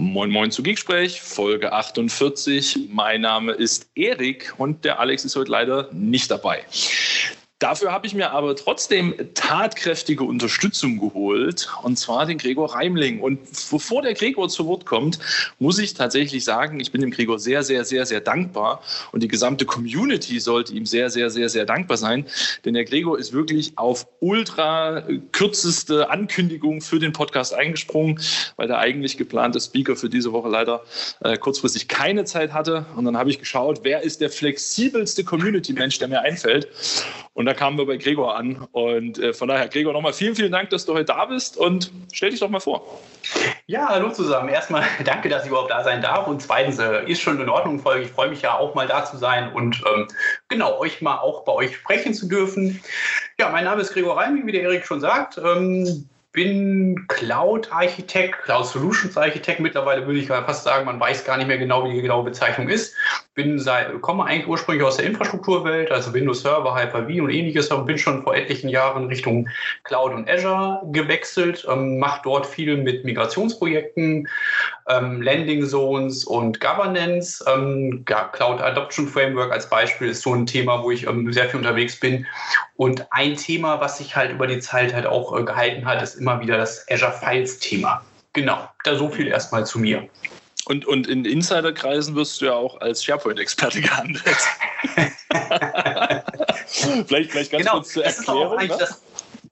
Moin 0.00 0.30
Moin 0.30 0.52
zu 0.52 0.62
Geeksprech, 0.62 1.20
Folge 1.20 1.72
48. 1.72 2.88
Mein 2.88 3.22
Name 3.22 3.50
ist 3.50 3.90
Erik 3.96 4.54
und 4.56 4.84
der 4.84 5.00
Alex 5.00 5.24
ist 5.24 5.34
heute 5.34 5.50
leider 5.50 5.88
nicht 5.92 6.30
dabei. 6.30 6.64
Dafür 7.58 7.90
habe 7.90 8.06
ich 8.06 8.14
mir 8.14 8.30
aber 8.30 8.54
trotzdem 8.54 9.14
tatkräftige 9.34 10.22
Unterstützung 10.22 11.00
geholt, 11.00 11.68
und 11.82 11.98
zwar 11.98 12.24
den 12.24 12.38
Gregor 12.38 12.76
Reimling. 12.76 13.20
Und 13.20 13.40
bevor 13.72 14.00
der 14.00 14.14
Gregor 14.14 14.48
zu 14.48 14.66
Wort 14.66 14.86
kommt, 14.86 15.18
muss 15.58 15.80
ich 15.80 15.94
tatsächlich 15.94 16.44
sagen, 16.44 16.78
ich 16.78 16.92
bin 16.92 17.00
dem 17.00 17.10
Gregor 17.10 17.40
sehr, 17.40 17.64
sehr, 17.64 17.84
sehr, 17.84 18.06
sehr 18.06 18.20
dankbar. 18.20 18.80
Und 19.10 19.24
die 19.24 19.28
gesamte 19.28 19.66
Community 19.66 20.38
sollte 20.38 20.72
ihm 20.72 20.86
sehr, 20.86 21.10
sehr, 21.10 21.30
sehr, 21.30 21.48
sehr 21.48 21.64
dankbar 21.64 21.96
sein. 21.96 22.26
Denn 22.64 22.74
der 22.74 22.84
Gregor 22.84 23.18
ist 23.18 23.32
wirklich 23.32 23.72
auf 23.76 24.06
ultra 24.20 25.02
kürzeste 25.32 26.10
Ankündigung 26.10 26.80
für 26.80 27.00
den 27.00 27.12
Podcast 27.12 27.54
eingesprungen, 27.54 28.20
weil 28.54 28.68
der 28.68 28.78
eigentlich 28.78 29.16
geplante 29.16 29.60
Speaker 29.60 29.96
für 29.96 30.08
diese 30.08 30.30
Woche 30.30 30.48
leider 30.48 30.84
äh, 31.24 31.36
kurzfristig 31.36 31.88
keine 31.88 32.24
Zeit 32.24 32.52
hatte. 32.52 32.86
Und 32.94 33.04
dann 33.04 33.16
habe 33.16 33.30
ich 33.30 33.40
geschaut, 33.40 33.80
wer 33.82 34.02
ist 34.02 34.20
der 34.20 34.30
flexibelste 34.30 35.24
Community-Mensch, 35.24 35.98
der 35.98 36.06
mir 36.06 36.20
einfällt. 36.20 36.68
Und 37.34 37.47
da 37.48 37.54
kamen 37.54 37.78
wir 37.78 37.86
bei 37.86 37.96
Gregor 37.96 38.36
an. 38.36 38.68
Und 38.72 39.18
äh, 39.18 39.32
von 39.32 39.48
daher, 39.48 39.68
Gregor, 39.68 39.94
nochmal 39.94 40.12
vielen, 40.12 40.36
vielen 40.36 40.52
Dank, 40.52 40.68
dass 40.70 40.84
du 40.84 40.92
heute 40.92 41.06
da 41.06 41.24
bist 41.24 41.56
und 41.56 41.90
stell 42.12 42.30
dich 42.30 42.40
doch 42.40 42.50
mal 42.50 42.60
vor. 42.60 43.00
Ja, 43.66 43.88
hallo 43.88 44.10
zusammen. 44.10 44.50
Erstmal 44.50 44.84
danke, 45.04 45.30
dass 45.30 45.44
ich 45.44 45.48
überhaupt 45.48 45.70
da 45.70 45.82
sein 45.82 46.02
darf. 46.02 46.26
Und 46.26 46.42
zweitens 46.42 46.78
äh, 46.78 47.04
ist 47.10 47.22
schon 47.22 47.40
in 47.40 47.48
Ordnung, 47.48 47.80
Folge. 47.80 48.04
Ich 48.04 48.12
freue 48.12 48.28
mich 48.28 48.42
ja 48.42 48.56
auch 48.56 48.74
mal 48.74 48.86
da 48.86 49.04
zu 49.04 49.16
sein 49.16 49.50
und 49.52 49.82
ähm, 49.94 50.08
genau, 50.48 50.78
euch 50.78 51.00
mal 51.00 51.16
auch 51.16 51.44
bei 51.44 51.52
euch 51.52 51.76
sprechen 51.76 52.12
zu 52.12 52.28
dürfen. 52.28 52.80
Ja, 53.40 53.48
mein 53.48 53.64
Name 53.64 53.80
ist 53.80 53.94
Gregor 53.94 54.18
Reiming, 54.18 54.46
wie 54.46 54.52
der 54.52 54.62
Erik 54.62 54.84
schon 54.84 55.00
sagt. 55.00 55.38
Ähm, 55.38 56.06
bin 56.32 57.06
Cloud-Architekt, 57.08 58.42
Cloud 58.42 58.66
Solutions-Architekt. 58.66 59.60
Mittlerweile 59.60 60.06
würde 60.06 60.20
ich 60.20 60.28
fast 60.28 60.64
sagen, 60.64 60.84
man 60.84 61.00
weiß 61.00 61.24
gar 61.24 61.38
nicht 61.38 61.46
mehr 61.46 61.58
genau, 61.58 61.84
wie 61.84 61.94
die 61.94 62.02
genaue 62.02 62.24
Bezeichnung 62.24 62.68
ist. 62.68 62.94
Bin 63.38 63.60
seit, 63.60 64.00
komme 64.00 64.24
eigentlich 64.24 64.48
ursprünglich 64.48 64.84
aus 64.84 64.96
der 64.96 65.06
Infrastrukturwelt, 65.06 65.92
also 65.92 66.12
Windows 66.12 66.42
Server, 66.42 66.74
Hyper-V 66.74 67.22
und 67.22 67.30
ähnliches, 67.30 67.70
aber 67.70 67.84
bin 67.84 67.96
schon 67.96 68.24
vor 68.24 68.34
etlichen 68.34 68.68
Jahren 68.68 69.06
Richtung 69.06 69.48
Cloud 69.84 70.12
und 70.12 70.28
Azure 70.28 70.82
gewechselt, 70.90 71.64
ähm, 71.70 72.00
mache 72.00 72.22
dort 72.24 72.46
viel 72.46 72.76
mit 72.76 73.04
Migrationsprojekten, 73.04 74.26
ähm, 74.88 75.22
Landing 75.22 75.64
Zones 75.64 76.24
und 76.24 76.58
Governance. 76.58 77.44
Ähm, 77.46 78.04
Cloud 78.04 78.60
Adoption 78.60 79.06
Framework 79.06 79.52
als 79.52 79.70
Beispiel 79.70 80.08
ist 80.08 80.22
so 80.22 80.34
ein 80.34 80.44
Thema, 80.44 80.82
wo 80.82 80.90
ich 80.90 81.06
ähm, 81.06 81.32
sehr 81.32 81.48
viel 81.48 81.58
unterwegs 81.58 82.00
bin. 82.00 82.26
Und 82.74 83.06
ein 83.12 83.36
Thema, 83.36 83.80
was 83.80 83.98
sich 83.98 84.16
halt 84.16 84.32
über 84.32 84.48
die 84.48 84.58
Zeit 84.58 84.92
halt 84.92 85.06
auch 85.06 85.38
äh, 85.38 85.44
gehalten 85.44 85.84
hat, 85.84 86.02
ist 86.02 86.16
immer 86.16 86.40
wieder 86.40 86.56
das 86.56 86.84
Azure 86.90 87.12
Files 87.12 87.60
Thema. 87.60 88.02
Genau, 88.32 88.68
da 88.82 88.96
so 88.96 89.08
viel 89.08 89.28
erstmal 89.28 89.64
zu 89.64 89.78
mir. 89.78 90.08
Und, 90.68 90.84
und 90.86 91.06
in 91.06 91.24
Insiderkreisen 91.24 92.14
wirst 92.14 92.42
du 92.42 92.46
ja 92.46 92.52
auch 92.52 92.78
als 92.82 93.02
SharePoint-Experte 93.02 93.80
gehandelt. 93.80 94.22
vielleicht, 97.06 97.30
vielleicht 97.30 97.50
ganz 97.50 97.64
genau, 97.64 97.72
kurz 97.76 97.92
zur 97.94 98.04
Erklärung. 98.04 98.58
Das 98.58 98.64
ist, 98.64 98.70
ne? 98.70 98.76
das, 98.78 99.02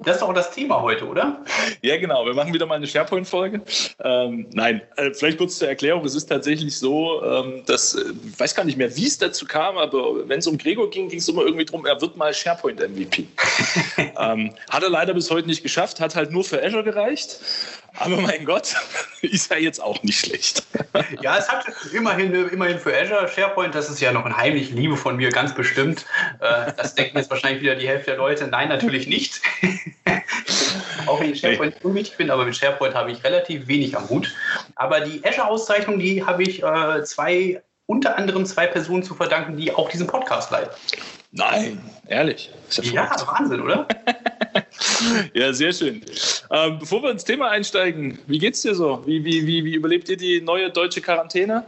das 0.05 0.17
ist 0.17 0.23
auch 0.23 0.35
das 0.35 0.51
Thema 0.51 0.83
heute, 0.83 1.07
oder? 1.07 1.43
Ja, 1.81 1.97
genau. 1.97 2.27
Wir 2.27 2.35
machen 2.35 2.53
wieder 2.53 2.67
mal 2.67 2.75
eine 2.75 2.87
SharePoint-Folge. 2.87 3.63
Ähm, 4.05 4.47
nein, 4.53 4.83
äh, 4.97 5.11
vielleicht 5.15 5.39
kurz 5.39 5.57
zur 5.57 5.69
Erklärung. 5.69 6.05
Es 6.05 6.15
ist 6.15 6.27
tatsächlich 6.27 6.77
so, 6.77 7.25
ähm, 7.25 7.63
dass, 7.65 7.95
äh, 7.95 8.13
ich 8.31 8.39
weiß 8.39 8.55
gar 8.55 8.65
nicht 8.65 8.77
mehr, 8.77 8.95
wie 8.95 9.07
es 9.07 9.17
dazu 9.17 9.47
kam, 9.47 9.79
aber 9.79 10.29
wenn 10.29 10.41
es 10.41 10.47
um 10.47 10.59
Gregor 10.59 10.91
ging, 10.91 11.09
ging 11.09 11.19
es 11.19 11.29
immer 11.29 11.43
irgendwie 11.43 11.65
darum, 11.65 11.87
er 11.87 11.99
wird 11.99 12.15
mal 12.19 12.35
SharePoint-MVP. 12.35 13.27
ähm, 14.21 14.53
hat 14.69 14.83
er 14.83 14.91
leider 14.91 15.15
bis 15.15 15.31
heute 15.31 15.47
nicht 15.47 15.63
geschafft, 15.63 15.99
hat 15.99 16.15
halt 16.15 16.31
nur 16.31 16.45
für 16.45 16.63
Azure 16.63 16.85
gereicht. 16.85 17.41
Aber 17.99 18.21
mein 18.21 18.45
Gott, 18.45 18.75
ist 19.23 19.51
ja 19.51 19.59
jetzt 19.59 19.81
auch 19.81 20.03
nicht 20.03 20.21
schlecht. 20.21 20.65
Ja, 21.21 21.37
es 21.37 21.49
hat 21.49 21.67
immerhin, 21.93 22.33
immerhin 22.33 22.79
für 22.79 22.97
Azure 22.97 23.29
SharePoint, 23.29 23.75
das 23.75 23.91
ist 23.91 24.01
ja 24.01 24.13
noch 24.13 24.25
eine 24.25 24.37
heimliche 24.37 24.73
Liebe 24.75 24.97
von 24.97 25.17
mir, 25.17 25.29
ganz 25.29 25.55
bestimmt. 25.55 26.07
Äh, 26.41 26.73
das 26.75 26.95
denken 26.95 27.19
jetzt 27.19 27.31
wahrscheinlich 27.31 27.63
wieder 27.63 27.75
die 27.75 27.87
Hälfte 27.87 28.13
der 28.13 28.19
Leute. 28.19 28.47
Nein, 28.47 28.71
natürlich 28.71 29.07
nicht. 29.07 29.43
Auch 31.07 31.21
wenn 31.21 31.33
ich 31.33 31.41
SharePoint 31.41 31.85
unwichtig 31.85 32.17
bin, 32.17 32.31
aber 32.31 32.47
mit 32.47 32.57
SharePoint 32.57 32.95
habe 32.95 33.13
ich 33.13 33.23
relativ 33.25 33.69
wenig 33.69 33.97
am 33.97 34.09
Hut. 34.09 34.35
Aber 34.75 35.01
die 35.01 35.23
Azure-Auszeichnung, 35.25 35.99
die 35.99 36.25
habe 36.25 36.43
ich 36.43 36.63
äh, 36.63 37.05
zwei, 37.05 37.63
unter 37.87 38.17
anderem 38.17 38.47
zwei 38.47 38.67
Personen 38.67 39.03
zu 39.03 39.15
verdanken, 39.15 39.57
die 39.57 39.73
auch 39.73 39.91
diesen 39.91 40.07
Podcast 40.07 40.51
leiten. 40.51 40.75
Nein, 41.37 41.79
ehrlich. 42.09 42.51
ja, 42.71 42.83
ja 42.93 43.11
Wahnsinn, 43.27 43.61
oder? 43.61 43.87
ja, 45.35 45.53
sehr 45.53 45.73
schön. 45.73 46.03
Ähm, 46.51 46.79
bevor 46.79 47.03
wir 47.03 47.11
ins 47.11 47.25
Thema 47.25 47.51
einsteigen, 47.51 48.19
wie 48.27 48.39
geht's 48.39 48.63
dir 48.63 48.75
so? 48.75 49.03
Wie, 49.07 49.25
wie, 49.25 49.47
wie, 49.47 49.65
wie 49.65 49.75
überlebt 49.75 50.09
ihr 50.09 50.17
die 50.17 50.41
neue 50.41 50.71
deutsche 50.71 51.01
Quarantäne? 51.01 51.65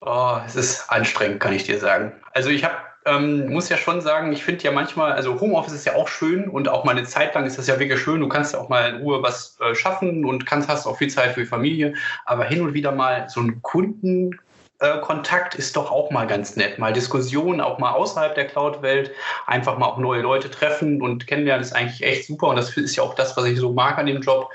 Oh, 0.00 0.38
es 0.46 0.56
ist 0.56 0.90
anstrengend, 0.90 1.40
kann 1.40 1.54
ich 1.54 1.64
dir 1.64 1.78
sagen. 1.78 2.12
Also 2.32 2.50
ich 2.50 2.64
habe 2.64 2.74
ähm, 3.06 3.52
muss 3.52 3.68
ja 3.68 3.76
schon 3.76 4.00
sagen, 4.00 4.32
ich 4.32 4.42
finde 4.42 4.64
ja 4.64 4.72
manchmal, 4.72 5.12
also 5.12 5.38
Homeoffice 5.38 5.74
ist 5.74 5.84
ja 5.84 5.94
auch 5.94 6.08
schön 6.08 6.48
und 6.48 6.68
auch 6.68 6.84
mal 6.84 6.92
eine 6.96 7.04
Zeit 7.04 7.34
lang 7.34 7.44
ist 7.44 7.58
das 7.58 7.66
ja 7.66 7.78
wirklich 7.78 8.00
schön. 8.00 8.20
Du 8.20 8.28
kannst 8.28 8.54
ja 8.54 8.60
auch 8.60 8.68
mal 8.68 8.94
in 8.94 8.96
Ruhe 8.96 9.22
was 9.22 9.58
äh, 9.60 9.74
schaffen 9.74 10.24
und 10.24 10.46
kannst, 10.46 10.68
hast 10.68 10.86
auch 10.86 10.96
viel 10.96 11.10
Zeit 11.10 11.34
für 11.34 11.40
die 11.40 11.46
Familie. 11.46 11.94
Aber 12.24 12.44
hin 12.44 12.62
und 12.62 12.72
wieder 12.72 12.92
mal 12.92 13.28
so 13.28 13.40
ein 13.40 13.60
Kunden 13.62 14.38
äh, 14.80 14.98
Kontakt 15.00 15.54
ist 15.54 15.76
doch 15.76 15.90
auch 15.90 16.10
mal 16.10 16.26
ganz 16.26 16.56
nett. 16.56 16.78
Mal 16.78 16.92
Diskussionen, 16.92 17.60
auch 17.60 17.78
mal 17.78 17.92
außerhalb 17.92 18.34
der 18.34 18.46
Cloud-Welt, 18.46 19.12
einfach 19.46 19.78
mal 19.78 19.86
auch 19.86 19.98
neue 19.98 20.22
Leute 20.22 20.50
treffen 20.50 21.00
und 21.00 21.26
kennenlernen 21.26 21.62
ist 21.62 21.74
eigentlich 21.74 22.02
echt 22.02 22.26
super. 22.26 22.48
Und 22.48 22.56
das 22.56 22.76
ist 22.76 22.96
ja 22.96 23.02
auch 23.02 23.14
das, 23.14 23.36
was 23.36 23.44
ich 23.46 23.58
so 23.58 23.72
mag 23.72 23.98
an 23.98 24.06
dem 24.06 24.20
Job. 24.20 24.50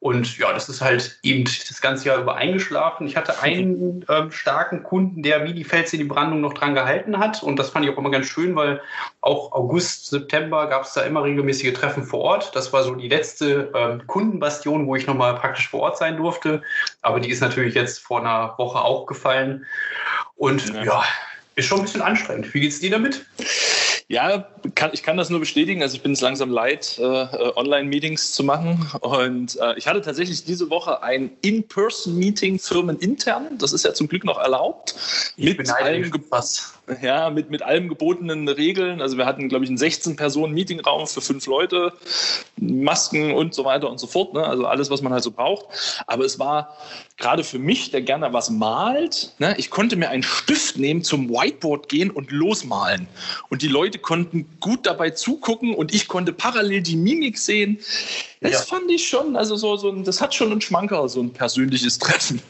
Und 0.00 0.38
ja, 0.38 0.52
das 0.52 0.68
ist 0.68 0.82
halt 0.82 1.18
eben 1.22 1.44
das 1.44 1.80
ganze 1.80 2.08
Jahr 2.08 2.18
über 2.18 2.36
eingeschlafen. 2.36 3.06
Ich 3.06 3.16
hatte 3.16 3.40
einen 3.40 4.04
ähm, 4.08 4.30
starken 4.30 4.82
Kunden, 4.82 5.22
der 5.22 5.44
wie 5.44 5.54
die 5.54 5.64
Fels 5.64 5.92
in 5.92 6.00
die 6.00 6.04
Brandung 6.04 6.40
noch 6.40 6.52
dran 6.52 6.74
gehalten 6.74 7.18
hat. 7.18 7.42
Und 7.42 7.58
das 7.58 7.70
fand 7.70 7.86
ich 7.86 7.92
auch 7.92 7.98
immer 7.98 8.10
ganz 8.10 8.26
schön, 8.26 8.54
weil 8.56 8.80
auch 9.20 9.52
August, 9.52 10.06
September 10.06 10.66
gab 10.68 10.82
es 10.82 10.92
da 10.92 11.02
immer 11.02 11.24
regelmäßige 11.24 11.72
Treffen 11.72 12.04
vor 12.04 12.20
Ort. 12.20 12.54
Das 12.54 12.72
war 12.72 12.82
so 12.82 12.94
die 12.94 13.08
letzte 13.08 13.72
ähm, 13.74 14.06
Kundenbastion, 14.06 14.86
wo 14.86 14.96
ich 14.96 15.06
nochmal 15.06 15.34
praktisch 15.34 15.68
vor 15.68 15.80
Ort 15.80 15.98
sein 15.98 16.16
durfte. 16.16 16.62
Aber 17.02 17.20
die 17.20 17.30
ist 17.30 17.40
natürlich 17.40 17.74
jetzt 17.74 18.00
vor 18.00 18.20
einer 18.20 18.54
Woche 18.58 18.80
auch 18.80 19.06
gefallen. 19.06 19.45
Und 20.36 20.74
ja, 20.74 20.84
ja 20.84 21.04
ist 21.56 21.66
schon 21.66 21.78
ein 21.78 21.84
bisschen 21.84 22.02
anstrengend. 22.02 22.52
Wie 22.52 22.60
geht 22.60 22.72
es 22.72 22.80
dir 22.80 22.90
damit? 22.90 23.24
Ja, 24.08 24.46
kann, 24.74 24.90
ich 24.92 25.02
kann 25.02 25.16
das 25.16 25.30
nur 25.30 25.40
bestätigen. 25.40 25.82
Also 25.82 25.96
ich 25.96 26.02
bin 26.02 26.12
es 26.12 26.20
langsam 26.20 26.50
leid, 26.50 26.96
äh, 26.98 27.02
Online-Meetings 27.02 28.32
zu 28.32 28.44
machen. 28.44 28.86
Und 29.00 29.58
äh, 29.58 29.76
ich 29.76 29.88
hatte 29.88 30.00
tatsächlich 30.00 30.44
diese 30.44 30.70
Woche 30.70 31.02
ein 31.02 31.30
In-Person-Meeting 31.40 32.58
firmenintern. 32.58 33.58
Das 33.58 33.72
ist 33.72 33.84
ja 33.84 33.94
zum 33.94 34.06
Glück 34.06 34.24
noch 34.24 34.38
erlaubt. 34.38 34.94
Ich 35.36 35.58
mit 35.58 35.68
allem, 35.70 36.12
ja, 37.02 37.30
mit, 37.30 37.50
mit 37.50 37.62
allem 37.62 37.88
gebotenen 37.88 38.48
Regeln. 38.48 39.00
Also 39.00 39.16
wir 39.16 39.26
hatten, 39.26 39.48
glaube 39.48 39.64
ich, 39.64 39.70
einen 39.70 39.78
16-Personen-Meetingraum 39.78 41.06
für 41.06 41.20
fünf 41.20 41.46
Leute, 41.46 41.92
Masken 42.56 43.32
und 43.32 43.54
so 43.54 43.64
weiter 43.64 43.90
und 43.90 43.98
so 43.98 44.06
fort. 44.06 44.34
Ne? 44.34 44.44
Also 44.44 44.66
alles, 44.66 44.90
was 44.90 45.02
man 45.02 45.12
halt 45.12 45.24
so 45.24 45.30
braucht. 45.30 45.66
Aber 46.06 46.24
es 46.24 46.38
war 46.38 46.76
gerade 47.16 47.44
für 47.44 47.58
mich, 47.58 47.90
der 47.90 48.02
gerne 48.02 48.32
was 48.32 48.50
malt, 48.50 49.34
ne? 49.38 49.54
ich 49.58 49.70
konnte 49.70 49.96
mir 49.96 50.10
einen 50.10 50.22
Stift 50.22 50.78
nehmen, 50.78 51.02
zum 51.02 51.28
Whiteboard 51.28 51.88
gehen 51.88 52.10
und 52.10 52.30
losmalen. 52.30 53.08
Und 53.48 53.62
die 53.62 53.68
Leute 53.68 53.98
konnten 53.98 54.46
gut 54.60 54.86
dabei 54.86 55.10
zugucken 55.10 55.74
und 55.74 55.94
ich 55.94 56.08
konnte 56.08 56.32
parallel 56.32 56.82
die 56.82 56.96
Mimik 56.96 57.38
sehen. 57.38 57.78
Das 58.40 58.52
ja. 58.52 58.58
fand 58.58 58.90
ich 58.90 59.08
schon, 59.08 59.34
also 59.34 59.56
so, 59.56 59.76
so 59.76 59.90
das 59.92 60.20
hat 60.20 60.34
schon 60.34 60.52
einen 60.52 60.60
Schmanker, 60.60 61.08
so 61.08 61.20
ein 61.20 61.32
persönliches 61.32 61.98
Treffen. 62.00 62.42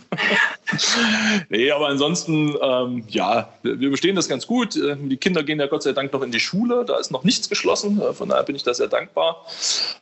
nee, 1.49 1.71
aber 1.71 1.89
ansonsten, 1.89 2.57
ähm, 2.61 3.05
ja, 3.09 3.49
wir 3.63 3.91
bestehen 3.91 4.17
das 4.17 4.29
ganz 4.29 4.47
gut. 4.47 4.77
Ähm, 4.77 5.09
die 5.09 5.17
Kinder 5.17 5.45
gehen 5.45 5.61
ja 5.61 5.67
Gott 5.67 5.85
sei 5.85 5.93
Dank 5.93 6.13
noch 6.13 6.23
in 6.23 6.33
die 6.33 6.41
Schule, 6.41 6.85
da 6.85 6.99
ist 6.99 7.13
noch 7.13 7.23
nichts 7.23 7.49
geschlossen, 7.49 8.01
äh, 8.01 8.13
von 8.13 8.29
daher 8.29 8.43
bin 8.43 8.57
ich 8.57 8.65
da 8.65 8.75
sehr 8.75 8.89
dankbar. 8.89 9.47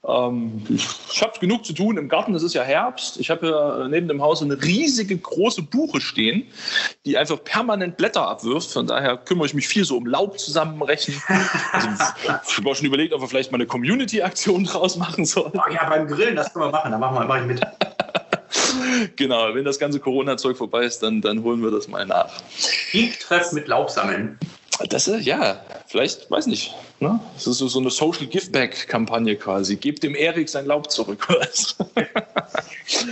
Ähm, 0.07 0.63
ich 1.15 1.23
habe 1.23 1.39
genug 1.39 1.65
zu 1.65 1.73
tun 1.73 1.97
im 1.97 2.09
Garten, 2.09 2.35
es 2.35 2.43
ist 2.43 2.55
ja 2.55 2.65
Herbst. 2.65 3.21
Ich 3.21 3.31
habe 3.31 3.47
ja 3.47 3.87
neben 3.87 4.09
dem 4.09 4.21
Haus 4.21 4.43
eine 4.43 4.61
riesige 4.61 5.17
große 5.17 5.63
Buche 5.63 6.01
stehen, 6.01 6.45
die 7.05 7.17
einfach 7.17 7.43
permanent 7.45 7.97
Blätter 7.97 8.27
abwirft. 8.27 8.73
Von 8.73 8.89
daher 8.89 9.17
kümmere 9.17 9.47
ich 9.47 9.55
mich 9.55 9.69
viel 9.69 9.85
so 9.85 9.97
um 9.97 10.07
Laub 10.07 10.41
zusammenrechnen. 10.41 11.23
Also, 11.73 11.89
ich 12.49 12.57
habe 12.57 12.69
auch 12.69 12.75
schon 12.75 12.87
überlegt, 12.87 13.13
ob 13.13 13.21
wir 13.21 13.29
vielleicht 13.29 13.53
mal 13.53 13.59
eine 13.59 13.67
Community-Aktion 13.67 14.65
draus 14.65 14.97
machen 14.97 15.25
sollen. 15.25 15.53
Oh 15.55 15.73
ja, 15.73 15.89
beim 15.89 16.09
Grillen, 16.09 16.35
das 16.35 16.53
können 16.53 16.65
wir 16.65 16.73
machen, 16.73 16.91
da 16.91 16.99
machen 16.99 17.17
wir, 17.17 17.25
mach 17.27 17.41
ich 17.41 17.47
mit. 17.47 17.61
genau, 19.17 19.55
wenn 19.55 19.65
das 19.65 19.79
ganze 19.79 20.01
Corona-Zeug 20.01 20.57
vorbei 20.57 20.83
ist, 20.83 21.01
dann, 21.05 21.21
dann 21.21 21.45
holen 21.45 21.63
wir 21.63 21.71
das 21.71 21.87
mal 21.87 22.05
nach. 22.07 22.33
Geek-Treff 22.91 23.53
mit 23.53 23.69
Laub 23.69 23.89
sammeln. 23.89 24.37
Das 24.89 25.07
ist, 25.07 25.25
ja, 25.25 25.61
vielleicht, 25.95 26.29
weiß 26.29 26.49
nicht. 26.49 26.75
Ne? 26.99 27.21
Das 27.35 27.47
ist 27.47 27.59
so, 27.59 27.69
so 27.69 27.79
eine 27.79 27.89
Social 27.89 28.27
Giveback-Kampagne 28.27 29.37
quasi. 29.37 29.77
Gebt 29.77 30.03
dem 30.03 30.17
Erik 30.17 30.49
sein 30.49 30.67
Laub 30.67 30.91
zurück. 30.91 31.29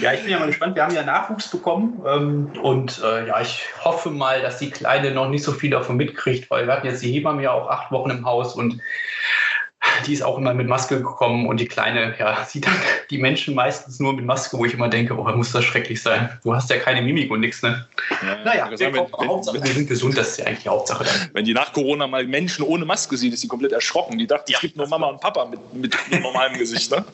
ja, 0.00 0.12
ich 0.12 0.23
bin 0.23 0.31
ja 0.31 0.40
mal 0.40 0.46
gespannt. 0.46 0.75
Wir 0.75 0.82
haben 0.82 0.94
ja 0.94 1.05
Nachwuchs 1.05 1.49
bekommen 1.49 2.02
ähm, 2.05 2.50
und 2.61 3.00
äh, 3.05 3.29
ja, 3.29 3.40
ich 3.40 3.67
hoffe 3.84 4.11
mal, 4.11 4.43
dass 4.43 4.58
die 4.58 4.70
Kleine 4.70 5.12
noch 5.12 5.29
nicht 5.29 5.44
so 5.44 5.52
viel 5.52 5.70
davon 5.70 5.96
mitkriegt, 5.96 6.50
weil 6.50 6.67
wir 6.67 6.75
hatten 6.75 6.88
jetzt 6.88 7.05
die 7.05 7.12
Hebamme 7.12 7.44
ja 7.44 7.52
auch 7.52 7.69
acht 7.69 7.93
Wochen 7.93 8.11
im 8.11 8.26
Haus 8.26 8.56
und 8.56 8.81
die 10.06 10.12
ist 10.12 10.23
auch 10.23 10.38
immer 10.38 10.55
mit 10.55 10.69
Maske 10.69 10.99
gekommen 10.99 11.46
und 11.46 11.58
die 11.58 11.67
Kleine, 11.67 12.14
ja, 12.19 12.44
sieht 12.44 12.67
dann 12.67 12.76
die 13.11 13.19
Menschen 13.19 13.55
meistens 13.55 14.00
nur 14.00 14.12
mit 14.12 14.25
Maske, 14.25 14.58
wo 14.58 14.64
ich 14.64 14.75
immer 14.75 14.88
denke, 14.88 15.17
oh, 15.17 15.25
muss 15.32 15.52
das 15.52 15.64
schrecklich 15.64 16.02
sein. 16.02 16.38
Du 16.43 16.55
hast 16.55 16.70
ja 16.70 16.79
keine 16.79 17.02
Mimik 17.02 17.31
und 17.31 17.40
nichts, 17.40 17.62
ne? 17.62 17.87
Ja, 18.23 18.44
naja, 18.44 18.70
wir, 18.70 18.79
sagen, 18.79 18.94
wenn, 18.94 19.29
Hauptsache, 19.29 19.62
wir 19.62 19.73
sind 19.73 19.88
gesund, 19.88 20.17
das 20.17 20.31
ist 20.31 20.38
ja 20.38 20.46
eigentlich 20.46 20.62
die 20.62 20.69
Hauptsache. 20.69 21.05
Dann. 21.05 21.31
Wenn 21.32 21.44
die 21.44 21.55
nach 21.55 21.73
Corona 21.73 22.06
mal 22.06 22.26
Menschen 22.26 22.64
ohne 22.64 22.84
Maske 22.84 23.17
sieht, 23.17 23.32
ist 23.32 23.40
sie 23.40 23.49
komplett 23.49 23.73
erschrocken. 23.73 24.19
Die 24.19 24.26
dachte, 24.26 24.52
ja, 24.52 24.58
es 24.58 24.62
gibt 24.62 24.76
nur 24.76 24.88
Mama 24.88 25.08
und 25.08 25.20
Papa 25.20 25.44
mit, 25.46 25.61
mit, 25.75 25.96
mit 26.11 26.23
normalem 26.23 26.58
Gesicht, 26.58 26.90
ne? 26.90 27.05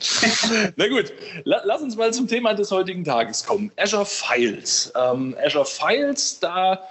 Na 0.76 0.88
gut, 0.88 1.12
lass 1.44 1.82
uns 1.82 1.96
mal 1.96 2.12
zum 2.12 2.26
Thema 2.26 2.54
des 2.54 2.70
heutigen 2.70 3.04
Tages 3.04 3.44
kommen. 3.44 3.70
Azure 3.76 4.06
Files. 4.06 4.92
Ähm, 4.96 5.36
Azure 5.44 5.66
Files, 5.66 6.40
da 6.40 6.88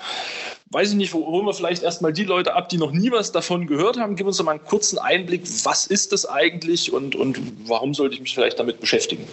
weiß 0.71 0.92
ich 0.92 0.95
nicht, 0.95 1.13
holen 1.13 1.45
wir 1.45 1.54
vielleicht 1.54 1.81
erstmal 1.81 2.13
die 2.13 2.24
Leute 2.24 2.56
ab, 2.56 2.69
die 2.69 2.77
noch 2.77 2.92
nie 2.92 3.12
was 3.12 3.31
davon 3.31 3.66
gehört 3.66 3.98
haben. 4.00 4.16
Gib 4.16 4.27
uns 4.27 4.38
doch 4.38 4.45
mal 4.45 4.51
einen 4.51 4.63
kurzen 4.66 5.00
Einblick, 5.00 5.44
was 5.63 5.88
ist 5.88 6.12
das 6.12 6.27
eigentlich 6.27 6.94
und, 6.94 7.16
und 7.16 7.39
warum 7.68 7.94
sollte 7.94 8.16
ich 8.16 8.21
mich 8.21 8.36
vielleicht 8.36 8.60
damit 8.60 8.80
beschäftigen? 8.80 9.27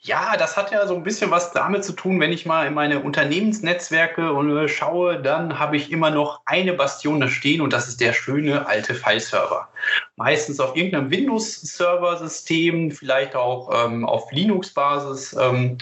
Ja, 0.00 0.36
das 0.36 0.56
hat 0.56 0.70
ja 0.70 0.86
so 0.86 0.94
ein 0.94 1.02
bisschen 1.02 1.30
was 1.30 1.52
damit 1.52 1.84
zu 1.84 1.92
tun, 1.92 2.20
wenn 2.20 2.32
ich 2.32 2.44
mal 2.44 2.66
in 2.66 2.74
meine 2.74 3.00
Unternehmensnetzwerke 3.00 4.22
äh, 4.22 4.68
schaue, 4.68 5.20
dann 5.20 5.58
habe 5.58 5.76
ich 5.76 5.90
immer 5.90 6.10
noch 6.10 6.40
eine 6.44 6.74
Bastion 6.74 7.20
da 7.20 7.28
stehen 7.28 7.62
und 7.62 7.72
das 7.72 7.88
ist 7.88 8.00
der 8.00 8.12
schöne 8.12 8.66
alte 8.66 8.94
File-Server. 8.94 9.68
Meistens 10.16 10.60
auf 10.60 10.76
irgendeinem 10.76 11.10
Windows-Server-System, 11.10 12.90
vielleicht 12.90 13.34
auch 13.34 13.86
ähm, 13.86 14.04
auf 14.04 14.30
Linux-Basis. 14.30 15.34
Ähm, 15.40 15.78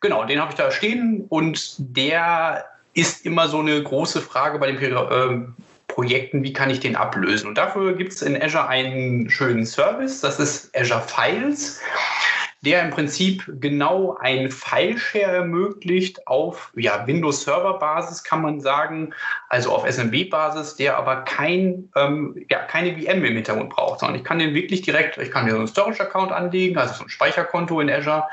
genau, 0.00 0.24
den 0.24 0.40
habe 0.40 0.50
ich 0.50 0.56
da 0.56 0.70
stehen 0.70 1.26
und 1.28 1.76
der 1.78 2.64
ist 2.94 3.24
immer 3.24 3.48
so 3.48 3.60
eine 3.60 3.82
große 3.82 4.20
Frage 4.20 4.58
bei 4.58 4.72
den 4.72 4.82
äh, 4.82 5.46
Projekten, 5.88 6.42
wie 6.42 6.52
kann 6.52 6.70
ich 6.70 6.80
den 6.80 6.96
ablösen? 6.96 7.48
Und 7.48 7.58
dafür 7.58 7.94
gibt 7.94 8.12
es 8.12 8.22
in 8.22 8.40
Azure 8.40 8.68
einen 8.68 9.28
schönen 9.30 9.66
Service, 9.66 10.20
das 10.20 10.38
ist 10.38 10.76
Azure 10.76 11.02
Files 11.02 11.80
der 12.62 12.82
im 12.82 12.90
Prinzip 12.90 13.50
genau 13.58 14.18
ein 14.20 14.50
File-Share 14.50 15.32
ermöglicht 15.32 16.26
auf 16.26 16.70
ja, 16.76 17.06
Windows-Server-Basis, 17.06 18.22
kann 18.22 18.42
man 18.42 18.60
sagen, 18.60 19.14
also 19.48 19.70
auf 19.70 19.90
SMB-Basis, 19.90 20.76
der 20.76 20.98
aber 20.98 21.22
kein, 21.22 21.88
ähm, 21.96 22.44
ja, 22.50 22.58
keine 22.58 22.92
VM 22.92 23.24
im 23.24 23.34
Hintergrund 23.34 23.70
braucht, 23.70 24.00
sondern 24.00 24.18
ich 24.18 24.24
kann 24.24 24.38
den 24.38 24.52
wirklich 24.52 24.82
direkt, 24.82 25.16
ich 25.16 25.30
kann 25.30 25.46
mir 25.46 25.52
so 25.52 25.56
einen 25.56 25.68
Storage-Account 25.68 26.32
anlegen, 26.32 26.76
also 26.76 26.92
so 26.92 27.04
ein 27.04 27.08
Speicherkonto 27.08 27.80
in 27.80 27.88
Azure. 27.88 28.24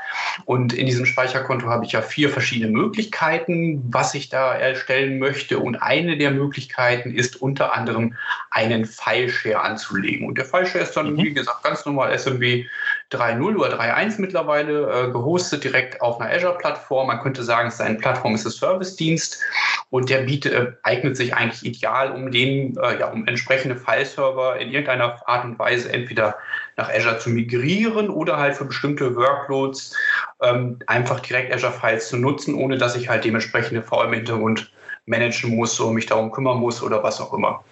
Und 0.44 0.74
in 0.74 0.84
diesem 0.84 1.06
Speicherkonto 1.06 1.66
habe 1.68 1.86
ich 1.86 1.92
ja 1.92 2.02
vier 2.02 2.28
verschiedene 2.28 2.70
Möglichkeiten, 2.70 3.82
was 3.90 4.14
ich 4.14 4.28
da 4.28 4.54
erstellen 4.54 5.18
möchte. 5.18 5.58
Und 5.58 5.76
eine 5.76 6.18
der 6.18 6.32
Möglichkeiten 6.32 7.14
ist 7.14 7.40
unter 7.40 7.72
anderem 7.72 8.14
einen 8.50 8.84
File-Share 8.84 9.60
anzulegen. 9.60 10.28
Und 10.28 10.36
der 10.36 10.44
File-Share 10.44 10.84
ist 10.84 10.94
dann, 10.96 11.14
mhm. 11.14 11.16
wie 11.16 11.32
gesagt, 11.32 11.64
ganz 11.64 11.86
normal 11.86 12.16
SMB 12.16 12.66
3.0 13.10 13.56
oder 13.56 13.80
3.1 13.80 14.20
mittlerweile 14.20 15.06
äh, 15.06 15.10
gehostet 15.10 15.64
direkt 15.64 16.00
auf 16.02 16.20
einer 16.20 16.30
Azure-Plattform. 16.30 17.06
Man 17.06 17.20
könnte 17.20 17.42
sagen, 17.42 17.68
es 17.68 17.74
ist 17.74 17.80
ein 17.80 17.98
Plattform 17.98 18.34
ist 18.34 18.44
ein 18.44 18.50
Service-Dienst 18.50 19.40
und 19.88 20.10
der 20.10 20.18
bietet, 20.22 20.52
äh, 20.52 20.72
eignet 20.82 21.16
sich 21.16 21.34
eigentlich 21.34 21.64
ideal, 21.64 22.12
um 22.12 22.30
den, 22.30 22.76
äh, 22.76 23.00
ja, 23.00 23.10
um 23.10 23.26
entsprechende 23.26 23.76
File-Server 23.76 24.58
in 24.58 24.68
irgendeiner 24.68 25.26
Art 25.26 25.44
und 25.44 25.58
Weise 25.58 25.90
entweder 25.90 26.36
nach 26.76 26.90
Azure 26.92 27.18
zu 27.18 27.30
migrieren 27.30 28.10
oder 28.10 28.36
halt 28.36 28.56
für 28.56 28.66
bestimmte 28.66 29.16
Workloads 29.16 29.96
ähm, 30.42 30.78
einfach 30.86 31.20
direkt 31.20 31.52
Azure-Files 31.54 32.08
zu 32.08 32.18
nutzen, 32.18 32.54
ohne 32.54 32.76
dass 32.76 32.94
ich 32.94 33.08
halt 33.08 33.24
dementsprechende 33.24 33.82
VM-Hintergrund 33.82 34.70
managen 35.06 35.56
muss 35.56 35.80
oder 35.80 35.92
mich 35.92 36.06
darum 36.06 36.30
kümmern 36.30 36.58
muss 36.58 36.82
oder 36.82 37.02
was 37.02 37.20
auch 37.20 37.32
immer. 37.32 37.64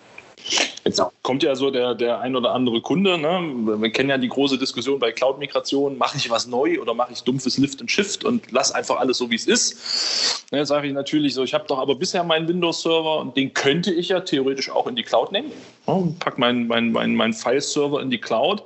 Jetzt 0.86 1.02
kommt 1.22 1.42
ja 1.42 1.56
so 1.56 1.72
der, 1.72 1.96
der 1.96 2.20
ein 2.20 2.36
oder 2.36 2.52
andere 2.52 2.80
Kunde. 2.80 3.18
Ne? 3.18 3.80
Wir 3.80 3.90
kennen 3.90 4.08
ja 4.08 4.18
die 4.18 4.28
große 4.28 4.56
Diskussion 4.56 5.00
bei 5.00 5.10
Cloud-Migration. 5.10 5.98
Mache 5.98 6.16
ich 6.16 6.30
was 6.30 6.46
neu 6.46 6.80
oder 6.80 6.94
mache 6.94 7.12
ich 7.12 7.24
dumpfes 7.24 7.58
Lift 7.58 7.80
and 7.80 7.90
Shift 7.90 8.24
und 8.24 8.52
lass 8.52 8.70
einfach 8.70 9.00
alles 9.00 9.18
so, 9.18 9.28
wie 9.28 9.34
es 9.34 9.48
ist? 9.48 9.72
Jetzt 9.72 10.52
ne, 10.52 10.64
sage 10.64 10.86
ich 10.86 10.92
natürlich 10.92 11.34
so, 11.34 11.42
ich 11.42 11.54
habe 11.54 11.64
doch 11.66 11.78
aber 11.78 11.96
bisher 11.96 12.22
meinen 12.22 12.46
Windows-Server 12.46 13.18
und 13.18 13.36
den 13.36 13.52
könnte 13.52 13.92
ich 13.92 14.10
ja 14.10 14.20
theoretisch 14.20 14.70
auch 14.70 14.86
in 14.86 14.94
die 14.94 15.02
Cloud 15.02 15.32
nehmen. 15.32 15.50
Ja, 15.86 16.02
pack 16.18 16.38
meinen 16.38 16.66
mein, 16.66 16.92
mein, 16.92 17.14
mein 17.14 17.32
File-Server 17.32 18.00
in 18.02 18.10
die 18.10 18.18
Cloud. 18.18 18.64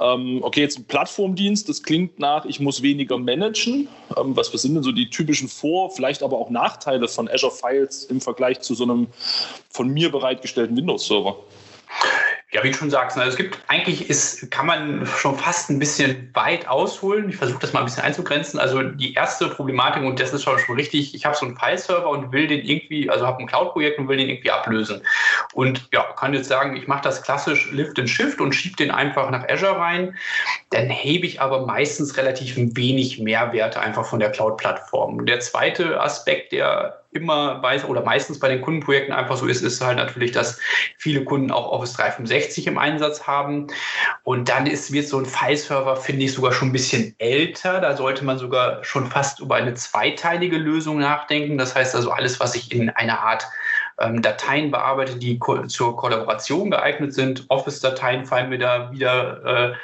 Ähm, 0.00 0.38
okay, 0.42 0.60
jetzt 0.60 0.78
ein 0.78 0.84
Plattformdienst, 0.84 1.68
das 1.68 1.82
klingt 1.82 2.18
nach, 2.18 2.44
ich 2.44 2.60
muss 2.60 2.82
weniger 2.82 3.18
managen. 3.18 3.88
Ähm, 4.16 4.36
was, 4.36 4.54
was 4.54 4.62
sind 4.62 4.74
denn 4.74 4.82
so 4.82 4.92
die 4.92 5.10
typischen 5.10 5.48
Vor-, 5.48 5.90
vielleicht 5.90 6.22
aber 6.22 6.38
auch 6.38 6.50
Nachteile 6.50 7.08
von 7.08 7.28
Azure 7.28 7.52
Files 7.52 8.04
im 8.04 8.20
Vergleich 8.20 8.60
zu 8.60 8.74
so 8.74 8.84
einem 8.84 9.08
von 9.68 9.88
mir 9.88 10.12
bereitgestellten 10.12 10.76
Windows-Server? 10.76 11.36
Ja, 12.54 12.62
wie 12.62 12.70
du 12.70 12.76
schon 12.76 12.88
sagst, 12.88 13.18
also 13.18 13.28
es 13.28 13.36
gibt 13.36 13.58
eigentlich 13.66 14.08
ist, 14.08 14.48
kann 14.52 14.66
man 14.66 15.04
schon 15.06 15.36
fast 15.36 15.70
ein 15.70 15.80
bisschen 15.80 16.30
weit 16.34 16.68
ausholen. 16.68 17.28
Ich 17.28 17.36
versuche 17.36 17.58
das 17.58 17.72
mal 17.72 17.80
ein 17.80 17.86
bisschen 17.86 18.04
einzugrenzen. 18.04 18.60
Also 18.60 18.80
die 18.80 19.12
erste 19.12 19.48
Problematik, 19.48 20.04
und 20.04 20.20
das 20.20 20.32
ist 20.32 20.44
schon, 20.44 20.56
schon 20.60 20.76
richtig, 20.76 21.16
ich 21.16 21.26
habe 21.26 21.34
so 21.34 21.46
einen 21.46 21.56
File-Server 21.56 22.08
und 22.08 22.30
will 22.30 22.46
den 22.46 22.64
irgendwie, 22.64 23.10
also 23.10 23.26
habe 23.26 23.40
ein 23.40 23.48
Cloud-Projekt 23.48 23.98
und 23.98 24.06
will 24.06 24.18
den 24.18 24.28
irgendwie 24.28 24.52
ablösen. 24.52 25.02
Und 25.52 25.88
ja, 25.92 26.04
kann 26.16 26.32
jetzt 26.32 26.48
sagen, 26.48 26.76
ich 26.76 26.86
mache 26.86 27.02
das 27.02 27.22
klassisch 27.22 27.72
Lift 27.72 27.98
and 27.98 28.08
Shift 28.08 28.40
und 28.40 28.54
schiebe 28.54 28.76
den 28.76 28.92
einfach 28.92 29.28
nach 29.30 29.48
Azure 29.48 29.76
rein. 29.76 30.16
Dann 30.70 30.88
hebe 30.88 31.26
ich 31.26 31.40
aber 31.40 31.66
meistens 31.66 32.16
relativ 32.16 32.54
wenig 32.56 33.18
Mehrwerte 33.18 33.80
einfach 33.80 34.04
von 34.04 34.20
der 34.20 34.30
Cloud-Plattform. 34.30 35.26
Der 35.26 35.40
zweite 35.40 36.00
Aspekt, 36.00 36.52
der 36.52 37.03
immer 37.14 37.56
bei 37.56 37.82
oder 37.84 38.02
meistens 38.02 38.38
bei 38.38 38.48
den 38.48 38.60
Kundenprojekten 38.60 39.14
einfach 39.14 39.36
so 39.36 39.46
ist, 39.46 39.62
ist 39.62 39.80
halt 39.80 39.96
natürlich, 39.96 40.32
dass 40.32 40.58
viele 40.98 41.24
Kunden 41.24 41.50
auch 41.50 41.70
Office 41.70 41.94
365 41.94 42.66
im 42.66 42.78
Einsatz 42.78 43.26
haben. 43.26 43.68
Und 44.24 44.48
dann 44.48 44.66
ist, 44.66 44.92
wird 44.92 45.08
so 45.08 45.18
ein 45.18 45.26
File-Server, 45.26 45.96
finde 45.96 46.24
ich, 46.24 46.32
sogar 46.32 46.52
schon 46.52 46.68
ein 46.68 46.72
bisschen 46.72 47.14
älter. 47.18 47.80
Da 47.80 47.96
sollte 47.96 48.24
man 48.24 48.38
sogar 48.38 48.82
schon 48.84 49.06
fast 49.06 49.40
über 49.40 49.54
eine 49.54 49.74
zweiteilige 49.74 50.56
Lösung 50.56 50.98
nachdenken. 50.98 51.56
Das 51.56 51.74
heißt 51.74 51.94
also 51.94 52.10
alles, 52.10 52.40
was 52.40 52.54
ich 52.54 52.72
in 52.72 52.90
einer 52.90 53.20
Art 53.20 53.46
ähm, 54.00 54.22
Dateien 54.22 54.70
bearbeitet, 54.70 55.22
die 55.22 55.38
ko 55.38 55.66
zur 55.66 55.96
Kollaboration 55.96 56.70
geeignet 56.70 57.14
sind. 57.14 57.44
Office-Dateien 57.48 58.26
fallen 58.26 58.48
mir 58.48 58.58
da 58.58 58.90
wieder 58.92 59.72
äh, 59.72 59.74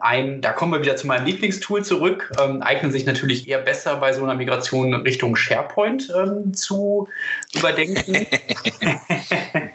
ein. 0.00 0.40
Da 0.40 0.52
kommen 0.52 0.72
wir 0.72 0.80
wieder 0.80 0.96
zu 0.96 1.06
meinem 1.06 1.26
Lieblingstool 1.26 1.84
zurück. 1.84 2.32
Ähm, 2.40 2.62
eignen 2.62 2.92
sich 2.92 3.06
natürlich 3.06 3.48
eher 3.48 3.58
besser 3.58 3.96
bei 3.96 4.12
so 4.12 4.22
einer 4.22 4.34
Migration 4.34 4.94
Richtung 4.94 5.36
SharePoint 5.36 6.12
ähm, 6.16 6.54
zu 6.54 7.08
überdenken. 7.54 8.26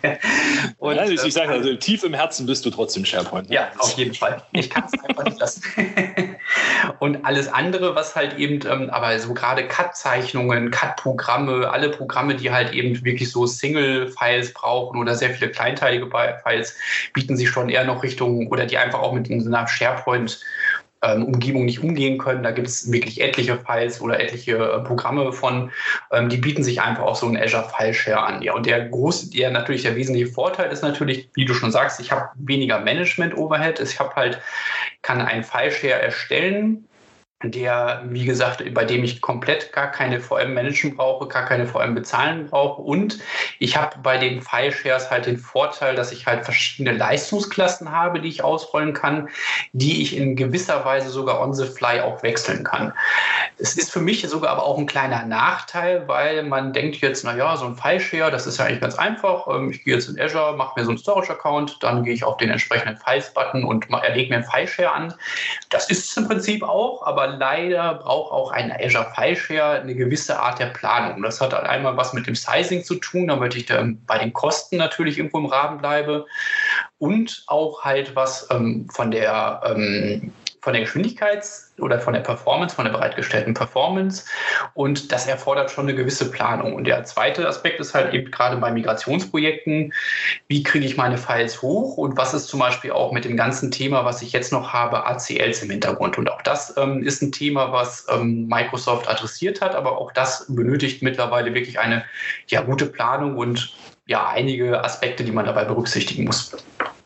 Und, 0.77 0.95
ja, 0.95 1.05
ich, 1.05 1.23
ich 1.23 1.33
sage 1.33 1.51
also, 1.51 1.75
tief 1.75 2.03
im 2.03 2.13
Herzen 2.13 2.45
bist 2.45 2.65
du 2.65 2.69
trotzdem 2.69 3.05
SharePoint. 3.05 3.49
Ne? 3.49 3.55
Ja, 3.55 3.71
auf 3.77 3.93
jeden 3.97 4.13
Fall. 4.13 4.41
Ich 4.53 4.69
kann 4.69 4.85
es 4.85 5.03
einfach 5.03 5.25
nicht 5.25 5.39
lassen. 5.39 5.61
Und 7.01 7.25
alles 7.25 7.47
andere, 7.51 7.95
was 7.95 8.15
halt 8.15 8.37
eben, 8.37 8.59
ähm, 8.71 8.91
aber 8.91 9.17
so 9.17 9.33
gerade 9.33 9.67
Cut-Zeichnungen, 9.67 10.69
Cut-Programme, 10.69 11.67
alle 11.67 11.89
Programme, 11.89 12.35
die 12.35 12.51
halt 12.51 12.73
eben 12.73 13.03
wirklich 13.03 13.31
so 13.31 13.47
Single-Files 13.47 14.53
brauchen 14.53 14.99
oder 14.99 15.15
sehr 15.15 15.31
viele 15.31 15.49
kleinteilige 15.49 16.07
Files, 16.43 16.77
bieten 17.11 17.37
sich 17.37 17.49
schon 17.49 17.69
eher 17.69 17.85
noch 17.85 18.03
Richtung 18.03 18.45
oder 18.49 18.67
die 18.67 18.77
einfach 18.77 18.99
auch 18.99 19.13
mit 19.13 19.31
einer 19.31 19.67
SharePoint 19.67 20.41
ähm, 21.01 21.25
Umgebung 21.25 21.65
nicht 21.65 21.81
umgehen 21.81 22.19
können. 22.19 22.43
Da 22.43 22.51
gibt 22.51 22.67
es 22.67 22.91
wirklich 22.91 23.19
etliche 23.19 23.57
Files 23.57 23.99
oder 23.99 24.19
etliche 24.19 24.57
äh, 24.57 24.79
Programme 24.81 25.33
von, 25.33 25.71
ähm, 26.11 26.29
die 26.29 26.37
bieten 26.37 26.63
sich 26.63 26.83
einfach 26.83 27.01
auch 27.01 27.15
so 27.15 27.25
einen 27.25 27.37
Azure 27.37 27.67
File 27.67 27.95
Share 27.95 28.21
an. 28.21 28.43
Ja, 28.43 28.53
und 28.53 28.67
der 28.67 28.89
große, 28.89 29.31
der 29.31 29.49
natürlich 29.49 29.81
der 29.81 29.95
wesentliche 29.95 30.27
Vorteil 30.27 30.71
ist 30.71 30.83
natürlich, 30.83 31.29
wie 31.33 31.45
du 31.45 31.55
schon 31.55 31.71
sagst, 31.71 31.99
ich 31.99 32.11
habe 32.11 32.29
weniger 32.35 32.79
Management 32.79 33.35
Overhead. 33.35 33.79
Ich 33.79 33.99
habe 33.99 34.13
halt, 34.15 34.39
kann 35.01 35.19
einen 35.19 35.43
File 35.43 35.71
Share 35.71 35.99
erstellen 35.99 36.85
der, 37.43 38.03
wie 38.05 38.25
gesagt, 38.25 38.63
bei 38.73 38.85
dem 38.85 39.03
ich 39.03 39.21
komplett 39.21 39.73
gar 39.73 39.91
keine 39.91 40.19
VM 40.19 40.53
managen 40.53 40.95
brauche, 40.95 41.27
gar 41.27 41.45
keine 41.45 41.65
VM 41.65 41.95
bezahlen 41.95 42.47
brauche. 42.47 42.81
Und 42.81 43.19
ich 43.59 43.77
habe 43.77 43.95
bei 44.03 44.17
den 44.17 44.41
File-Shares 44.41 45.09
halt 45.09 45.25
den 45.25 45.37
Vorteil, 45.37 45.95
dass 45.95 46.11
ich 46.11 46.25
halt 46.25 46.43
verschiedene 46.43 46.95
Leistungsklassen 46.97 47.91
habe, 47.91 48.19
die 48.19 48.29
ich 48.29 48.43
ausrollen 48.43 48.93
kann, 48.93 49.29
die 49.73 50.01
ich 50.01 50.15
in 50.15 50.35
gewisser 50.35 50.85
Weise 50.85 51.09
sogar 51.09 51.41
on 51.41 51.53
the 51.53 51.65
fly 51.65 52.01
auch 52.01 52.23
wechseln 52.23 52.63
kann. 52.63 52.93
Es 53.57 53.77
ist 53.77 53.91
für 53.91 54.01
mich 54.01 54.27
sogar 54.27 54.51
aber 54.51 54.63
auch 54.63 54.77
ein 54.77 54.85
kleiner 54.85 55.25
Nachteil, 55.25 56.07
weil 56.07 56.43
man 56.43 56.73
denkt 56.73 56.97
jetzt, 56.97 57.23
naja, 57.23 57.55
so 57.57 57.65
ein 57.65 57.75
File-Share, 57.75 58.31
das 58.31 58.47
ist 58.47 58.57
ja 58.57 58.65
eigentlich 58.65 58.81
ganz 58.81 58.95
einfach. 58.95 59.47
Ähm, 59.47 59.71
ich 59.71 59.83
gehe 59.83 59.95
jetzt 59.95 60.09
in 60.09 60.19
Azure, 60.19 60.55
mache 60.55 60.79
mir 60.79 60.85
so 60.85 60.91
einen 60.91 60.97
Storage-Account, 60.97 61.77
dann 61.81 62.03
gehe 62.03 62.13
ich 62.13 62.23
auf 62.23 62.37
den 62.37 62.49
entsprechenden 62.49 62.97
Files-Button 62.97 63.63
und 63.63 63.89
erlege 63.89 64.29
mir 64.29 64.35
einen 64.37 64.45
File-Share 64.45 64.91
an. 64.91 65.13
Das 65.69 65.89
ist 65.89 66.09
es 66.09 66.17
im 66.17 66.27
Prinzip 66.27 66.63
auch, 66.63 67.05
aber 67.05 67.30
leider 67.37 67.95
braucht 67.95 68.31
auch 68.31 68.51
ein 68.51 68.71
Azure 68.71 69.07
File 69.15 69.35
Share 69.35 69.81
eine 69.81 69.95
gewisse 69.95 70.39
Art 70.39 70.59
der 70.59 70.67
Planung. 70.67 71.21
Das 71.21 71.41
hat 71.41 71.53
einmal 71.53 71.97
was 71.97 72.13
mit 72.13 72.27
dem 72.27 72.35
Sizing 72.35 72.83
zu 72.83 72.95
tun, 72.95 73.27
damit 73.27 73.55
ich 73.55 73.65
dann 73.65 74.01
bei 74.05 74.17
den 74.17 74.33
Kosten 74.33 74.77
natürlich 74.77 75.17
irgendwo 75.17 75.39
im 75.39 75.45
Rahmen 75.45 75.79
bleibe 75.79 76.25
und 76.97 77.43
auch 77.47 77.83
halt 77.83 78.15
was 78.15 78.47
ähm, 78.51 78.87
von 78.91 79.11
der 79.11 79.61
ähm, 79.65 80.33
von 80.61 80.73
der 80.73 80.83
Geschwindigkeits- 80.85 81.70
oder 81.81 81.99
von 81.99 82.13
der 82.13 82.21
Performance, 82.21 82.75
von 82.75 82.85
der 82.85 82.91
bereitgestellten 82.91 83.53
Performance. 83.53 84.25
Und 84.73 85.11
das 85.11 85.27
erfordert 85.27 85.71
schon 85.71 85.85
eine 85.85 85.95
gewisse 85.95 86.29
Planung. 86.29 86.73
Und 86.73 86.85
der 86.85 87.03
zweite 87.03 87.47
Aspekt 87.47 87.79
ist 87.79 87.93
halt 87.93 88.13
eben 88.13 88.31
gerade 88.31 88.57
bei 88.57 88.71
Migrationsprojekten, 88.71 89.93
wie 90.47 90.63
kriege 90.63 90.85
ich 90.85 90.97
meine 90.97 91.17
Files 91.17 91.61
hoch 91.61 91.97
und 91.97 92.17
was 92.17 92.33
ist 92.33 92.47
zum 92.47 92.59
Beispiel 92.59 92.91
auch 92.91 93.11
mit 93.11 93.25
dem 93.25 93.37
ganzen 93.37 93.71
Thema, 93.71 94.05
was 94.05 94.21
ich 94.21 94.31
jetzt 94.31 94.51
noch 94.51 94.73
habe, 94.73 95.05
ACLs 95.05 95.63
im 95.63 95.69
Hintergrund. 95.69 96.17
Und 96.17 96.31
auch 96.31 96.41
das 96.41 96.75
ähm, 96.77 97.03
ist 97.03 97.21
ein 97.21 97.31
Thema, 97.31 97.71
was 97.71 98.07
ähm, 98.09 98.47
Microsoft 98.47 99.07
adressiert 99.07 99.61
hat, 99.61 99.75
aber 99.75 99.97
auch 99.97 100.11
das 100.11 100.45
benötigt 100.47 101.01
mittlerweile 101.01 101.53
wirklich 101.53 101.79
eine 101.79 102.03
ja, 102.47 102.61
gute 102.61 102.85
Planung 102.85 103.37
und 103.37 103.73
ja, 104.07 104.27
einige 104.27 104.83
Aspekte, 104.83 105.23
die 105.23 105.31
man 105.31 105.45
dabei 105.45 105.63
berücksichtigen 105.63 106.25
muss. 106.25 106.51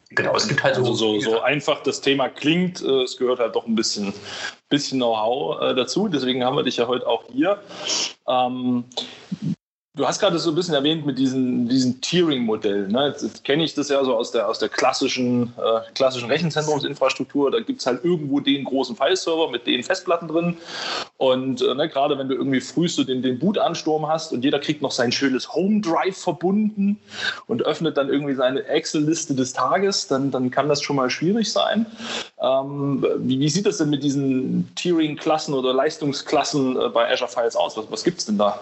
Genau, 0.09 0.35
es 0.35 0.47
gibt 0.47 0.63
halt 0.63 0.75
so. 0.75 0.81
Also 0.81 0.93
so, 0.93 1.19
so 1.19 1.41
einfach 1.41 1.81
das 1.83 1.99
Thema 2.01 2.29
klingt, 2.29 2.81
äh, 2.81 3.03
es 3.03 3.17
gehört 3.17 3.39
halt 3.39 3.55
doch 3.55 3.65
ein 3.65 3.75
bisschen, 3.75 4.13
bisschen 4.69 4.99
Know-how 4.99 5.61
äh, 5.61 5.75
dazu. 5.75 6.07
Deswegen 6.07 6.43
haben 6.43 6.55
wir 6.55 6.63
dich 6.63 6.77
ja 6.77 6.87
heute 6.87 7.07
auch 7.07 7.23
hier. 7.31 7.61
Ähm, 8.27 8.85
Du 9.95 10.05
hast 10.05 10.19
gerade 10.19 10.37
so 10.39 10.49
ein 10.49 10.55
bisschen 10.55 10.73
erwähnt 10.73 11.05
mit 11.05 11.17
diesen, 11.17 11.69
diesen 11.69 12.01
Tiering-Modellen. 12.01 12.91
Ne? 12.91 13.07
Jetzt, 13.07 13.23
jetzt 13.23 13.43
kenne 13.45 13.63
ich 13.63 13.73
das 13.75 13.87
ja 13.87 14.03
so 14.03 14.13
aus 14.13 14.29
der, 14.31 14.49
aus 14.49 14.59
der 14.59 14.67
klassischen, 14.67 15.53
äh, 15.57 15.79
klassischen 15.93 16.29
Rechenzentrumsinfrastruktur. 16.29 17.49
Da 17.49 17.61
gibt 17.61 17.79
es 17.79 17.85
halt 17.85 18.03
irgendwo 18.03 18.41
den 18.41 18.65
großen 18.65 18.97
File-Server 18.97 19.49
mit 19.49 19.65
den 19.65 19.83
Festplatten 19.83 20.27
drin. 20.27 20.57
Und 21.15 21.61
äh, 21.61 21.73
ne, 21.73 21.87
gerade 21.87 22.17
wenn 22.17 22.27
du 22.27 22.35
irgendwie 22.35 22.59
frühst 22.59 22.97
du 22.97 23.05
den, 23.05 23.21
den 23.21 23.39
Boot-Ansturm 23.39 24.05
hast 24.05 24.33
und 24.33 24.43
jeder 24.43 24.59
kriegt 24.59 24.81
noch 24.81 24.91
sein 24.91 25.13
schönes 25.13 25.53
Home-Drive 25.53 26.17
verbunden 26.17 26.99
und 27.47 27.63
öffnet 27.63 27.95
dann 27.95 28.09
irgendwie 28.09 28.35
seine 28.35 28.65
Excel-Liste 28.65 29.33
des 29.33 29.53
Tages, 29.53 30.07
dann, 30.07 30.29
dann 30.29 30.51
kann 30.51 30.67
das 30.67 30.81
schon 30.81 30.97
mal 30.97 31.09
schwierig 31.09 31.53
sein. 31.53 31.85
Ähm, 32.41 33.05
wie, 33.19 33.39
wie, 33.39 33.49
sieht 33.49 33.65
das 33.65 33.77
denn 33.77 33.91
mit 33.91 34.03
diesen 34.03 34.69
Tiering-Klassen 34.75 35.53
oder 35.53 35.73
Leistungsklassen 35.73 36.75
äh, 36.75 36.89
bei 36.89 37.09
Azure 37.09 37.29
Files 37.29 37.55
aus? 37.55 37.77
Was, 37.77 37.85
was 37.89 38.03
gibt 38.03 38.19
es 38.19 38.25
denn 38.25 38.37
da? 38.37 38.59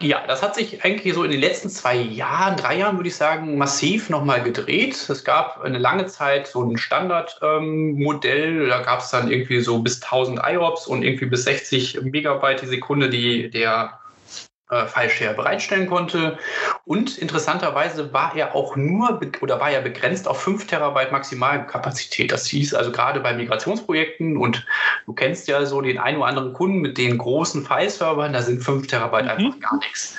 Ja, 0.00 0.24
das 0.28 0.42
hat 0.42 0.54
sich 0.54 0.84
eigentlich 0.84 1.12
so 1.12 1.24
in 1.24 1.32
den 1.32 1.40
letzten 1.40 1.68
zwei 1.68 1.96
Jahren, 1.96 2.56
drei 2.56 2.78
Jahren, 2.78 2.98
würde 2.98 3.08
ich 3.08 3.16
sagen, 3.16 3.58
massiv 3.58 4.10
nochmal 4.10 4.40
gedreht. 4.40 4.94
Es 5.08 5.24
gab 5.24 5.60
eine 5.62 5.78
lange 5.78 6.06
Zeit 6.06 6.46
so 6.46 6.62
ein 6.62 6.78
Standardmodell, 6.78 8.62
ähm, 8.62 8.68
da 8.68 8.82
gab 8.82 9.00
es 9.00 9.10
dann 9.10 9.28
irgendwie 9.28 9.60
so 9.60 9.80
bis 9.80 10.00
1000 10.00 10.40
IOPS 10.40 10.86
und 10.86 11.02
irgendwie 11.02 11.26
bis 11.26 11.44
60 11.44 12.00
Megabyte 12.02 12.62
die 12.62 12.66
Sekunde, 12.66 13.10
die 13.10 13.50
der 13.50 13.98
äh, 14.70 14.86
File-Share 14.86 15.34
bereitstellen 15.34 15.86
konnte. 15.86 16.38
Und 16.84 17.18
interessanterweise 17.18 18.12
war 18.12 18.34
er 18.34 18.54
auch 18.54 18.76
nur 18.76 19.20
oder 19.40 19.60
war 19.60 19.70
er 19.70 19.80
begrenzt 19.80 20.26
auf 20.26 20.42
5 20.42 20.66
Terabyte 20.66 21.12
Maximalkapazität. 21.12 22.32
Das 22.32 22.46
hieß 22.46 22.74
also 22.74 22.92
gerade 22.92 23.20
bei 23.20 23.32
Migrationsprojekten 23.32 24.36
und 24.36 24.66
du 25.06 25.12
kennst 25.12 25.48
ja 25.48 25.64
so 25.66 25.80
den 25.80 25.98
einen 25.98 26.18
oder 26.18 26.26
anderen 26.26 26.52
Kunden 26.52 26.80
mit 26.80 26.98
den 26.98 27.18
großen 27.18 27.64
File-Servern, 27.64 28.32
da 28.32 28.42
sind 28.42 28.62
5 28.62 28.86
Terabyte 28.86 29.24
mhm. 29.24 29.30
einfach 29.30 29.60
gar 29.60 29.78
nichts. 29.78 30.16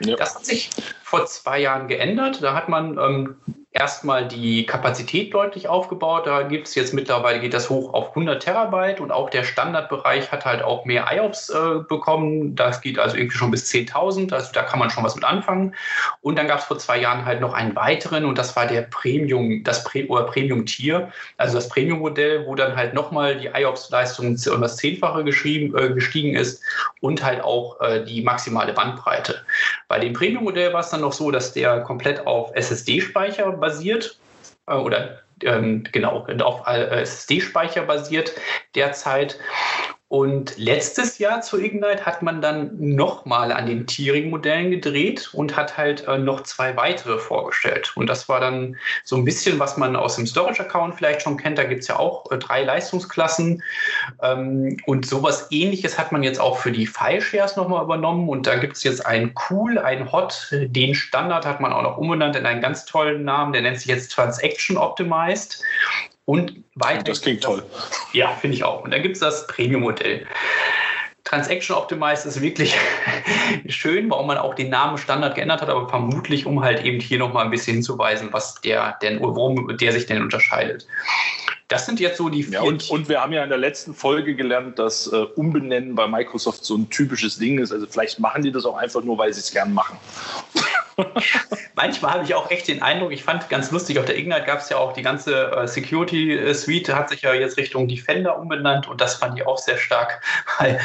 Ja. 0.00 0.16
Das 0.16 0.34
hat 0.34 0.44
sich 0.44 0.70
vor 1.02 1.26
zwei 1.26 1.60
Jahren 1.60 1.86
geändert. 1.88 2.42
Da 2.42 2.54
hat 2.54 2.68
man 2.68 2.98
ähm, 2.98 3.36
erstmal 3.72 4.28
die 4.28 4.66
Kapazität 4.66 5.32
deutlich 5.32 5.68
aufgebaut. 5.68 6.26
Da 6.26 6.42
gibt 6.42 6.68
es 6.68 6.74
jetzt 6.74 6.92
mittlerweile, 6.92 7.40
geht 7.40 7.54
das 7.54 7.70
hoch 7.70 7.94
auf 7.94 8.10
100 8.10 8.42
Terabyte 8.42 9.00
und 9.00 9.10
auch 9.10 9.30
der 9.30 9.44
Standardbereich 9.44 10.30
hat 10.30 10.44
halt 10.44 10.62
auch 10.62 10.84
mehr 10.84 11.06
IOPS 11.10 11.50
äh, 11.50 11.78
bekommen. 11.88 12.54
Das 12.54 12.82
geht 12.82 12.98
also 12.98 13.16
irgendwie 13.16 13.36
schon 13.36 13.50
bis 13.50 13.70
10.000. 13.70 14.32
Also 14.32 14.50
da 14.52 14.62
kann 14.62 14.78
man 14.78 14.90
schon 14.90 15.04
was 15.04 15.14
mit 15.14 15.24
anfangen. 15.24 15.74
Und 16.20 16.36
dann 16.38 16.48
gab 16.48 16.58
es 16.58 16.66
vor 16.66 16.78
zwei 16.78 16.98
Jahren 16.98 17.24
halt 17.24 17.40
noch 17.40 17.54
einen 17.54 17.74
weiteren 17.74 18.26
und 18.26 18.36
das 18.36 18.54
war 18.56 18.66
der 18.66 18.82
Premium, 18.82 19.64
das 19.64 19.84
Pre 19.84 20.06
oder 20.06 20.24
Premium-Tier, 20.24 21.10
also 21.38 21.54
das 21.54 21.68
Premium-Modell, 21.68 22.46
wo 22.46 22.54
dann 22.54 22.76
halt 22.76 22.92
nochmal 22.92 23.38
die 23.38 23.46
IOPS-Leistung 23.46 24.36
um 24.52 24.60
das 24.60 24.76
Zehnfache 24.76 25.24
geschrieben, 25.24 25.76
äh, 25.78 25.90
gestiegen 25.90 26.34
ist 26.36 26.62
und 27.00 27.24
halt 27.24 27.42
auch 27.42 27.80
äh, 27.80 28.04
die 28.04 28.22
maximale 28.22 28.72
Bandbreite. 28.74 29.44
Bei 29.88 29.98
dem 29.98 30.12
Premium-Modell 30.12 30.72
war 30.72 30.80
es 30.80 30.90
dann 30.90 31.00
noch 31.00 31.12
so, 31.12 31.30
dass 31.30 31.52
der 31.52 31.80
komplett 31.80 32.26
auf 32.26 32.54
SSD-Speicher 32.54 33.61
basiert 33.62 34.18
äh, 34.66 34.74
oder 34.74 35.20
ähm, 35.42 35.84
genau 35.90 36.26
auf 36.42 36.66
äh, 36.66 37.00
SSD-Speicher 37.00 37.82
basiert 37.82 38.32
derzeit 38.74 39.38
und 40.12 40.58
letztes 40.58 41.16
Jahr 41.16 41.40
zu 41.40 41.58
Ignite 41.58 42.04
hat 42.04 42.20
man 42.20 42.42
dann 42.42 42.72
nochmal 42.78 43.50
an 43.50 43.64
den 43.64 43.86
Tiering-Modellen 43.86 44.70
gedreht 44.70 45.30
und 45.32 45.56
hat 45.56 45.78
halt 45.78 46.06
äh, 46.06 46.18
noch 46.18 46.42
zwei 46.42 46.76
weitere 46.76 47.16
vorgestellt. 47.16 47.94
Und 47.96 48.08
das 48.08 48.28
war 48.28 48.38
dann 48.38 48.76
so 49.04 49.16
ein 49.16 49.24
bisschen, 49.24 49.58
was 49.58 49.78
man 49.78 49.96
aus 49.96 50.16
dem 50.16 50.26
Storage-Account 50.26 50.96
vielleicht 50.96 51.22
schon 51.22 51.38
kennt. 51.38 51.56
Da 51.56 51.64
gibt 51.64 51.80
es 51.80 51.88
ja 51.88 51.98
auch 51.98 52.30
äh, 52.30 52.36
drei 52.36 52.62
Leistungsklassen. 52.62 53.62
Ähm, 54.20 54.76
und 54.84 55.06
sowas 55.06 55.46
ähnliches 55.48 55.98
hat 55.98 56.12
man 56.12 56.22
jetzt 56.22 56.38
auch 56.38 56.58
für 56.58 56.72
die 56.72 56.86
File-Shares 56.86 57.56
nochmal 57.56 57.82
übernommen. 57.82 58.28
Und 58.28 58.46
da 58.46 58.56
gibt 58.56 58.76
es 58.76 58.84
jetzt 58.84 59.06
ein 59.06 59.32
Cool, 59.48 59.78
ein 59.78 60.12
Hot. 60.12 60.48
Den 60.50 60.94
Standard 60.94 61.46
hat 61.46 61.62
man 61.62 61.72
auch 61.72 61.84
noch 61.84 61.96
umbenannt 61.96 62.36
in 62.36 62.44
einen 62.44 62.60
ganz 62.60 62.84
tollen 62.84 63.24
Namen. 63.24 63.54
Der 63.54 63.62
nennt 63.62 63.78
sich 63.78 63.86
jetzt 63.86 64.12
Transaction 64.12 64.76
Optimized. 64.76 65.62
Und 66.24 66.62
weiter. 66.74 67.02
Das 67.04 67.20
klingt 67.20 67.42
toll. 67.42 67.64
Ja, 68.12 68.30
finde 68.34 68.56
ich 68.56 68.64
auch. 68.64 68.84
Und 68.84 68.92
dann 68.92 69.02
gibt 69.02 69.14
es 69.14 69.20
das 69.20 69.46
Premium-Modell. 69.48 70.26
Transaction 71.24 71.76
Optimized 71.76 72.26
ist 72.26 72.40
wirklich 72.40 72.74
schön, 73.68 74.10
warum 74.10 74.26
man 74.26 74.38
auch 74.38 74.54
den 74.54 74.70
Namen 74.70 74.98
Standard 74.98 75.34
geändert 75.34 75.62
hat, 75.62 75.68
aber 75.68 75.88
vermutlich, 75.88 76.46
um 76.46 76.62
halt 76.62 76.84
eben 76.84 77.00
hier 77.00 77.18
nochmal 77.18 77.44
ein 77.44 77.50
bisschen 77.50 77.74
hinzuweisen, 77.74 78.28
was 78.32 78.60
der 78.60 78.98
denn, 79.02 79.20
worum 79.20 79.76
der 79.76 79.92
sich 79.92 80.06
denn 80.06 80.20
unterscheidet. 80.20 80.86
Das 81.68 81.86
sind 81.86 82.00
jetzt 82.00 82.18
so 82.18 82.28
die 82.28 82.42
vier. 82.42 82.54
Ja, 82.54 82.60
und, 82.60 82.90
und, 82.90 83.08
wir 83.08 83.22
haben 83.22 83.32
ja 83.32 83.42
in 83.42 83.48
der 83.48 83.56
letzten 83.56 83.94
Folge 83.94 84.34
gelernt, 84.34 84.78
dass 84.78 85.06
äh, 85.06 85.16
Umbenennen 85.16 85.94
bei 85.94 86.06
Microsoft 86.06 86.66
so 86.66 86.76
ein 86.76 86.90
typisches 86.90 87.38
Ding 87.38 87.58
ist. 87.58 87.72
Also 87.72 87.86
vielleicht 87.86 88.18
machen 88.18 88.42
die 88.42 88.52
das 88.52 88.66
auch 88.66 88.76
einfach 88.76 89.02
nur, 89.02 89.16
weil 89.16 89.32
sie 89.32 89.40
es 89.40 89.50
gern 89.50 89.72
machen. 89.72 89.96
Manchmal 91.74 92.12
habe 92.12 92.24
ich 92.24 92.34
auch 92.34 92.50
echt 92.50 92.68
den 92.68 92.82
Eindruck, 92.82 93.12
ich 93.12 93.24
fand 93.24 93.48
ganz 93.48 93.70
lustig, 93.70 93.98
auf 93.98 94.04
der 94.04 94.18
Ignite 94.18 94.44
gab 94.44 94.60
es 94.60 94.68
ja 94.68 94.76
auch 94.76 94.92
die 94.92 95.02
ganze 95.02 95.50
äh, 95.52 95.66
Security 95.66 96.54
Suite, 96.54 96.94
hat 96.94 97.08
sich 97.08 97.22
ja 97.22 97.32
jetzt 97.34 97.56
Richtung 97.56 97.88
Defender 97.88 98.38
umbenannt 98.38 98.88
und 98.88 99.00
das 99.00 99.14
fand 99.14 99.38
ich 99.38 99.46
auch 99.46 99.58
sehr 99.58 99.78
stark, 99.78 100.22
weil 100.58 100.80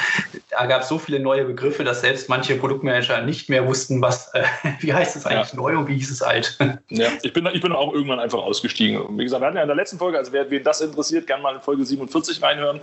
da 0.49 0.65
gab 0.65 0.81
es 0.81 0.87
so 0.87 0.97
viele 0.97 1.19
neue 1.19 1.45
Begriffe, 1.45 1.83
dass 1.83 2.01
selbst 2.01 2.29
manche 2.29 2.55
Produktmanager 2.55 3.21
nicht 3.21 3.49
mehr 3.49 3.67
wussten, 3.67 4.01
was, 4.01 4.33
äh, 4.33 4.43
wie 4.79 4.93
heißt 4.93 5.15
es 5.15 5.25
eigentlich 5.25 5.53
ja. 5.53 5.59
neu 5.59 5.77
und 5.77 5.87
wie 5.87 5.95
hieß 5.95 6.11
es 6.11 6.21
alt. 6.21 6.57
Ja, 6.89 7.09
ich 7.21 7.33
bin, 7.33 7.47
ich 7.53 7.61
bin 7.61 7.71
auch 7.71 7.93
irgendwann 7.93 8.19
einfach 8.19 8.39
ausgestiegen. 8.39 9.17
Wie 9.17 9.23
gesagt, 9.23 9.41
wir 9.41 9.47
hatten 9.47 9.57
ja 9.57 9.63
in 9.63 9.67
der 9.67 9.75
letzten 9.75 9.97
Folge, 9.97 10.17
also 10.17 10.31
wer, 10.31 10.49
wen 10.49 10.63
das 10.63 10.81
interessiert, 10.81 11.27
gerne 11.27 11.43
mal 11.43 11.55
in 11.55 11.61
Folge 11.61 11.85
47 11.85 12.41
reinhören. 12.41 12.77
Äh, 12.77 12.81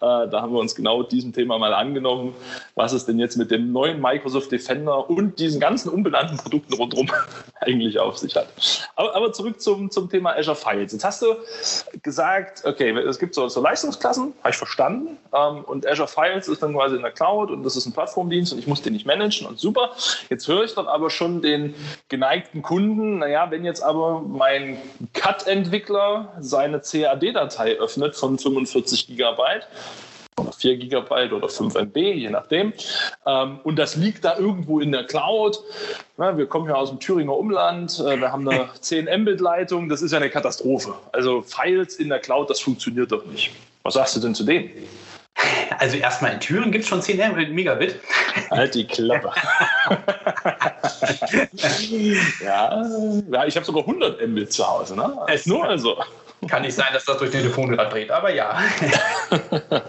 da 0.00 0.42
haben 0.42 0.52
wir 0.52 0.60
uns 0.60 0.74
genau 0.74 1.02
diesem 1.02 1.32
Thema 1.32 1.58
mal 1.58 1.74
angenommen, 1.74 2.34
was 2.74 2.92
es 2.92 3.04
denn 3.04 3.18
jetzt 3.18 3.36
mit 3.36 3.50
dem 3.50 3.72
neuen 3.72 4.00
Microsoft 4.00 4.50
Defender 4.52 5.08
und 5.08 5.38
diesen 5.38 5.60
ganzen 5.60 5.88
unbenannten 5.88 6.36
Produkten 6.36 6.71
rundherum 6.74 7.10
eigentlich 7.60 7.98
auf 7.98 8.18
sich 8.18 8.34
hat. 8.36 8.48
Aber, 8.96 9.14
aber, 9.14 9.32
zurück 9.32 9.60
zum, 9.60 9.90
zum 9.90 10.10
Thema 10.10 10.36
Azure 10.36 10.56
Files. 10.56 10.92
Jetzt 10.92 11.04
hast 11.04 11.22
du 11.22 11.36
gesagt, 12.02 12.64
okay, 12.64 12.90
es 12.90 13.18
gibt 13.18 13.34
so, 13.34 13.48
so 13.48 13.60
Leistungsklassen, 13.60 14.34
habe 14.40 14.50
ich 14.50 14.56
verstanden. 14.56 15.18
Ähm, 15.34 15.64
und 15.64 15.86
Azure 15.86 16.08
Files 16.08 16.48
ist 16.48 16.62
dann 16.62 16.74
quasi 16.74 16.96
in 16.96 17.02
der 17.02 17.12
Cloud 17.12 17.50
und 17.50 17.62
das 17.62 17.76
ist 17.76 17.86
ein 17.86 17.92
Plattformdienst 17.92 18.52
und 18.52 18.58
ich 18.58 18.66
muss 18.66 18.82
den 18.82 18.92
nicht 18.92 19.06
managen 19.06 19.46
und 19.46 19.58
super. 19.58 19.92
Jetzt 20.28 20.48
höre 20.48 20.64
ich 20.64 20.74
dann 20.74 20.88
aber 20.88 21.10
schon 21.10 21.42
den 21.42 21.74
geneigten 22.08 22.62
Kunden, 22.62 23.18
naja, 23.18 23.50
wenn 23.50 23.64
jetzt 23.64 23.82
aber 23.82 24.20
mein 24.20 24.78
CAD-Entwickler 25.12 26.32
seine 26.40 26.80
CAD-Datei 26.80 27.78
öffnet 27.78 28.16
von 28.16 28.38
45 28.38 29.06
Gigabyte, 29.06 29.66
oder 30.38 30.52
4 30.52 30.76
Gigabyte 30.76 31.32
oder 31.32 31.48
5 31.48 31.74
MB, 31.74 31.96
je 31.96 32.30
nachdem. 32.30 32.72
Ähm, 33.26 33.60
und 33.64 33.76
das 33.76 33.96
liegt 33.96 34.24
da 34.24 34.36
irgendwo 34.38 34.80
in 34.80 34.92
der 34.92 35.04
Cloud. 35.04 35.60
wir 36.16 36.46
kommen 36.46 36.68
ja 36.68 36.74
aus 36.74 36.90
dem 36.90 37.00
Thüringer 37.00 37.36
Umland, 37.36 37.98
äh, 38.00 38.20
wir 38.20 38.32
haben 38.32 38.48
eine 38.48 38.68
10 38.80 39.08
Mbit-Leitung, 39.22 39.88
das 39.88 40.02
ist 40.02 40.12
ja 40.12 40.18
eine 40.18 40.30
Katastrophe. 40.30 40.94
Also 41.12 41.42
Files 41.42 41.96
in 41.96 42.08
der 42.08 42.20
Cloud, 42.20 42.50
das 42.50 42.60
funktioniert 42.60 43.12
doch 43.12 43.24
nicht. 43.26 43.52
Was 43.82 43.94
sagst 43.94 44.16
du 44.16 44.20
denn 44.20 44.34
zu 44.34 44.44
dem? 44.44 44.70
Also 45.78 45.96
erstmal 45.96 46.34
in 46.34 46.40
Thüringen 46.40 46.70
gibt 46.70 46.84
es 46.84 46.88
schon 46.88 47.02
10 47.02 47.54
Megabit. 47.54 47.98
Halt 48.50 48.74
die 48.74 48.86
Klappe. 48.86 49.32
ja, 52.44 52.82
ich 53.46 53.56
habe 53.56 53.64
sogar 53.64 53.82
100 53.82 54.28
Mbit 54.28 54.52
zu 54.52 54.66
Hause. 54.66 54.94
Ne? 54.94 55.18
Es 55.28 55.46
nur 55.46 55.64
also. 55.64 55.96
Kann 56.48 56.62
nicht 56.62 56.74
sein, 56.74 56.88
dass 56.92 57.04
das 57.04 57.18
durch 57.18 57.30
den 57.30 57.42
Telefonrad 57.42 57.92
dreht, 57.92 58.10
aber 58.10 58.34
ja. 58.34 58.58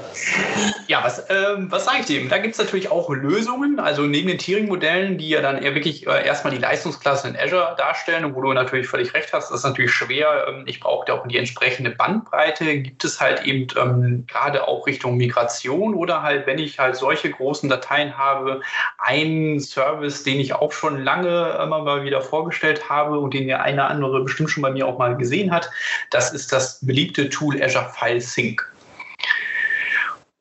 ja, 0.87 1.03
was, 1.03 1.25
ähm, 1.31 1.71
was 1.71 1.85
sage 1.85 2.01
ich 2.01 2.05
dem? 2.05 2.29
Da 2.29 2.37
gibt 2.37 2.53
es 2.53 2.59
natürlich 2.59 2.91
auch 2.91 3.09
Lösungen, 3.09 3.79
also 3.79 4.03
neben 4.03 4.27
den 4.27 4.37
Tiering-Modellen, 4.37 5.17
die 5.17 5.29
ja 5.29 5.41
dann 5.41 5.57
eher 5.57 5.73
wirklich 5.73 6.05
äh, 6.05 6.23
erstmal 6.23 6.53
die 6.53 6.59
Leistungsklasse 6.59 7.27
in 7.27 7.35
Azure 7.35 7.73
darstellen 7.77 8.23
und 8.23 8.35
wo 8.35 8.41
du 8.41 8.53
natürlich 8.53 8.87
völlig 8.87 9.15
recht 9.15 9.33
hast, 9.33 9.49
das 9.49 9.59
ist 9.59 9.63
natürlich 9.63 9.91
schwer. 9.91 10.45
Ähm, 10.47 10.63
ich 10.67 10.79
brauche 10.79 11.05
da 11.07 11.13
auch 11.13 11.25
die 11.25 11.37
entsprechende 11.37 11.89
Bandbreite. 11.89 12.81
Gibt 12.81 13.03
es 13.03 13.19
halt 13.19 13.43
eben 13.45 13.65
ähm, 13.75 14.25
gerade 14.27 14.67
auch 14.67 14.85
Richtung 14.85 15.17
Migration 15.17 15.95
oder 15.95 16.21
halt, 16.21 16.45
wenn 16.45 16.59
ich 16.59 16.77
halt 16.77 16.95
solche 16.95 17.31
großen 17.31 17.67
Dateien 17.67 18.15
habe, 18.15 18.61
einen 18.99 19.59
Service, 19.59 20.23
den 20.23 20.39
ich 20.39 20.53
auch 20.53 20.71
schon 20.71 21.03
lange 21.03 21.57
immer 21.63 21.79
mal 21.79 22.03
wieder 22.03 22.21
vorgestellt 22.21 22.89
habe 22.89 23.17
und 23.17 23.33
den 23.33 23.47
ja 23.47 23.59
einer 23.61 23.87
andere 23.87 24.21
bestimmt 24.21 24.51
schon 24.51 24.61
bei 24.61 24.69
mir 24.69 24.87
auch 24.87 24.99
mal 24.99 25.17
gesehen 25.17 25.51
hat, 25.51 25.71
das 26.11 26.31
ist 26.31 26.42
das 26.51 26.79
beliebte 26.85 27.29
Tool 27.29 27.61
Azure 27.61 27.89
File 27.97 28.21
Sync. 28.21 28.67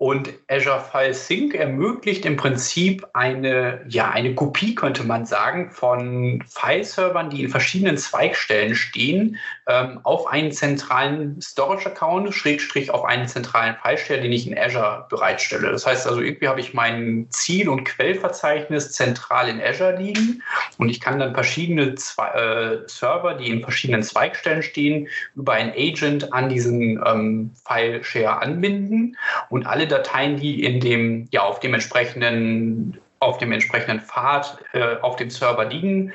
Und 0.02 0.30
Azure 0.48 0.80
File 0.80 1.14
Sync 1.14 1.54
ermöglicht 1.54 2.26
im 2.26 2.36
Prinzip 2.36 3.06
eine, 3.12 3.84
ja, 3.88 4.10
eine 4.10 4.34
Kopie, 4.34 4.74
könnte 4.74 5.04
man 5.04 5.26
sagen, 5.26 5.70
von 5.70 6.42
File-Servern, 6.48 7.30
die 7.30 7.44
in 7.44 7.48
verschiedenen 7.48 7.96
Zweigstellen 7.96 8.74
stehen, 8.74 9.38
ähm, 9.72 10.00
auf 10.02 10.26
einen 10.26 10.52
zentralen 10.52 11.40
Storage-Account, 11.40 12.34
Schrägstrich 12.34 12.90
auf 12.90 13.04
einen 13.04 13.26
zentralen 13.26 13.76
File-Share, 13.76 14.20
den 14.20 14.32
ich 14.32 14.46
in 14.46 14.58
Azure 14.58 15.06
bereitstelle. 15.08 15.70
Das 15.70 15.86
heißt 15.86 16.06
also, 16.06 16.20
irgendwie 16.20 16.48
habe 16.48 16.60
ich 16.60 16.74
mein 16.74 17.26
Ziel- 17.30 17.68
und 17.68 17.84
Quellverzeichnis 17.84 18.92
zentral 18.92 19.48
in 19.48 19.62
Azure 19.62 19.96
liegen 19.96 20.42
und 20.76 20.90
ich 20.90 21.00
kann 21.00 21.18
dann 21.18 21.34
verschiedene 21.34 21.94
Zwe 21.94 22.82
äh, 22.84 22.88
Server, 22.88 23.34
die 23.34 23.48
in 23.48 23.62
verschiedenen 23.62 24.02
Zweigstellen 24.02 24.62
stehen, 24.62 25.08
über 25.34 25.54
ein 25.54 25.72
Agent 25.72 26.32
an 26.32 26.48
diesen 26.48 27.02
ähm, 27.06 27.50
File-Share 27.66 28.42
anbinden 28.42 29.16
und 29.48 29.66
alle 29.66 29.86
Dateien, 29.86 30.36
die 30.36 30.62
in 30.62 30.80
dem, 30.80 31.28
ja, 31.30 31.42
auf 31.42 31.60
dem 31.60 31.72
entsprechenden 31.74 32.98
auf 33.22 33.38
dem 33.38 33.52
entsprechenden 33.52 34.00
Pfad 34.00 34.58
äh, 34.72 34.96
auf 35.00 35.16
dem 35.16 35.30
Server 35.30 35.64
liegen 35.64 36.12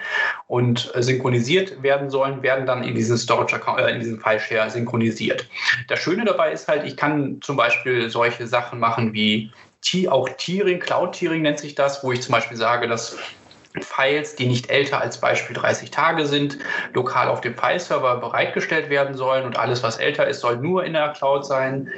und 0.48 0.92
äh, 0.94 1.02
synchronisiert 1.02 1.82
werden 1.82 2.10
sollen, 2.10 2.44
werden 2.44 2.66
dann 2.66 2.84
in 2.84 2.96
diesen 2.96 3.18
Storage 3.18 3.56
Account, 3.56 3.80
äh, 3.80 3.90
in 3.92 4.00
diesem 4.00 4.20
File 4.20 4.40
Share 4.40 4.70
synchronisiert. 4.70 5.48
Das 5.88 6.00
Schöne 6.00 6.26
dabei 6.26 6.52
ist 6.52 6.68
halt, 6.68 6.84
ich 6.84 6.98
kann 6.98 7.40
zum 7.42 7.56
Beispiel 7.56 8.10
solche 8.10 8.46
Sachen 8.46 8.80
machen 8.80 9.14
wie 9.14 9.52
auch 10.10 10.28
Tiering, 10.38 10.80
Cloud 10.80 11.14
Tiering 11.14 11.44
nennt 11.44 11.60
sich 11.60 11.74
das, 11.74 12.04
wo 12.04 12.12
ich 12.12 12.22
zum 12.22 12.34
Beispiel 12.34 12.58
sage, 12.58 12.90
dass 12.90 13.18
Files, 13.84 14.36
die 14.36 14.48
nicht 14.48 14.70
älter 14.70 15.02
als 15.02 15.20
Beispiel 15.20 15.56
30 15.56 15.92
Tage 15.92 16.26
sind, 16.26 16.58
lokal 16.94 17.28
auf 17.28 17.42
dem 17.42 17.56
Fileserver 17.56 18.18
bereitgestellt 18.18 18.90
werden 18.90 19.16
sollen 19.16 19.46
und 19.46 19.58
alles, 19.58 19.84
was 19.84 19.98
älter 19.98 20.28
ist, 20.28 20.42
soll 20.42 20.58
nur 20.58 20.84
in 20.84 20.94
der 20.94 21.10
Cloud 21.10 21.46
sein. 21.46 21.90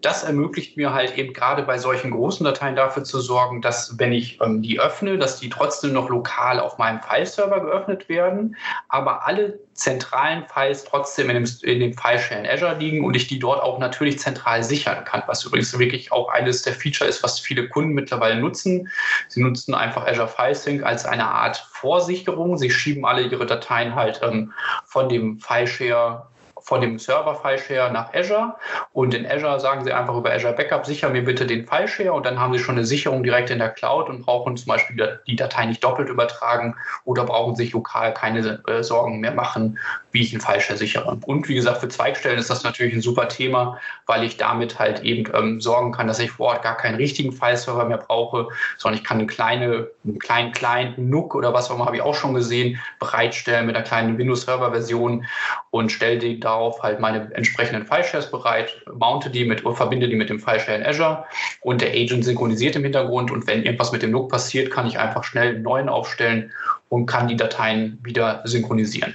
Das 0.00 0.24
ermöglicht 0.24 0.76
mir 0.76 0.92
halt 0.92 1.16
eben 1.16 1.32
gerade 1.32 1.62
bei 1.62 1.78
solchen 1.78 2.10
großen 2.10 2.44
Dateien 2.44 2.76
dafür 2.76 3.04
zu 3.04 3.20
sorgen, 3.20 3.62
dass 3.62 3.98
wenn 3.98 4.12
ich 4.12 4.40
ähm, 4.40 4.62
die 4.62 4.80
öffne, 4.80 5.18
dass 5.18 5.40
die 5.40 5.48
trotzdem 5.48 5.92
noch 5.92 6.08
lokal 6.08 6.60
auf 6.60 6.78
meinem 6.78 7.00
Fileserver 7.00 7.60
geöffnet 7.60 8.08
werden, 8.08 8.56
aber 8.88 9.26
alle 9.26 9.58
zentralen 9.76 10.44
Files 10.52 10.84
trotzdem 10.84 11.30
in 11.30 11.44
dem, 11.44 11.52
in 11.62 11.80
dem 11.80 11.94
File-Share 11.94 12.40
in 12.40 12.46
Azure 12.46 12.76
liegen 12.78 13.04
und 13.04 13.14
ich 13.14 13.28
die 13.28 13.38
dort 13.38 13.62
auch 13.62 13.78
natürlich 13.78 14.18
zentral 14.18 14.62
sichern 14.62 15.04
kann, 15.04 15.22
was 15.26 15.44
übrigens 15.44 15.78
wirklich 15.78 16.12
auch 16.12 16.28
eines 16.30 16.62
der 16.62 16.72
Feature 16.72 17.08
ist, 17.08 17.22
was 17.22 17.38
viele 17.38 17.68
Kunden 17.68 17.92
mittlerweile 17.92 18.40
nutzen. 18.40 18.88
Sie 19.28 19.42
nutzen 19.42 19.74
einfach 19.74 20.06
Azure 20.06 20.28
File 20.28 20.54
Sync 20.54 20.82
als 20.82 21.04
eine 21.04 21.26
Art 21.26 21.58
Vorsicherung. 21.70 22.56
Sie 22.56 22.70
schieben 22.70 23.04
alle 23.04 23.22
ihre 23.22 23.46
Dateien 23.46 23.94
halt 23.94 24.20
ähm, 24.22 24.52
von 24.86 25.08
dem 25.08 25.38
File-Share 25.40 26.26
von 26.66 26.80
dem 26.80 26.98
Server-File-Share 26.98 27.92
nach 27.92 28.12
Azure 28.12 28.56
und 28.92 29.14
in 29.14 29.24
Azure 29.24 29.60
sagen 29.60 29.84
Sie 29.84 29.92
einfach 29.92 30.16
über 30.16 30.32
Azure 30.32 30.52
Backup, 30.52 30.84
sicher 30.84 31.08
mir 31.10 31.22
bitte 31.22 31.46
den 31.46 31.64
File-Share 31.64 32.12
und 32.12 32.26
dann 32.26 32.40
haben 32.40 32.52
Sie 32.52 32.58
schon 32.58 32.74
eine 32.74 32.84
Sicherung 32.84 33.22
direkt 33.22 33.50
in 33.50 33.60
der 33.60 33.70
Cloud 33.70 34.08
und 34.08 34.26
brauchen 34.26 34.56
zum 34.56 34.66
Beispiel 34.66 35.20
die 35.28 35.36
Datei 35.36 35.66
nicht 35.66 35.84
doppelt 35.84 36.08
übertragen 36.08 36.74
oder 37.04 37.24
brauchen 37.24 37.54
sich 37.54 37.72
lokal 37.72 38.12
keine 38.12 38.60
äh, 38.66 38.82
Sorgen 38.82 39.20
mehr 39.20 39.30
machen, 39.30 39.78
wie 40.10 40.22
ich 40.22 40.32
einen 40.32 40.40
File-Share 40.40 40.76
sichere. 40.76 41.16
Und 41.26 41.48
wie 41.48 41.54
gesagt, 41.54 41.78
für 41.78 41.88
Zweigstellen 41.88 42.38
ist 42.38 42.50
das 42.50 42.64
natürlich 42.64 42.94
ein 42.94 43.00
super 43.00 43.28
Thema, 43.28 43.78
weil 44.06 44.24
ich 44.24 44.36
damit 44.36 44.80
halt 44.80 45.04
eben 45.04 45.30
ähm, 45.34 45.60
sorgen 45.60 45.92
kann, 45.92 46.08
dass 46.08 46.18
ich 46.18 46.32
vor 46.32 46.48
Ort 46.48 46.62
gar 46.64 46.76
keinen 46.76 46.96
richtigen 46.96 47.30
File-Server 47.30 47.84
mehr 47.84 47.98
brauche, 47.98 48.48
sondern 48.76 48.98
ich 48.98 49.04
kann 49.04 49.18
eine 49.18 49.28
kleine, 49.28 49.86
einen 50.04 50.18
kleinen 50.18 50.50
Client, 50.50 50.98
NUC 50.98 51.36
oder 51.36 51.54
was 51.54 51.70
auch 51.70 51.76
immer, 51.76 51.86
habe 51.86 51.96
ich 51.96 52.02
auch 52.02 52.16
schon 52.16 52.34
gesehen, 52.34 52.80
bereitstellen 52.98 53.66
mit 53.66 53.76
einer 53.76 53.84
kleinen 53.84 54.18
Windows-Server-Version 54.18 55.26
und 55.70 55.92
stelle 55.92 56.18
die 56.18 56.40
da 56.40 56.55
darauf 56.56 56.82
halt 56.82 57.00
meine 57.00 57.30
entsprechenden 57.34 57.84
File-Shares 57.84 58.30
bereit, 58.30 58.80
mounte 58.92 59.30
die 59.30 59.44
mit, 59.44 59.60
verbinde 59.60 60.08
die 60.08 60.16
mit 60.16 60.30
dem 60.30 60.40
File-Share 60.40 60.78
in 60.78 60.86
Azure 60.86 61.24
und 61.60 61.80
der 61.80 61.90
Agent 61.90 62.24
synchronisiert 62.24 62.76
im 62.76 62.82
Hintergrund 62.82 63.30
und 63.30 63.46
wenn 63.46 63.62
irgendwas 63.62 63.92
mit 63.92 64.02
dem 64.02 64.10
NUC 64.10 64.30
passiert, 64.30 64.70
kann 64.70 64.86
ich 64.86 64.98
einfach 64.98 65.22
schnell 65.24 65.54
einen 65.54 65.62
neuen 65.62 65.88
aufstellen 65.88 66.50
und 66.88 67.06
kann 67.06 67.28
die 67.28 67.36
Dateien 67.36 67.98
wieder 68.02 68.40
synchronisieren. 68.44 69.14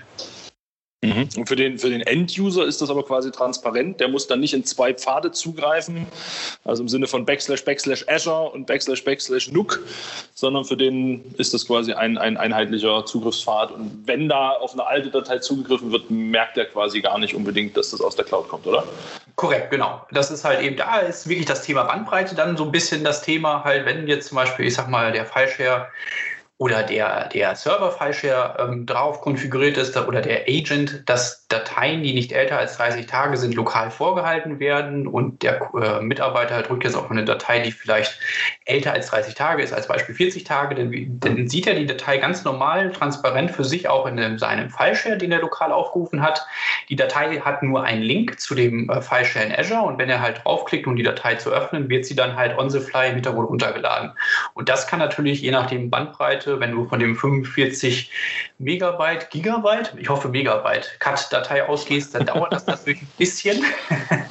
Mhm. 1.03 1.29
Und 1.35 1.47
für 1.47 1.55
den, 1.55 1.79
für 1.79 1.89
den 1.89 2.01
End-User 2.01 2.63
ist 2.63 2.79
das 2.79 2.91
aber 2.91 3.03
quasi 3.03 3.31
transparent. 3.31 3.99
Der 3.99 4.07
muss 4.07 4.27
dann 4.27 4.39
nicht 4.39 4.53
in 4.53 4.63
zwei 4.63 4.93
Pfade 4.93 5.31
zugreifen, 5.31 6.05
also 6.63 6.83
im 6.83 6.89
Sinne 6.89 7.07
von 7.07 7.25
Backslash, 7.25 7.65
Backslash 7.65 8.05
Azure 8.07 8.51
und 8.51 8.67
Backslash, 8.67 9.03
Backslash 9.03 9.51
Nook, 9.51 9.79
sondern 10.35 10.63
für 10.63 10.77
den 10.77 11.23
ist 11.37 11.55
das 11.55 11.65
quasi 11.65 11.93
ein, 11.93 12.19
ein 12.19 12.37
einheitlicher 12.37 13.03
Zugriffspfad. 13.05 13.71
Und 13.71 14.03
wenn 14.05 14.29
da 14.29 14.51
auf 14.51 14.73
eine 14.73 14.85
alte 14.85 15.09
Datei 15.09 15.39
zugegriffen 15.39 15.91
wird, 15.91 16.11
merkt 16.11 16.57
er 16.57 16.65
quasi 16.65 17.01
gar 17.01 17.17
nicht 17.17 17.33
unbedingt, 17.33 17.75
dass 17.75 17.89
das 17.89 18.01
aus 18.01 18.15
der 18.15 18.25
Cloud 18.25 18.47
kommt, 18.47 18.67
oder? 18.67 18.83
Korrekt, 19.37 19.71
genau. 19.71 20.05
Das 20.11 20.29
ist 20.29 20.43
halt 20.43 20.61
eben, 20.61 20.77
da 20.77 20.99
ist 20.99 21.27
wirklich 21.27 21.47
das 21.47 21.63
Thema 21.63 21.83
Bandbreite 21.83 22.35
dann 22.35 22.55
so 22.55 22.65
ein 22.65 22.71
bisschen 22.71 23.03
das 23.03 23.23
Thema 23.23 23.63
halt, 23.63 23.87
wenn 23.87 24.07
jetzt 24.07 24.27
zum 24.27 24.35
Beispiel, 24.35 24.67
ich 24.67 24.75
sag 24.75 24.87
mal, 24.87 25.11
der 25.11 25.25
File-Share 25.25 25.87
oder 26.61 26.83
der, 26.83 27.27
der 27.29 27.55
Server-File-Share 27.55 28.57
ähm, 28.59 28.85
drauf 28.85 29.21
konfiguriert 29.21 29.77
ist 29.77 29.97
oder 29.97 30.21
der 30.21 30.43
Agent, 30.47 31.01
dass 31.09 31.47
Dateien, 31.47 32.03
die 32.03 32.13
nicht 32.13 32.33
älter 32.33 32.59
als 32.59 32.77
30 32.77 33.07
Tage 33.07 33.35
sind, 33.37 33.55
lokal 33.55 33.89
vorgehalten 33.89 34.59
werden 34.59 35.07
und 35.07 35.41
der 35.41 35.71
äh, 35.73 36.01
Mitarbeiter 36.01 36.61
drückt 36.61 36.83
jetzt 36.83 36.95
auf 36.95 37.09
eine 37.09 37.25
Datei, 37.25 37.61
die 37.61 37.71
vielleicht 37.71 38.19
älter 38.65 38.93
als 38.93 39.07
30 39.07 39.33
Tage 39.33 39.63
ist, 39.63 39.73
als 39.73 39.87
Beispiel 39.87 40.13
40 40.13 40.43
Tage, 40.43 40.75
dann, 40.75 40.93
dann 41.19 41.47
sieht 41.47 41.65
er 41.65 41.73
die 41.73 41.87
Datei 41.87 42.19
ganz 42.19 42.43
normal, 42.43 42.91
transparent 42.91 43.49
für 43.49 43.63
sich 43.63 43.89
auch 43.89 44.05
in 44.05 44.17
dem, 44.17 44.37
seinem 44.37 44.69
File-Share, 44.69 45.17
den 45.17 45.31
er 45.31 45.39
lokal 45.39 45.71
aufgerufen 45.71 46.21
hat. 46.21 46.45
Die 46.89 46.95
Datei 46.95 47.37
hat 47.39 47.63
nur 47.63 47.83
einen 47.83 48.03
Link 48.03 48.39
zu 48.39 48.53
dem 48.53 48.87
äh, 48.87 49.01
File-Share 49.01 49.45
in 49.45 49.51
Azure 49.51 49.81
und 49.81 49.97
wenn 49.97 50.11
er 50.11 50.21
halt 50.21 50.41
draufklickt, 50.43 50.85
um 50.85 50.95
die 50.95 51.01
Datei 51.01 51.33
zu 51.33 51.49
öffnen, 51.49 51.89
wird 51.89 52.05
sie 52.05 52.15
dann 52.15 52.35
halt 52.35 52.55
on 52.59 52.69
the 52.69 52.79
fly 52.79 53.07
im 53.07 53.15
Hintergrund 53.15 53.49
runtergeladen. 53.49 54.11
Und 54.53 54.69
das 54.69 54.85
kann 54.85 54.99
natürlich 54.99 55.41
je 55.41 55.49
nachdem 55.49 55.89
Bandbreite 55.89 56.50
Seite, 56.51 56.59
wenn 56.59 56.71
du 56.71 56.85
von 56.85 56.99
dem 56.99 57.15
45 57.15 58.11
Megabyte, 58.59 59.29
Gigabyte, 59.29 59.93
ich 59.97 60.09
hoffe 60.09 60.29
Megabyte, 60.29 60.99
Cut-Datei 60.99 61.67
ausgehst, 61.67 62.13
dann 62.13 62.25
dauert 62.25 62.53
das 62.53 62.67
natürlich 62.67 63.01
ein 63.01 63.07
bisschen, 63.17 63.63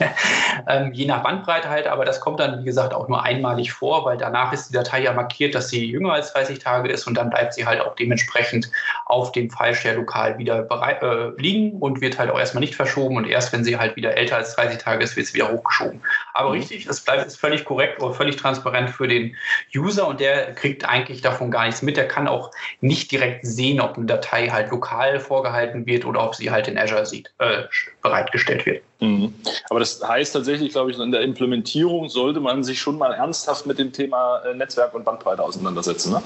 ähm, 0.69 0.93
je 0.93 1.07
nach 1.07 1.23
Bandbreite 1.23 1.69
halt, 1.69 1.87
aber 1.87 2.05
das 2.05 2.21
kommt 2.21 2.41
dann, 2.41 2.61
wie 2.61 2.65
gesagt, 2.65 2.95
auch 2.95 3.09
nur 3.09 3.23
einmalig 3.23 3.73
vor, 3.73 4.05
weil 4.05 4.17
danach 4.17 4.53
ist 4.53 4.69
die 4.69 4.75
Datei 4.75 5.03
ja 5.03 5.13
markiert, 5.13 5.55
dass 5.55 5.69
sie 5.69 5.85
jünger 5.85 6.13
als 6.13 6.33
30 6.33 6.59
Tage 6.59 6.89
ist 6.89 7.07
und 7.07 7.15
dann 7.15 7.31
bleibt 7.31 7.55
sie 7.55 7.67
halt 7.67 7.81
auch 7.81 7.97
dementsprechend 7.97 8.71
auf 9.07 9.33
dem 9.33 9.51
File-Share 9.51 9.97
lokal 9.97 10.39
wieder 10.39 10.63
bereit, 10.63 11.03
äh, 11.03 11.31
liegen 11.37 11.73
und 11.81 12.01
wird 12.01 12.19
halt 12.19 12.31
auch 12.31 12.39
erstmal 12.39 12.61
nicht 12.61 12.75
verschoben 12.75 13.17
und 13.17 13.27
erst 13.27 13.53
wenn 13.53 13.65
sie 13.65 13.77
halt 13.77 13.97
wieder 13.97 14.17
älter 14.17 14.37
als 14.37 14.55
30 14.55 14.79
Tage 14.79 15.03
ist, 15.03 15.17
wird 15.17 15.27
sie 15.27 15.35
wieder 15.35 15.51
hochgeschoben. 15.51 16.01
Aber 16.35 16.51
mhm. 16.51 16.57
richtig, 16.57 16.87
das 16.87 17.01
bleibt 17.01 17.27
ist 17.27 17.41
völlig 17.41 17.65
korrekt 17.65 18.01
oder 18.01 18.15
völlig 18.15 18.37
transparent 18.37 18.91
für 18.91 19.09
den 19.09 19.37
User 19.75 20.07
und 20.07 20.21
der 20.21 20.55
kriegt 20.55 20.89
eigentlich 20.89 21.21
davon 21.21 21.51
gar 21.51 21.67
nichts 21.67 21.83
mit. 21.83 21.97
Der 21.97 22.09
kann 22.11 22.29
auch 22.29 22.51
nicht 22.81 23.11
direkt 23.11 23.47
sehen, 23.47 23.81
ob 23.81 23.97
eine 23.97 24.07
Datei 24.07 24.49
halt 24.49 24.71
lokal 24.71 25.21
vorgehalten 25.21 25.87
wird 25.87 26.05
oder 26.05 26.23
ob 26.25 26.35
sie 26.35 26.51
halt 26.51 26.69
in 26.69 26.77
Azure 26.77 27.07
sieht, 27.07 27.33
äh, 27.39 27.63
bereitgestellt 28.03 28.67
wird. 28.67 28.83
Mhm. 29.01 29.35
Aber 29.71 29.81
das 29.81 30.03
heißt 30.07 30.35
tatsächlich, 30.35 30.73
glaube 30.73 30.91
ich, 30.91 30.99
in 30.99 31.11
der 31.11 31.23
Implementierung 31.23 32.11
sollte 32.11 32.39
man 32.39 32.63
sich 32.63 32.79
schon 32.79 32.99
mal 32.99 33.13
ernsthaft 33.13 33.67
mit 33.67 33.79
dem 33.79 33.93
Thema 33.93 34.43
äh, 34.45 34.55
Netzwerk 34.55 34.95
und 34.95 35.05
Bandbreite 35.05 35.43
auseinandersetzen. 35.43 36.13
Ne? 36.13 36.23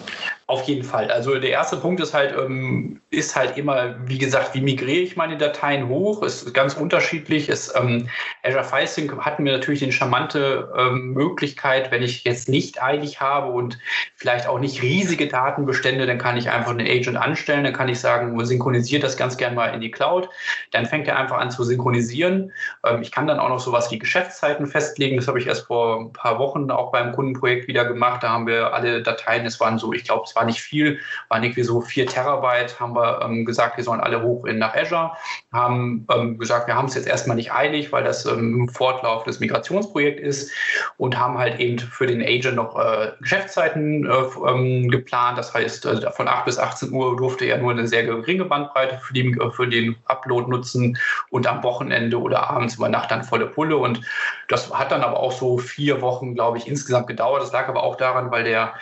Auf 0.46 0.64
jeden 0.64 0.82
Fall. 0.82 1.10
Also 1.10 1.37
der 1.37 1.50
erste 1.50 1.76
Punkt 1.76 2.00
ist 2.00 2.14
halt, 2.14 2.34
ähm, 2.37 3.00
ist 3.10 3.37
halt 3.37 3.56
immer, 3.56 3.94
wie 4.06 4.18
gesagt, 4.18 4.54
wie 4.54 4.60
migriere 4.60 5.02
ich 5.02 5.16
meine 5.16 5.38
Dateien 5.38 5.88
hoch? 5.88 6.22
Ist 6.24 6.52
ganz 6.52 6.74
unterschiedlich. 6.74 7.48
Ist, 7.48 7.72
ähm, 7.76 8.08
Azure 8.42 8.64
FileSync 8.64 9.24
hat 9.24 9.38
mir 9.38 9.52
natürlich 9.52 9.82
eine 9.84 9.92
charmante 9.92 10.72
ähm, 10.76 11.12
Möglichkeit, 11.12 11.92
wenn 11.92 12.02
ich 12.02 12.24
jetzt 12.24 12.48
nicht 12.48 12.82
eilig 12.82 13.20
habe 13.20 13.52
und 13.52 13.78
vielleicht 14.16 14.48
auch 14.48 14.58
nicht 14.58 14.82
riesige 14.82 15.28
Datenbestände, 15.28 16.06
dann 16.06 16.18
kann 16.18 16.37
ich 16.37 16.50
einfach 16.50 16.72
einen 16.72 16.88
Agent 16.88 17.16
anstellen, 17.16 17.62
dann 17.62 17.72
kann 17.72 17.88
ich 17.88 18.00
sagen, 18.00 18.44
synchronisiert 18.44 19.04
das 19.04 19.16
ganz 19.16 19.37
gerne 19.37 19.54
mal 19.54 19.68
in 19.68 19.80
die 19.80 19.92
Cloud. 19.92 20.28
Dann 20.72 20.87
fängt 20.87 21.06
er 21.06 21.18
einfach 21.18 21.38
an 21.38 21.52
zu 21.52 21.62
synchronisieren 21.62 22.52
ähm, 22.85 23.03
ich 23.03 23.11
kann 23.11 23.27
dann 23.27 23.38
auch 23.38 23.48
noch 23.48 23.61
sowas 23.61 23.90
wie 23.90 23.98
Geschäftszeiten 23.98 24.66
festlegen. 24.66 25.16
Das 25.16 25.29
habe 25.29 25.38
ich 25.38 25.46
erst 25.46 25.66
vor 25.66 26.00
ein 26.00 26.12
paar 26.12 26.38
Wochen 26.38 26.70
auch 26.70 26.92
beim 26.92 27.12
Kundenprojekt 27.12 27.68
wieder 27.68 27.85
gemacht. 27.85 28.22
Da 28.22 28.31
haben 28.31 28.46
wir 28.46 28.72
alle 28.72 29.03
Dateien, 29.03 29.46
es 29.46 29.61
waren 29.61 29.79
so, 29.79 29.92
ich 29.92 30.05
glaube, 30.05 30.24
es 30.27 30.35
war 30.37 30.44
nicht 30.44 30.61
viel, 30.61 30.98
waren 31.29 31.42
irgendwie 31.42 31.62
so 31.62 31.81
vier 31.81 32.07
Terabyte, 32.07 32.79
haben 32.81 32.94
wir 32.94 33.20
ähm, 33.22 33.44
gesagt, 33.44 33.77
wir 33.77 33.85
sollen 33.85 34.00
alle 34.00 34.22
hoch 34.22 34.44
in 34.44 34.59
nach 34.59 34.74
Azure, 34.74 35.12
haben 35.53 36.07
ähm, 36.14 36.38
gesagt, 36.38 36.66
wir 36.66 36.74
haben 36.74 36.87
es 36.87 36.94
jetzt 36.94 37.07
erstmal 37.07 37.37
nicht 37.37 37.53
eilig, 37.53 37.92
weil 37.92 38.05
das 38.05 38.27
ähm, 38.27 38.68
Fortlauf 38.68 39.24
des 39.24 39.40
Migrationsprojekts 39.40 40.22
ist 40.22 40.53
und 40.96 41.18
haben 41.18 41.38
halt 41.38 41.61
eben 41.61 41.79
für 41.79 42.07
den 42.07 42.22
Agent 42.22 42.57
noch 42.57 42.79
äh, 42.79 43.12
Geschäftszeiten 43.20 44.07
äh, 44.07 44.12
ähm, 44.48 44.90
geplant. 44.90 45.38
Das 45.38 45.55
heißt, 45.55 45.87
äh, 45.87 46.11
von 46.12 46.29
8 46.29 46.44
bis 46.44 46.59
18 46.59 46.92
Uhr 46.92 47.16
durfte 47.16 47.44
er 47.44 47.59
nur 47.59 47.70
eine 47.70 47.87
sehr 47.87 48.05
geringe 48.05 48.44
Bandbreite 48.44 48.98
für, 48.98 49.14
die, 49.14 49.37
für 49.53 49.66
den 49.66 49.96
Upload 50.07 50.50
nutzen 50.50 50.98
und 51.31 51.46
am 51.46 51.62
Wochenende 51.62 52.20
oder 52.20 52.50
abends 52.54 52.76
über 52.76 52.88
Nacht 52.88 53.10
dann 53.10 53.24
volle 53.24 53.46
Pulle. 53.46 53.76
Und 53.76 54.00
das 54.48 54.72
hat 54.72 54.92
dann 54.92 55.02
aber 55.02 55.18
auch 55.20 55.32
so 55.32 55.58
vier 55.58 56.00
Wochen, 56.00 56.34
glaube 56.34 56.58
ich, 56.58 56.66
insgesamt 56.66 57.06
gedauert. 57.06 57.42
Das 57.42 57.52
lag 57.52 57.68
aber 57.68 57.82
auch 57.82 57.96
daran, 57.96 58.30
weil 58.30 58.44
der 58.44 58.74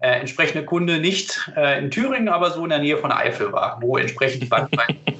äh, 0.00 0.20
entsprechende 0.20 0.64
Kunde 0.64 0.98
nicht 0.98 1.50
äh, 1.56 1.78
in 1.78 1.90
Thüringen, 1.90 2.28
aber 2.28 2.50
so 2.50 2.62
in 2.64 2.70
der 2.70 2.78
Nähe 2.78 2.98
von 2.98 3.12
Eifel 3.12 3.52
war, 3.52 3.78
wo 3.80 3.96
entsprechend 3.96 4.42
die 4.42 4.46
Bandbreiten, 4.46 4.98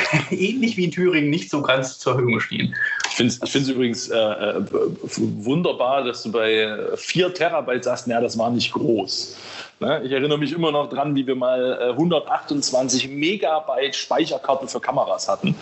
ähnlich 0.30 0.76
wie 0.76 0.84
in 0.84 0.90
Thüringen, 0.90 1.30
nicht 1.30 1.50
so 1.50 1.62
ganz 1.62 1.98
zur 1.98 2.14
Verfügung 2.14 2.40
stehen. 2.40 2.74
Ich 3.26 3.50
finde 3.50 3.70
es 3.70 3.74
übrigens 3.74 4.08
äh, 4.08 4.16
äh, 4.16 4.64
wunderbar, 5.16 6.04
dass 6.04 6.22
du 6.22 6.32
bei 6.32 6.78
4 6.96 7.34
Terabyte 7.34 7.84
sagst, 7.84 8.06
naja, 8.06 8.20
das 8.20 8.38
war 8.38 8.50
nicht 8.50 8.72
groß. 8.72 9.36
Ne? 9.80 10.02
Ich 10.04 10.12
erinnere 10.12 10.38
mich 10.38 10.52
immer 10.52 10.72
noch 10.72 10.90
dran, 10.90 11.14
wie 11.14 11.26
wir 11.26 11.34
mal 11.34 11.90
128 11.92 13.04
äh, 13.04 13.08
Megabyte 13.08 13.96
Speicherkarten 13.96 14.68
für 14.68 14.80
Kameras 14.80 15.26
hatten 15.28 15.54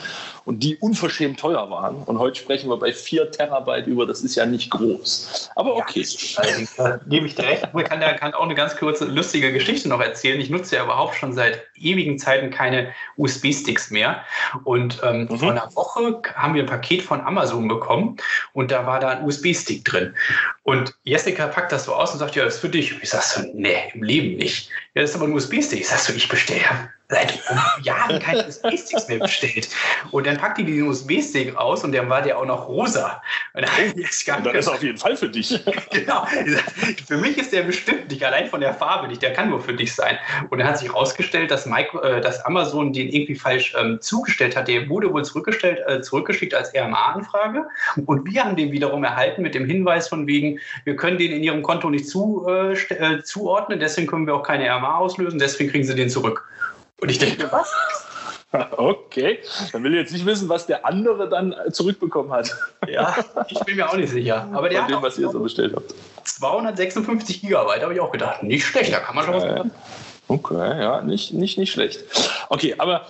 und 0.45 0.61
die 0.61 0.77
unverschämt 0.77 1.39
teuer 1.39 1.71
waren. 1.71 2.03
Und 2.03 2.19
heute 2.19 2.41
sprechen 2.41 2.69
wir 2.69 2.77
bei 2.79 2.93
4 2.93 3.31
Terabyte 3.31 3.87
über, 3.87 4.07
das 4.07 4.23
ist 4.23 4.35
ja 4.35 4.45
nicht 4.45 4.71
groß. 4.71 5.51
Aber 5.55 5.77
okay. 5.77 6.05
Ja, 6.05 6.43
also, 6.43 6.99
gebe 7.07 7.27
ich 7.27 7.37
dir 7.37 7.45
recht. 7.45 7.73
Man 7.73 7.85
kann, 7.85 8.01
kann 8.01 8.35
auch 8.35 8.43
eine 8.43 8.57
ganz 8.57 8.77
kurze, 8.77 9.05
lustige 9.05 9.53
Geschichte 9.53 9.89
noch 9.89 10.01
erzählen. 10.01 10.41
Ich 10.41 10.51
nutze 10.51 10.77
ja 10.77 10.85
überhaupt 10.85 11.15
schon 11.15 11.33
seit 11.33 11.68
ewigen 11.81 12.19
Zeiten 12.19 12.51
keine 12.51 12.93
USB-Sticks 13.17 13.91
mehr. 13.91 14.25
Und 14.65 15.01
ähm, 15.03 15.29
mhm. 15.31 15.39
vor 15.39 15.51
einer 15.51 15.75
Woche 15.75 16.21
haben 16.35 16.55
wir 16.55 16.63
ein 16.63 16.69
Paket 16.69 17.03
von 17.03 17.21
Amazon 17.21 17.69
bekommen 17.69 18.17
und 18.53 18.71
da 18.71 18.87
war 18.87 19.01
da 19.01 19.11
ein 19.11 19.25
USB-Stick 19.25 19.85
drin. 19.85 20.15
Und 20.63 20.95
Jessica 21.05 21.47
packt 21.47 21.73
das 21.73 21.85
so 21.85 21.95
aus 21.95 22.13
und 22.13 22.19
sagt, 22.19 22.37
ja, 22.37 22.45
das 22.45 22.57
ist 22.57 22.61
für 22.61 22.69
dich. 22.69 22.95
Ich 23.03 23.11
sag 23.11 23.23
so, 23.23 23.43
nee, 23.55 23.91
im 23.95 24.03
Leben 24.03 24.37
nicht. 24.37 24.71
Ja, 24.95 25.03
das 25.03 25.11
ist 25.11 25.17
aber 25.17 25.27
ein 25.27 25.33
USB-Stick. 25.33 25.81
Ich 25.81 25.89
sag 25.89 25.99
so, 25.99 26.13
ich 26.13 26.29
bestelle 26.29 26.91
seit 27.11 27.41
Jahren 27.83 28.21
keine 28.21 28.47
USB-Sticks 28.47 29.09
mehr 29.09 29.19
bestellt. 29.21 29.71
Und 30.11 30.27
dann 30.27 30.37
packt 30.37 30.59
die 30.59 30.65
den 30.65 30.83
USB-Stick 30.83 31.57
aus 31.57 31.83
und 31.83 31.93
dann 31.93 32.11
war 32.11 32.21
der 32.21 32.39
auch 32.39 32.45
noch 32.45 32.69
rosa. 32.69 33.23
Und 33.55 33.63
dann, 33.63 33.71
oh, 33.79 34.37
und 34.37 34.47
dann 34.47 34.55
ist 34.55 34.67
er 34.67 34.75
auf 34.75 34.83
jeden 34.83 34.99
Fall 34.99 35.17
für 35.17 35.29
dich. 35.29 35.59
genau. 35.91 36.27
Für 37.07 37.17
mich 37.17 37.39
ist 37.39 37.53
der 37.53 37.63
bestimmt 37.63 38.11
nicht, 38.11 38.23
allein 38.23 38.47
von 38.49 38.61
der 38.61 38.75
Farbe 38.75 39.09
nicht. 39.09 39.23
Der 39.23 39.33
kann 39.33 39.49
nur 39.49 39.61
für 39.61 39.73
dich 39.73 39.95
sein. 39.95 40.19
Und 40.51 40.59
dann 40.59 40.69
hat 40.69 40.79
sich 40.79 40.89
herausgestellt, 40.89 41.51
dass, 41.51 41.67
äh, 41.67 42.21
dass 42.21 42.45
Amazon 42.45 42.93
den 42.93 43.09
irgendwie 43.09 43.37
falsch 43.37 43.75
ähm, 43.79 43.99
zugestellt 44.03 44.55
hat. 44.55 44.69
Der 44.69 44.87
wurde 44.91 45.11
wohl 45.11 45.25
zurückgestellt, 45.25 45.81
äh, 45.87 46.03
zurückgeschickt 46.03 46.55
als 46.55 46.75
RMA-Anfrage. 46.75 47.67
Und 48.05 48.31
wir 48.31 48.45
haben 48.45 48.55
den 48.55 48.71
wiederum 48.71 49.03
erhalten 49.05 49.41
mit 49.41 49.55
dem 49.55 49.65
Hinweis 49.65 50.09
von 50.09 50.27
wegen, 50.27 50.61
wir 50.85 50.95
können 50.97 51.17
den 51.17 51.33
in 51.33 51.43
ihrem 51.43 51.63
Konto 51.63 51.89
nicht 51.89 52.07
zu, 52.07 52.47
äh, 52.47 52.73
äh 52.73 53.23
zuordnen, 53.23 53.81
deswegen 53.81 54.07
können 54.07 54.27
wir 54.27 54.35
auch 54.35 54.43
keine 54.43 54.69
RMA 54.69 54.99
auslösen, 54.99 55.39
deswegen 55.39 55.71
kriegen 55.71 55.85
sie 55.85 55.95
den 55.95 56.11
zurück. 56.11 56.47
Und 57.01 57.11
ich 57.11 57.19
denke, 57.19 57.51
was? 57.51 57.73
Okay, 58.51 59.41
dann 59.73 59.85
will 59.85 59.93
ich 59.93 60.01
jetzt 60.01 60.13
nicht 60.15 60.25
wissen, 60.25 60.49
was 60.49 60.65
der 60.65 60.87
andere 60.87 61.29
dann 61.29 61.55
zurückbekommen 61.71 62.33
hat. 62.33 62.51
Ja, 62.89 63.15
ich 63.47 63.61
bin 63.61 63.77
mir 63.77 63.87
auch 63.87 63.95
nicht 63.95 64.09
sicher. 64.09 64.49
Aber 64.55 64.71
der 64.71 64.85
Von 64.85 64.93
dem, 64.93 65.03
was 65.03 65.19
ihr 65.19 65.29
so 65.29 65.41
bestellt 65.41 65.75
habt. 65.77 65.95
256 66.25 67.43
Gigabyte, 67.43 67.83
habe 67.83 67.93
ich 67.93 68.01
auch 68.01 68.11
gedacht. 68.11 68.43
Nicht 68.43 68.65
schlecht, 68.65 68.91
da 68.91 69.01
kann 69.01 69.15
man 69.17 69.27
schon 69.27 69.35
was 69.35 69.45
machen. 69.45 69.71
Okay, 70.29 70.81
ja, 70.81 71.03
nicht, 71.03 71.35
nicht, 71.35 71.59
nicht 71.59 71.73
schlecht. 71.73 72.05
Okay, 72.49 72.75
aber 72.79 73.07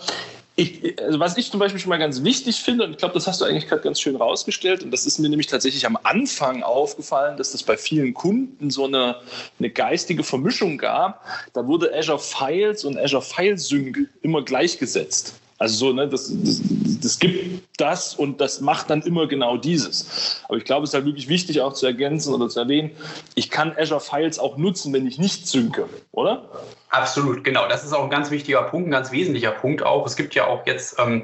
ich, 0.58 1.00
also 1.00 1.20
was 1.20 1.36
ich 1.36 1.52
zum 1.52 1.60
Beispiel 1.60 1.80
schon 1.80 1.90
mal 1.90 1.98
ganz 1.98 2.24
wichtig 2.24 2.56
finde, 2.56 2.84
und 2.84 2.90
ich 2.90 2.96
glaube, 2.96 3.14
das 3.14 3.28
hast 3.28 3.40
du 3.40 3.44
eigentlich 3.44 3.68
gerade 3.68 3.82
ganz 3.82 4.00
schön 4.00 4.16
rausgestellt, 4.16 4.82
und 4.82 4.90
das 4.90 5.06
ist 5.06 5.20
mir 5.20 5.28
nämlich 5.28 5.46
tatsächlich 5.46 5.86
am 5.86 5.96
Anfang 6.02 6.64
aufgefallen, 6.64 7.36
dass 7.36 7.52
das 7.52 7.62
bei 7.62 7.76
vielen 7.76 8.12
Kunden 8.12 8.68
so 8.70 8.86
eine, 8.86 9.16
eine 9.60 9.70
geistige 9.70 10.24
Vermischung 10.24 10.76
gab. 10.76 11.24
Da 11.52 11.64
wurde 11.68 11.96
Azure 11.96 12.18
Files 12.18 12.84
und 12.84 12.98
Azure 12.98 13.22
File 13.22 13.56
Sync 13.56 14.08
immer 14.22 14.42
gleichgesetzt. 14.42 15.34
Also 15.58 15.74
so, 15.74 15.92
ne, 15.92 16.08
das, 16.08 16.32
das, 16.32 16.62
das, 17.02 17.18
gibt 17.18 17.64
das 17.78 18.14
und 18.14 18.40
das 18.40 18.60
macht 18.60 18.90
dann 18.90 19.02
immer 19.02 19.26
genau 19.26 19.56
dieses. 19.56 20.40
Aber 20.48 20.56
ich 20.56 20.64
glaube, 20.64 20.84
es 20.84 20.90
ist 20.90 20.94
halt 20.94 21.04
wirklich 21.04 21.28
wichtig 21.28 21.60
auch 21.60 21.72
zu 21.72 21.86
ergänzen 21.86 22.32
oder 22.32 22.48
zu 22.48 22.60
erwähnen, 22.60 22.92
ich 23.34 23.50
kann 23.50 23.74
Azure 23.76 24.00
Files 24.00 24.38
auch 24.38 24.56
nutzen, 24.56 24.92
wenn 24.92 25.06
ich 25.06 25.18
nicht 25.18 25.48
synke, 25.48 25.88
oder? 26.12 26.48
Absolut, 26.90 27.42
genau. 27.42 27.68
Das 27.68 27.84
ist 27.84 27.92
auch 27.92 28.04
ein 28.04 28.10
ganz 28.10 28.30
wichtiger 28.30 28.62
Punkt, 28.62 28.88
ein 28.88 28.92
ganz 28.92 29.10
wesentlicher 29.10 29.50
Punkt 29.50 29.82
auch. 29.82 30.06
Es 30.06 30.14
gibt 30.14 30.34
ja 30.36 30.46
auch 30.46 30.64
jetzt, 30.64 30.96
ähm, 30.98 31.22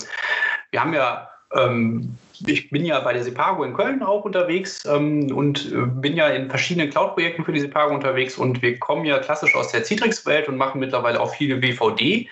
wir 0.72 0.80
haben 0.80 0.94
ja 0.94 1.28
ähm, 1.54 2.18
ich 2.46 2.70
bin 2.70 2.84
ja 2.84 3.00
bei 3.00 3.12
der 3.12 3.22
Sepago 3.22 3.64
in 3.64 3.74
Köln 3.74 4.02
auch 4.02 4.24
unterwegs 4.24 4.84
ähm, 4.86 5.34
und 5.34 5.72
äh, 5.72 5.86
bin 5.86 6.16
ja 6.16 6.28
in 6.28 6.48
verschiedenen 6.48 6.90
Cloud-Projekten 6.90 7.44
für 7.44 7.52
die 7.52 7.60
Sepago 7.60 7.94
unterwegs 7.94 8.36
und 8.36 8.62
wir 8.62 8.78
kommen 8.78 9.04
ja 9.04 9.18
klassisch 9.18 9.54
aus 9.54 9.70
der 9.72 9.84
Citrix-Welt 9.84 10.48
und 10.48 10.56
machen 10.56 10.80
mittlerweile 10.80 11.20
auch 11.20 11.34
viele 11.34 11.60
WVD. 11.62 12.28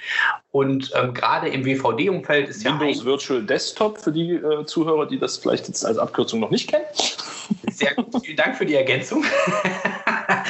Und 0.50 0.92
ähm, 0.94 1.14
gerade 1.14 1.48
im 1.48 1.64
WVD-Umfeld 1.64 2.48
ist 2.48 2.64
Windows 2.64 2.80
ja. 2.80 2.80
Windows 2.80 3.04
Virtual 3.04 3.42
Desktop 3.42 3.98
für 3.98 4.12
die 4.12 4.32
äh, 4.32 4.64
Zuhörer, 4.66 5.06
die 5.06 5.18
das 5.18 5.38
vielleicht 5.38 5.68
jetzt 5.68 5.84
als 5.84 5.98
Abkürzung 5.98 6.40
noch 6.40 6.50
nicht 6.50 6.68
kennen. 6.68 6.84
Sehr 7.70 7.94
gut, 7.94 8.06
vielen 8.24 8.36
Dank 8.36 8.56
für 8.56 8.66
die 8.66 8.74
Ergänzung. 8.74 9.24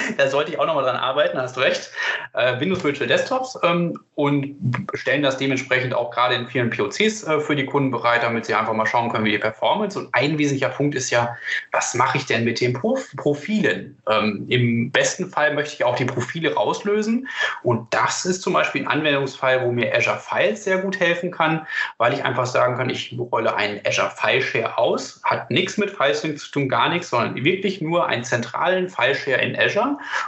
da 0.16 0.28
sollte 0.28 0.52
ich 0.52 0.58
auch 0.58 0.66
nochmal 0.66 0.84
dran 0.84 0.96
arbeiten, 0.96 1.38
hast 1.38 1.58
recht. 1.58 1.90
Äh, 2.34 2.60
Windows 2.60 2.82
Virtual 2.84 3.06
Desktops 3.06 3.58
ähm, 3.62 3.98
und 4.14 4.56
stellen 4.94 5.22
das 5.22 5.36
dementsprechend 5.36 5.94
auch 5.94 6.10
gerade 6.10 6.34
in 6.34 6.46
vielen 6.46 6.70
POCs 6.70 7.24
äh, 7.24 7.40
für 7.40 7.56
die 7.56 7.66
Kunden 7.66 7.90
bereit, 7.90 8.22
damit 8.22 8.46
sie 8.46 8.54
einfach 8.54 8.72
mal 8.72 8.86
schauen 8.86 9.10
können, 9.10 9.24
wie 9.24 9.32
die 9.32 9.38
Performance. 9.38 9.98
Und 9.98 10.08
ein 10.12 10.38
wesentlicher 10.38 10.70
Punkt 10.70 10.94
ist 10.94 11.10
ja, 11.10 11.36
was 11.72 11.94
mache 11.94 12.18
ich 12.18 12.26
denn 12.26 12.44
mit 12.44 12.60
den 12.60 12.72
Prof 12.72 13.10
Profilen? 13.16 13.98
Ähm, 14.08 14.46
Im 14.48 14.90
besten 14.90 15.28
Fall 15.28 15.54
möchte 15.54 15.74
ich 15.74 15.84
auch 15.84 15.96
die 15.96 16.04
Profile 16.04 16.54
rauslösen. 16.54 17.28
Und 17.62 17.92
das 17.92 18.24
ist 18.24 18.42
zum 18.42 18.52
Beispiel 18.52 18.82
ein 18.82 18.88
Anwendungsfall, 18.88 19.62
wo 19.64 19.72
mir 19.72 19.94
Azure 19.94 20.18
Files 20.18 20.64
sehr 20.64 20.78
gut 20.78 20.98
helfen 21.00 21.30
kann, 21.30 21.66
weil 21.98 22.14
ich 22.14 22.24
einfach 22.24 22.46
sagen 22.46 22.76
kann, 22.76 22.90
ich 22.90 23.16
rolle 23.18 23.54
einen 23.54 23.80
Azure 23.86 24.10
File 24.10 24.42
Share 24.42 24.78
aus, 24.78 25.20
hat 25.24 25.50
nichts 25.50 25.76
mit 25.76 25.90
FileSync 25.90 26.38
zu 26.38 26.50
tun, 26.50 26.68
gar 26.68 26.88
nichts, 26.88 27.10
sondern 27.10 27.42
wirklich 27.44 27.80
nur 27.80 28.06
einen 28.06 28.24
zentralen 28.24 28.88
File 28.88 29.14
Share 29.14 29.40
in 29.40 29.58
Azure 29.58 29.81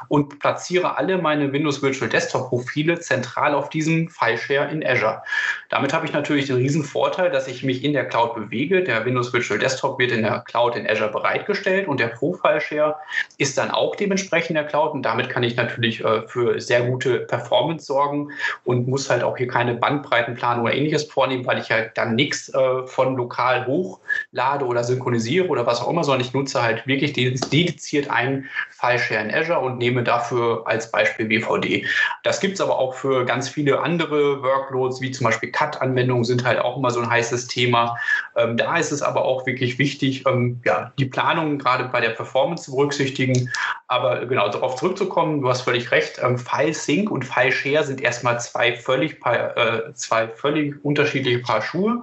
und 0.08 0.38
platziere 0.38 0.96
alle 0.96 1.18
meine 1.18 1.52
Windows 1.52 1.82
Virtual 1.82 2.08
Desktop 2.08 2.48
Profile 2.48 3.00
zentral 3.00 3.54
auf 3.54 3.70
diesem 3.70 4.08
File 4.08 4.38
Share 4.38 4.70
in 4.70 4.86
Azure. 4.86 5.22
Damit 5.70 5.92
habe 5.92 6.06
ich 6.06 6.12
natürlich 6.12 6.46
den 6.46 6.56
riesen 6.56 6.84
Vorteil, 6.84 7.30
dass 7.30 7.48
ich 7.48 7.62
mich 7.62 7.84
in 7.84 7.92
der 7.92 8.06
Cloud 8.06 8.34
bewege. 8.34 8.82
Der 8.82 9.04
Windows 9.04 9.32
Virtual 9.32 9.58
Desktop 9.58 9.98
wird 9.98 10.12
in 10.12 10.22
der 10.22 10.40
Cloud 10.40 10.76
in 10.76 10.88
Azure 10.88 11.10
bereitgestellt 11.10 11.88
und 11.88 12.00
der 12.00 12.08
Profile 12.08 12.60
Share 12.60 12.96
ist 13.38 13.58
dann 13.58 13.70
auch 13.70 13.96
dementsprechend 13.96 14.50
in 14.50 14.56
der 14.56 14.66
Cloud 14.66 14.92
und 14.92 15.02
damit 15.02 15.30
kann 15.30 15.42
ich 15.42 15.56
natürlich 15.56 16.04
äh, 16.04 16.26
für 16.28 16.60
sehr 16.60 16.82
gute 16.82 17.20
Performance 17.20 17.86
sorgen 17.86 18.30
und 18.64 18.88
muss 18.88 19.10
halt 19.10 19.22
auch 19.22 19.36
hier 19.36 19.48
keine 19.48 19.74
Bandbreitenplanung 19.74 20.64
oder 20.64 20.74
ähnliches 20.74 21.04
vornehmen, 21.04 21.46
weil 21.46 21.58
ich 21.58 21.70
halt 21.70 21.96
dann 21.96 22.14
nichts 22.14 22.52
äh, 22.52 22.86
von 22.86 23.16
lokal 23.16 23.66
hochlade 23.66 24.64
oder 24.64 24.84
synchronisiere 24.84 25.48
oder 25.48 25.66
was 25.66 25.80
auch 25.80 25.90
immer, 25.90 26.04
sondern 26.04 26.20
ich 26.20 26.32
nutze 26.32 26.62
halt 26.62 26.86
wirklich 26.86 27.12
dediziert 27.12 28.10
einen 28.10 28.48
File 28.84 28.98
Share 28.98 29.22
in 29.22 29.34
Azure 29.34 29.60
und 29.60 29.78
nehme 29.78 30.02
dafür 30.02 30.62
als 30.66 30.90
Beispiel 30.90 31.28
WVD. 31.30 31.86
Das 32.22 32.40
gibt 32.40 32.54
es 32.54 32.60
aber 32.60 32.78
auch 32.78 32.94
für 32.94 33.24
ganz 33.24 33.48
viele 33.48 33.80
andere 33.80 34.42
Workloads, 34.42 35.00
wie 35.00 35.10
zum 35.10 35.24
Beispiel 35.24 35.50
CAT-Anwendungen 35.50 36.24
sind 36.24 36.44
halt 36.44 36.58
auch 36.58 36.76
immer 36.76 36.90
so 36.90 37.00
ein 37.00 37.08
heißes 37.08 37.46
Thema. 37.46 37.96
Ähm, 38.36 38.56
da 38.58 38.76
ist 38.76 38.92
es 38.92 39.00
aber 39.00 39.24
auch 39.24 39.46
wirklich 39.46 39.78
wichtig, 39.78 40.26
ähm, 40.26 40.60
ja, 40.64 40.92
die 40.98 41.06
Planung 41.06 41.58
gerade 41.58 41.84
bei 41.84 42.00
der 42.00 42.10
Performance 42.10 42.64
zu 42.64 42.72
berücksichtigen. 42.72 43.50
Aber 43.88 44.26
genau, 44.26 44.48
darauf 44.48 44.76
zurückzukommen, 44.76 45.40
du 45.40 45.48
hast 45.48 45.62
völlig 45.62 45.90
recht, 45.90 46.20
ähm, 46.22 46.36
File 46.36 46.74
Sync 46.74 47.10
und 47.10 47.24
File 47.24 47.52
Share 47.52 47.84
sind 47.84 48.02
erstmal 48.02 48.38
zwei 48.40 48.74
völlig, 48.74 49.24
äh, 49.24 49.94
zwei 49.94 50.28
völlig 50.28 50.74
unterschiedliche 50.84 51.38
Paar 51.38 51.62
Schuhe. 51.62 52.02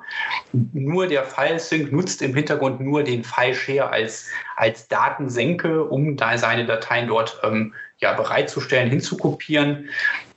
Nur 0.51 1.05
der 1.05 1.25
File 1.25 1.59
Sync 1.59 1.91
nutzt 1.91 2.21
im 2.23 2.33
Hintergrund 2.33 2.79
nur 2.79 3.03
den 3.03 3.23
File 3.23 3.53
Share 3.53 3.89
als, 3.91 4.27
als 4.61 4.87
Datensenke, 4.87 5.83
um 5.83 6.15
da 6.15 6.37
seine 6.37 6.67
Dateien 6.67 7.07
dort 7.07 7.41
ähm, 7.43 7.73
ja, 7.97 8.13
bereitzustellen, 8.13 8.91
hinzukopieren. 8.91 9.89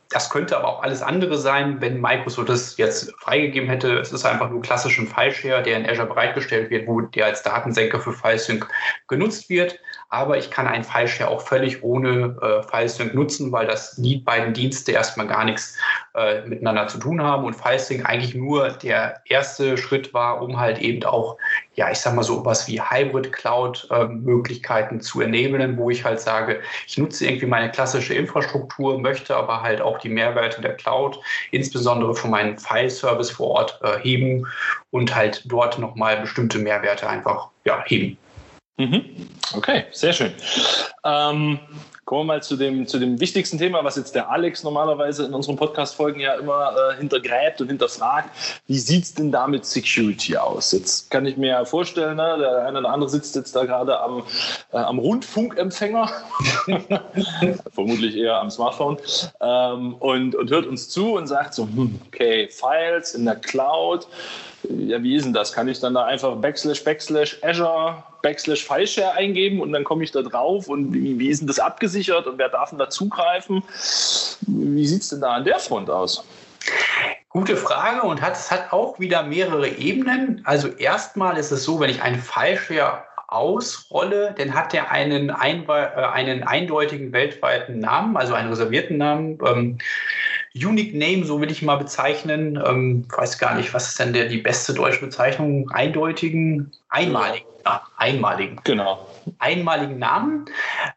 Das 0.09 0.31
könnte 0.31 0.57
aber 0.57 0.67
auch 0.67 0.83
alles 0.83 1.03
andere 1.03 1.37
sein, 1.37 1.83
wenn 1.83 2.01
Microsoft 2.01 2.49
das 2.49 2.79
jetzt 2.79 3.13
freigegeben 3.21 3.69
hätte. 3.69 3.99
Es 3.99 4.13
ist 4.13 4.25
einfach 4.25 4.49
nur 4.49 4.63
klassischen 4.63 5.07
File-Share, 5.07 5.63
der 5.63 5.77
in 5.77 5.87
Azure 5.87 6.07
bereitgestellt 6.07 6.71
wird, 6.71 6.87
wo 6.87 7.03
der 7.03 7.27
als 7.27 7.43
Datensenker 7.43 8.01
für 8.01 8.15
FileSync 8.15 8.67
genutzt 9.09 9.51
wird. 9.51 9.79
Aber 10.15 10.39
ich 10.39 10.49
kann 10.49 10.69
einen 10.69 10.85
File-Share 10.85 11.29
auch 11.29 11.41
völlig 11.41 11.83
ohne 11.83 12.37
äh, 12.41 12.63
FileSync 12.63 13.15
nutzen, 13.15 13.51
weil 13.51 13.67
das 13.67 13.97
die 13.97 14.19
beiden 14.19 14.55
Dienste 14.55 14.93
erstmal 14.93 15.27
gar 15.27 15.45
nichts 15.45 15.77
äh, 16.15 16.43
miteinander 16.43 16.87
zu 16.87 16.99
tun 16.99 17.21
haben 17.21 17.45
und 17.45 17.55
FileSync 17.55 18.09
eigentlich 18.09 18.37
nur 18.37 18.69
der 18.69 19.21
erste 19.25 19.77
Schritt 19.77 20.15
war, 20.15 20.41
um 20.41 20.61
halt 20.61 20.79
eben 20.79 21.03
auch, 21.03 21.37
ja, 21.75 21.91
ich 21.91 21.99
sag 21.99 22.15
mal 22.15 22.23
so 22.23 22.45
was 22.45 22.69
wie 22.69 22.81
Hybrid-Cloud-Möglichkeiten 22.81 24.95
ähm, 24.95 25.01
zu 25.01 25.21
enablen, 25.21 25.77
wo 25.77 25.91
ich 25.91 26.05
halt 26.05 26.21
sage, 26.21 26.61
ich 26.87 26.97
nutze 26.97 27.27
irgendwie 27.27 27.47
meine 27.47 27.73
klassische 27.73 28.15
Infrastruktur, 28.15 29.01
möchte 29.01 29.35
aber 29.35 29.63
halt 29.63 29.81
auch 29.81 29.99
die 29.99 30.11
Mehrwerte 30.11 30.63
der 30.63 30.77
Cloud, 30.77 31.19
insbesondere 31.51 32.15
von 32.15 32.31
meinem 32.31 32.57
File-Service 32.57 33.33
vor 33.33 33.49
Ort 33.49 33.81
äh, 33.83 33.99
heben 33.99 34.47
und 34.93 35.13
halt 35.13 35.43
dort 35.47 35.81
nochmal 35.81 36.21
bestimmte 36.21 36.61
Mehrwerte 36.61 37.09
einfach 37.09 37.49
ja, 37.65 37.83
heben. 37.85 38.17
Mhm. 38.77 39.29
Okay, 39.55 39.85
sehr 39.93 40.13
schön. 40.13 40.33
Ähm, 41.05 41.61
Kommen 42.05 42.27
wir 42.27 42.35
mal 42.35 42.43
zu 42.43 42.57
dem, 42.57 42.87
zu 42.87 42.99
dem 42.99 43.19
wichtigsten 43.19 43.57
Thema, 43.57 43.83
was 43.83 43.97
jetzt 43.97 44.15
der 44.15 44.31
Alex 44.31 44.63
normalerweise 44.63 45.25
in 45.25 45.33
unseren 45.33 45.57
Podcast-Folgen 45.57 46.21
ja 46.21 46.35
immer 46.35 46.75
äh, 46.77 46.97
hintergräbt 46.99 47.63
und 47.63 47.69
hinterfragt. 47.69 48.29
Wie 48.67 48.79
sieht 48.79 49.05
es 49.05 49.15
denn 49.15 49.33
da 49.33 49.47
mit 49.47 49.65
Security 49.65 50.37
aus? 50.37 50.73
Jetzt 50.73 51.11
kann 51.11 51.25
ich 51.25 51.39
mir 51.39 51.49
ja 51.49 51.65
vorstellen, 51.65 52.17
ne, 52.17 52.37
der 52.39 52.67
eine 52.67 52.81
oder 52.81 52.91
andere 52.91 53.09
sitzt 53.09 53.35
jetzt 53.37 53.57
da 53.57 53.65
gerade 53.65 53.99
am, 54.01 54.23
äh, 54.73 54.77
am 54.77 54.99
Rundfunkempfänger, 54.99 56.11
vermutlich 57.73 58.17
eher 58.17 58.39
am 58.39 58.51
Smartphone, 58.51 58.99
ähm, 59.41 59.95
und, 59.95 60.35
und 60.35 60.51
hört 60.51 60.67
uns 60.67 60.91
zu 60.91 61.15
und 61.15 61.27
sagt 61.27 61.55
so, 61.55 61.63
hm, 61.65 62.03
okay, 62.09 62.51
Files 62.51 63.15
in 63.15 63.25
der 63.25 63.37
Cloud, 63.37 64.07
ja, 64.69 65.03
wie 65.03 65.17
ist 65.17 65.25
denn 65.25 65.33
das? 65.33 65.55
Kann 65.55 65.69
ich 65.69 65.81
dann 65.81 65.95
da 65.95 66.05
einfach 66.05 66.37
Backslash, 66.37 66.85
Backslash, 66.85 67.39
Azure, 67.43 68.03
Backslash 68.25 68.65
Fileshare 68.65 69.13
eingeben 69.13 69.61
und 69.61 69.73
dann 69.73 69.85
komme 69.85 70.03
ich 70.03 70.11
da 70.11 70.23
drauf 70.23 70.69
und 70.69 70.95
wie, 70.95 71.19
wie 71.19 71.29
ist 71.29 71.41
denn 71.41 71.47
das 71.47 71.61
abgesichert 71.61 72.27
und 72.27 72.39
wer 72.39 72.49
darf 72.49 72.71
denn 72.71 72.79
da 72.79 72.89
zugreifen? 72.89 73.63
Wie 74.47 74.87
sieht 74.87 75.03
es 75.03 75.11
denn 75.11 75.21
da 75.21 75.35
an 75.35 75.45
der 75.45 75.59
Front 75.59 75.91
aus? 75.91 76.25
Gute 77.29 77.57
Frage 77.57 78.03
und 78.07 78.23
hat, 78.23 78.33
es 78.33 78.51
hat 78.51 78.73
auch 78.73 78.99
wieder 78.99 79.23
mehrere 79.25 79.69
Ebenen. 79.69 80.41
Also 80.45 80.69
erstmal 80.69 81.37
ist 81.37 81.51
es 81.51 81.65
so, 81.65 81.81
wenn 81.81 81.91
ich 81.91 82.01
einen 82.01 82.19
Fileshare 82.19 83.03
ausrolle, 83.29 84.35
dann 84.39 84.55
hat 84.55 84.73
er 84.73 84.91
einen, 84.91 85.31
ein, 85.31 85.69
äh, 85.69 85.73
einen 85.73 86.45
eindeutigen 86.45 87.13
weltweiten 87.13 87.81
Namen, 87.81 88.17
also 88.17 88.33
einen 88.33 88.49
reservierten 88.49 88.97
Namen. 88.97 89.39
Ähm, 89.45 89.79
Unique 90.55 90.95
Name, 90.95 91.25
so 91.25 91.41
will 91.41 91.51
ich 91.51 91.63
mal 91.63 91.77
bezeichnen. 91.77 92.63
Ähm, 92.65 93.07
weiß 93.15 93.39
gar 93.39 93.57
nicht, 93.57 93.75
was 93.75 93.89
ist 93.89 93.99
denn 93.99 94.13
der, 94.13 94.27
die 94.27 94.39
beste 94.39 94.73
deutsche 94.73 95.01
Bezeichnung? 95.01 95.71
Eindeutigen, 95.71 96.73
einmaligen. 96.89 97.47
Ja, 97.65 97.83
einmaligen. 97.97 98.61
Genau 98.63 99.09
einmaligen 99.39 99.99
Namen. 99.99 100.47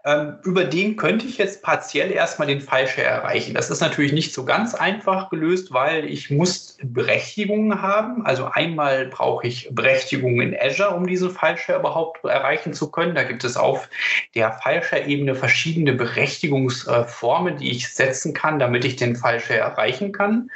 Ähm, 0.06 0.38
über 0.44 0.64
den 0.64 0.96
könnte 0.96 1.26
ich 1.26 1.38
jetzt 1.38 1.62
partiell 1.62 2.12
erstmal 2.12 2.48
den 2.48 2.62
Fallshare 2.62 3.08
erreichen. 3.08 3.54
Das 3.54 3.70
ist 3.70 3.82
natürlich 3.82 4.14
nicht 4.14 4.34
so 4.34 4.46
ganz 4.46 4.76
einfach 4.76 5.30
gelöst, 5.30 5.74
weil 5.74 6.06
ich 6.06 6.30
muss 6.30 6.78
Berechtigungen 6.84 7.82
haben. 7.82 8.26
Also 8.26 8.46
einmal 8.46 9.08
brauche 9.08 9.48
ich 9.48 9.70
Berechtigungen 9.72 10.54
in 10.54 10.60
Azure, 10.60 10.96
um 10.96 11.08
diesen 11.08 11.32
Fallshare 11.32 11.80
überhaupt 11.80 12.24
erreichen 12.24 12.74
zu 12.74 12.92
können. 12.92 13.16
Da 13.16 13.24
gibt 13.24 13.44
es 13.44 13.58
auf 13.58 13.90
der 14.36 14.52
Fallshare-Ebene 14.52 15.36
verschiedene 15.36 15.94
Berechtigungsformen, 15.94 17.58
die 17.58 17.72
ich 17.72 17.94
setzen 17.94 18.34
kann, 18.34 18.60
damit 18.60 18.86
ich 18.86 18.96
den 18.96 19.16
Fallshare 19.16 19.60
erreichen 19.60 20.12
kann. 20.12 20.50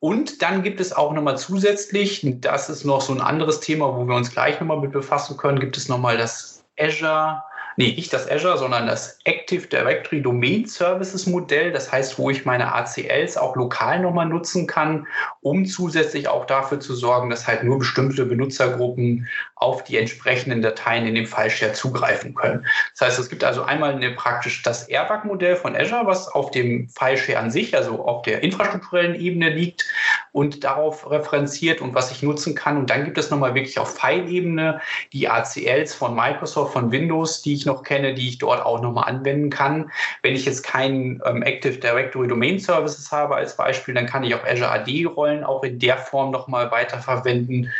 Und 0.00 0.40
dann 0.40 0.62
gibt 0.62 0.80
es 0.80 0.94
auch 0.94 1.12
nochmal 1.12 1.36
zusätzlich, 1.36 2.26
das 2.40 2.70
ist 2.70 2.84
noch 2.84 3.02
so 3.02 3.12
ein 3.12 3.20
anderes 3.20 3.60
Thema, 3.60 3.94
wo 3.94 4.06
wir 4.06 4.14
uns 4.14 4.32
gleich 4.32 4.58
nochmal 4.58 4.80
mit 4.80 4.92
befassen 4.92 5.36
können, 5.36 5.60
gibt 5.60 5.76
es 5.76 5.88
nochmal 5.88 6.16
das 6.16 6.59
Azure 6.78 7.49
nee, 7.76 7.92
nicht 7.94 8.12
das 8.12 8.30
Azure, 8.30 8.58
sondern 8.58 8.86
das 8.86 9.18
Active 9.24 9.66
Directory 9.66 10.22
Domain 10.22 10.66
Services 10.66 11.26
Modell. 11.26 11.72
Das 11.72 11.90
heißt, 11.90 12.18
wo 12.18 12.30
ich 12.30 12.44
meine 12.44 12.74
ACLs 12.74 13.36
auch 13.36 13.56
lokal 13.56 14.00
nochmal 14.00 14.26
nutzen 14.26 14.66
kann, 14.66 15.06
um 15.40 15.64
zusätzlich 15.66 16.28
auch 16.28 16.46
dafür 16.46 16.80
zu 16.80 16.94
sorgen, 16.94 17.30
dass 17.30 17.46
halt 17.46 17.64
nur 17.64 17.78
bestimmte 17.78 18.24
Benutzergruppen 18.24 19.28
auf 19.56 19.84
die 19.84 19.98
entsprechenden 19.98 20.62
Dateien 20.62 21.06
in 21.06 21.14
dem 21.14 21.26
File-Share 21.26 21.74
zugreifen 21.74 22.34
können. 22.34 22.66
Das 22.92 23.08
heißt, 23.08 23.18
es 23.18 23.28
gibt 23.28 23.44
also 23.44 23.62
einmal 23.62 23.92
eine, 23.92 24.10
praktisch 24.12 24.62
das 24.62 24.88
Airbag-Modell 24.88 25.56
von 25.56 25.76
Azure, 25.76 26.06
was 26.06 26.28
auf 26.28 26.50
dem 26.50 26.88
File-Share 26.88 27.38
an 27.38 27.50
sich, 27.50 27.76
also 27.76 28.04
auf 28.06 28.22
der 28.22 28.42
infrastrukturellen 28.42 29.14
Ebene 29.14 29.50
liegt 29.50 29.84
und 30.32 30.64
darauf 30.64 31.10
referenziert 31.10 31.82
und 31.82 31.94
was 31.94 32.10
ich 32.10 32.22
nutzen 32.22 32.54
kann. 32.54 32.78
Und 32.78 32.88
dann 32.88 33.04
gibt 33.04 33.18
es 33.18 33.30
nochmal 33.30 33.54
wirklich 33.54 33.78
auf 33.78 33.94
File-Ebene 33.94 34.80
die 35.12 35.28
ACLs 35.28 35.94
von 35.94 36.14
Microsoft, 36.14 36.72
von 36.72 36.90
Windows, 36.90 37.42
die 37.42 37.56
ich 37.60 37.66
noch 37.66 37.82
kenne, 37.82 38.14
die 38.14 38.28
ich 38.28 38.38
dort 38.38 38.64
auch 38.64 38.80
nochmal 38.80 39.08
anwenden 39.08 39.50
kann. 39.50 39.90
Wenn 40.22 40.34
ich 40.34 40.44
jetzt 40.44 40.62
keinen 40.62 41.20
ähm, 41.24 41.42
Active 41.42 41.78
Directory 41.78 42.26
Domain 42.26 42.58
Services 42.58 43.12
habe 43.12 43.36
als 43.36 43.56
Beispiel, 43.56 43.94
dann 43.94 44.06
kann 44.06 44.24
ich 44.24 44.34
auch 44.34 44.44
Azure 44.44 44.70
AD-Rollen 44.70 45.44
auch 45.44 45.62
in 45.62 45.78
der 45.78 45.98
Form 45.98 46.30
nochmal 46.30 46.70
weiterverwenden. 46.70 47.70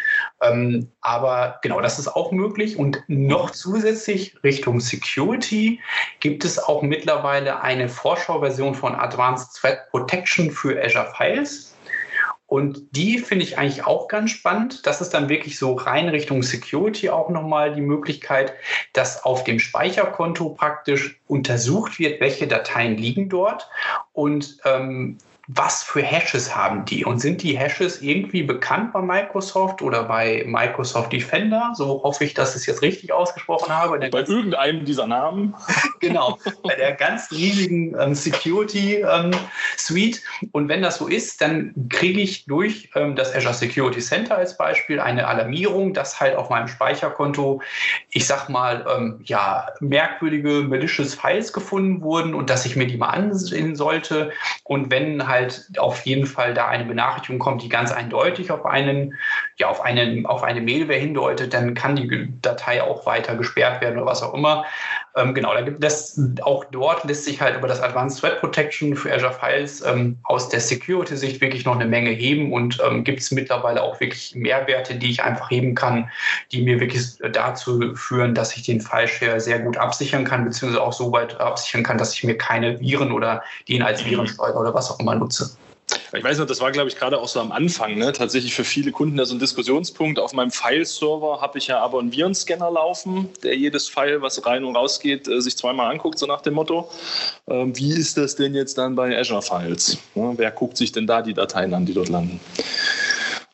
Ähm, 0.42 0.88
aber 1.00 1.58
genau, 1.62 1.80
das 1.80 1.98
ist 1.98 2.08
auch 2.08 2.30
möglich. 2.30 2.78
Und 2.78 3.02
noch 3.08 3.50
zusätzlich 3.50 4.36
Richtung 4.44 4.80
Security 4.80 5.80
gibt 6.20 6.44
es 6.44 6.58
auch 6.58 6.82
mittlerweile 6.82 7.62
eine 7.62 7.88
Vorschauversion 7.88 8.74
von 8.74 8.94
Advanced 8.94 9.56
Threat 9.56 9.90
Protection 9.90 10.50
für 10.50 10.82
Azure 10.82 11.12
Files. 11.16 11.69
Und 12.50 12.96
die 12.96 13.18
finde 13.20 13.44
ich 13.44 13.58
eigentlich 13.58 13.86
auch 13.86 14.08
ganz 14.08 14.32
spannend. 14.32 14.84
Das 14.84 15.00
ist 15.00 15.14
dann 15.14 15.28
wirklich 15.28 15.56
so 15.56 15.74
rein 15.74 16.08
Richtung 16.08 16.42
Security 16.42 17.08
auch 17.08 17.28
nochmal 17.28 17.76
die 17.76 17.80
Möglichkeit, 17.80 18.54
dass 18.92 19.24
auf 19.24 19.44
dem 19.44 19.60
Speicherkonto 19.60 20.48
praktisch 20.48 21.20
untersucht 21.28 22.00
wird, 22.00 22.20
welche 22.20 22.48
Dateien 22.48 22.96
liegen 22.96 23.28
dort 23.28 23.70
und 24.12 24.58
ähm, 24.64 25.18
was 25.52 25.82
für 25.82 26.00
Hashes 26.00 26.54
haben 26.54 26.84
die 26.84 27.04
und 27.04 27.18
sind 27.18 27.42
die 27.42 27.58
Hashes 27.58 28.02
irgendwie 28.02 28.42
bekannt 28.42 28.92
bei 28.92 29.02
Microsoft 29.02 29.82
oder 29.82 30.04
bei 30.04 30.44
Microsoft 30.46 31.12
Defender? 31.12 31.72
So 31.74 32.02
hoffe 32.04 32.24
ich, 32.24 32.34
dass 32.34 32.50
ich 32.50 32.60
es 32.60 32.66
jetzt 32.66 32.82
richtig 32.82 33.12
ausgesprochen 33.12 33.74
habe. 33.74 33.98
Bei 34.10 34.20
irgendeinem 34.20 34.84
dieser 34.84 35.08
Namen. 35.08 35.54
genau, 36.00 36.38
bei 36.62 36.76
der 36.76 36.92
ganz 36.92 37.32
riesigen 37.32 37.96
ähm, 37.98 38.14
Security 38.14 38.96
ähm, 38.96 39.32
Suite. 39.76 40.22
Und 40.52 40.68
wenn 40.68 40.82
das 40.82 40.98
so 40.98 41.08
ist, 41.08 41.40
dann 41.40 41.74
kriege 41.88 42.20
ich 42.20 42.44
durch 42.44 42.90
ähm, 42.94 43.16
das 43.16 43.34
Azure 43.34 43.54
Security 43.54 44.00
Center 44.00 44.36
als 44.36 44.56
Beispiel 44.56 45.00
eine 45.00 45.26
Alarmierung, 45.26 45.94
dass 45.94 46.20
halt 46.20 46.36
auf 46.36 46.50
meinem 46.50 46.68
Speicherkonto, 46.68 47.60
ich 48.10 48.26
sag 48.26 48.48
mal, 48.48 48.86
ähm, 48.88 49.20
ja, 49.24 49.68
merkwürdige 49.80 50.62
malicious 50.62 51.14
Files 51.14 51.52
gefunden 51.52 52.02
wurden 52.02 52.34
und 52.34 52.50
dass 52.50 52.66
ich 52.66 52.76
mir 52.76 52.86
die 52.86 52.96
mal 52.96 53.08
ansehen 53.08 53.74
sollte. 53.74 54.30
Und 54.62 54.92
wenn 54.92 55.26
halt 55.26 55.39
halt 55.40 55.70
auf 55.78 56.02
jeden 56.02 56.26
Fall 56.26 56.54
da 56.54 56.68
eine 56.68 56.84
Benachrichtigung 56.84 57.38
kommt, 57.38 57.62
die 57.62 57.68
ganz 57.68 57.92
eindeutig 57.92 58.50
auf 58.50 58.66
einen, 58.66 59.14
ja, 59.56 59.68
auf 59.68 59.80
einen, 59.80 60.26
auf 60.26 60.42
eine 60.42 60.60
Mailware 60.60 60.98
hindeutet, 60.98 61.54
dann 61.54 61.74
kann 61.74 61.96
die 61.96 62.28
Datei 62.42 62.82
auch 62.82 63.06
weiter 63.06 63.36
gesperrt 63.36 63.80
werden 63.80 63.98
oder 63.98 64.06
was 64.06 64.22
auch 64.22 64.34
immer. 64.34 64.64
Ähm, 65.16 65.34
genau, 65.34 65.52
da 65.54 65.62
gibt 65.62 65.82
es 65.82 66.20
auch 66.42 66.64
dort 66.66 67.04
lässt 67.04 67.24
sich 67.24 67.40
halt 67.40 67.56
über 67.56 67.66
das 67.66 67.80
Advanced 67.80 68.20
Threat 68.20 68.40
Protection 68.40 68.94
für 68.94 69.12
Azure 69.12 69.32
Files 69.32 69.84
ähm, 69.84 70.18
aus 70.22 70.48
der 70.48 70.60
Security-Sicht 70.60 71.40
wirklich 71.40 71.64
noch 71.64 71.74
eine 71.74 71.86
Menge 71.86 72.10
heben 72.10 72.52
und 72.52 72.78
ähm, 72.86 73.02
gibt 73.02 73.20
es 73.20 73.32
mittlerweile 73.32 73.82
auch 73.82 73.98
wirklich 73.98 74.34
Mehrwerte, 74.36 74.94
die 74.94 75.10
ich 75.10 75.22
einfach 75.22 75.50
heben 75.50 75.74
kann, 75.74 76.08
die 76.52 76.62
mir 76.62 76.78
wirklich 76.78 77.18
dazu 77.32 77.94
führen, 77.96 78.34
dass 78.34 78.56
ich 78.56 78.62
den 78.62 78.80
File-Share 78.80 79.40
sehr 79.40 79.58
gut 79.58 79.76
absichern 79.76 80.24
kann, 80.24 80.44
beziehungsweise 80.44 80.82
auch 80.82 80.92
so 80.92 81.10
weit 81.10 81.40
absichern 81.40 81.82
kann, 81.82 81.98
dass 81.98 82.14
ich 82.14 82.22
mir 82.22 82.38
keine 82.38 82.78
Viren 82.78 83.10
oder 83.10 83.42
den 83.68 83.82
als 83.82 84.04
Virensteuer 84.04 84.54
oder 84.56 84.74
was 84.74 84.90
auch 84.90 85.00
immer 85.00 85.16
nutze. 85.30 85.56
Ich 86.12 86.22
weiß 86.22 86.38
noch, 86.38 86.46
das 86.46 86.60
war, 86.60 86.70
glaube 86.70 86.88
ich, 86.88 86.96
gerade 86.96 87.18
auch 87.18 87.26
so 87.26 87.40
am 87.40 87.50
Anfang, 87.50 87.96
ne? 87.96 88.12
tatsächlich 88.12 88.54
für 88.54 88.64
viele 88.64 88.92
Kunden 88.92 89.16
da 89.16 89.24
so 89.24 89.34
ein 89.34 89.40
Diskussionspunkt. 89.40 90.18
Auf 90.18 90.32
meinem 90.32 90.50
File-Server 90.50 91.40
habe 91.40 91.58
ich 91.58 91.68
ja 91.68 91.80
aber 91.80 91.98
einen 91.98 92.12
Virenscanner 92.12 92.70
laufen, 92.70 93.28
der 93.42 93.56
jedes 93.56 93.88
File, 93.88 94.22
was 94.22 94.44
rein 94.46 94.64
und 94.64 94.76
raus 94.76 95.00
geht, 95.00 95.26
äh, 95.26 95.40
sich 95.40 95.56
zweimal 95.56 95.90
anguckt, 95.90 96.18
so 96.18 96.26
nach 96.26 96.42
dem 96.42 96.54
Motto. 96.54 96.88
Ähm, 97.48 97.76
wie 97.76 97.92
ist 97.92 98.16
das 98.16 98.36
denn 98.36 98.54
jetzt 98.54 98.78
dann 98.78 98.94
bei 98.94 99.18
Azure 99.18 99.42
Files? 99.42 99.98
Ja, 100.14 100.36
wer 100.36 100.50
guckt 100.52 100.76
sich 100.76 100.92
denn 100.92 101.06
da 101.08 101.22
die 101.22 101.34
Dateien 101.34 101.74
an, 101.74 101.86
die 101.86 101.94
dort 101.94 102.08
landen? 102.08 102.40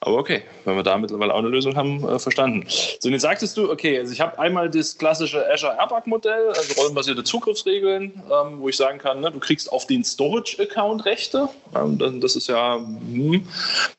Aber 0.07 0.19
okay, 0.19 0.43
wenn 0.65 0.77
wir 0.77 0.85
da 0.85 0.97
mittlerweile 0.97 1.35
auch 1.35 1.41
eine 1.41 1.49
Lösung 1.49 1.75
haben, 1.75 2.09
äh, 2.09 2.21
verstanden. 2.21 2.65
So, 2.69 3.09
und 3.09 3.13
jetzt 3.13 3.23
sagtest 3.23 3.57
du, 3.57 3.73
okay, 3.73 3.99
also 3.99 4.13
ich 4.13 4.21
habe 4.21 4.39
einmal 4.39 4.71
das 4.71 4.97
klassische 4.97 5.45
Azure 5.53 5.77
Airbag-Modell, 5.77 6.51
also 6.51 6.81
rollenbasierte 6.81 7.25
Zugriffsregeln, 7.25 8.23
ähm, 8.31 8.61
wo 8.61 8.69
ich 8.69 8.77
sagen 8.77 8.99
kann, 8.99 9.21
ne, 9.21 9.33
du 9.33 9.41
kriegst 9.41 9.73
auf 9.73 9.89
den 9.89 10.05
Storage-Account 10.05 11.07
Rechte. 11.07 11.49
Ähm, 11.75 11.99
das, 11.99 12.13
das, 12.21 12.37
ist 12.37 12.47
ja, 12.47 12.77
hm, 12.77 13.49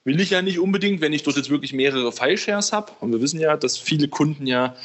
will 0.06 0.22
ich 0.22 0.30
ja 0.30 0.42
nicht 0.42 0.60
unbedingt, 0.60 1.02
wenn 1.02 1.12
ich 1.12 1.24
dort 1.24 1.36
jetzt 1.36 1.50
wirklich 1.50 1.74
mehrere 1.74 2.14
File-Shares 2.14 2.72
habe. 2.72 2.94
Und 3.02 3.12
wir 3.12 3.20
wissen 3.20 3.42
ja, 3.42 3.58
dass 3.58 3.78
viele 3.78 4.08
Kunden 4.08 4.48
ja 4.48 4.76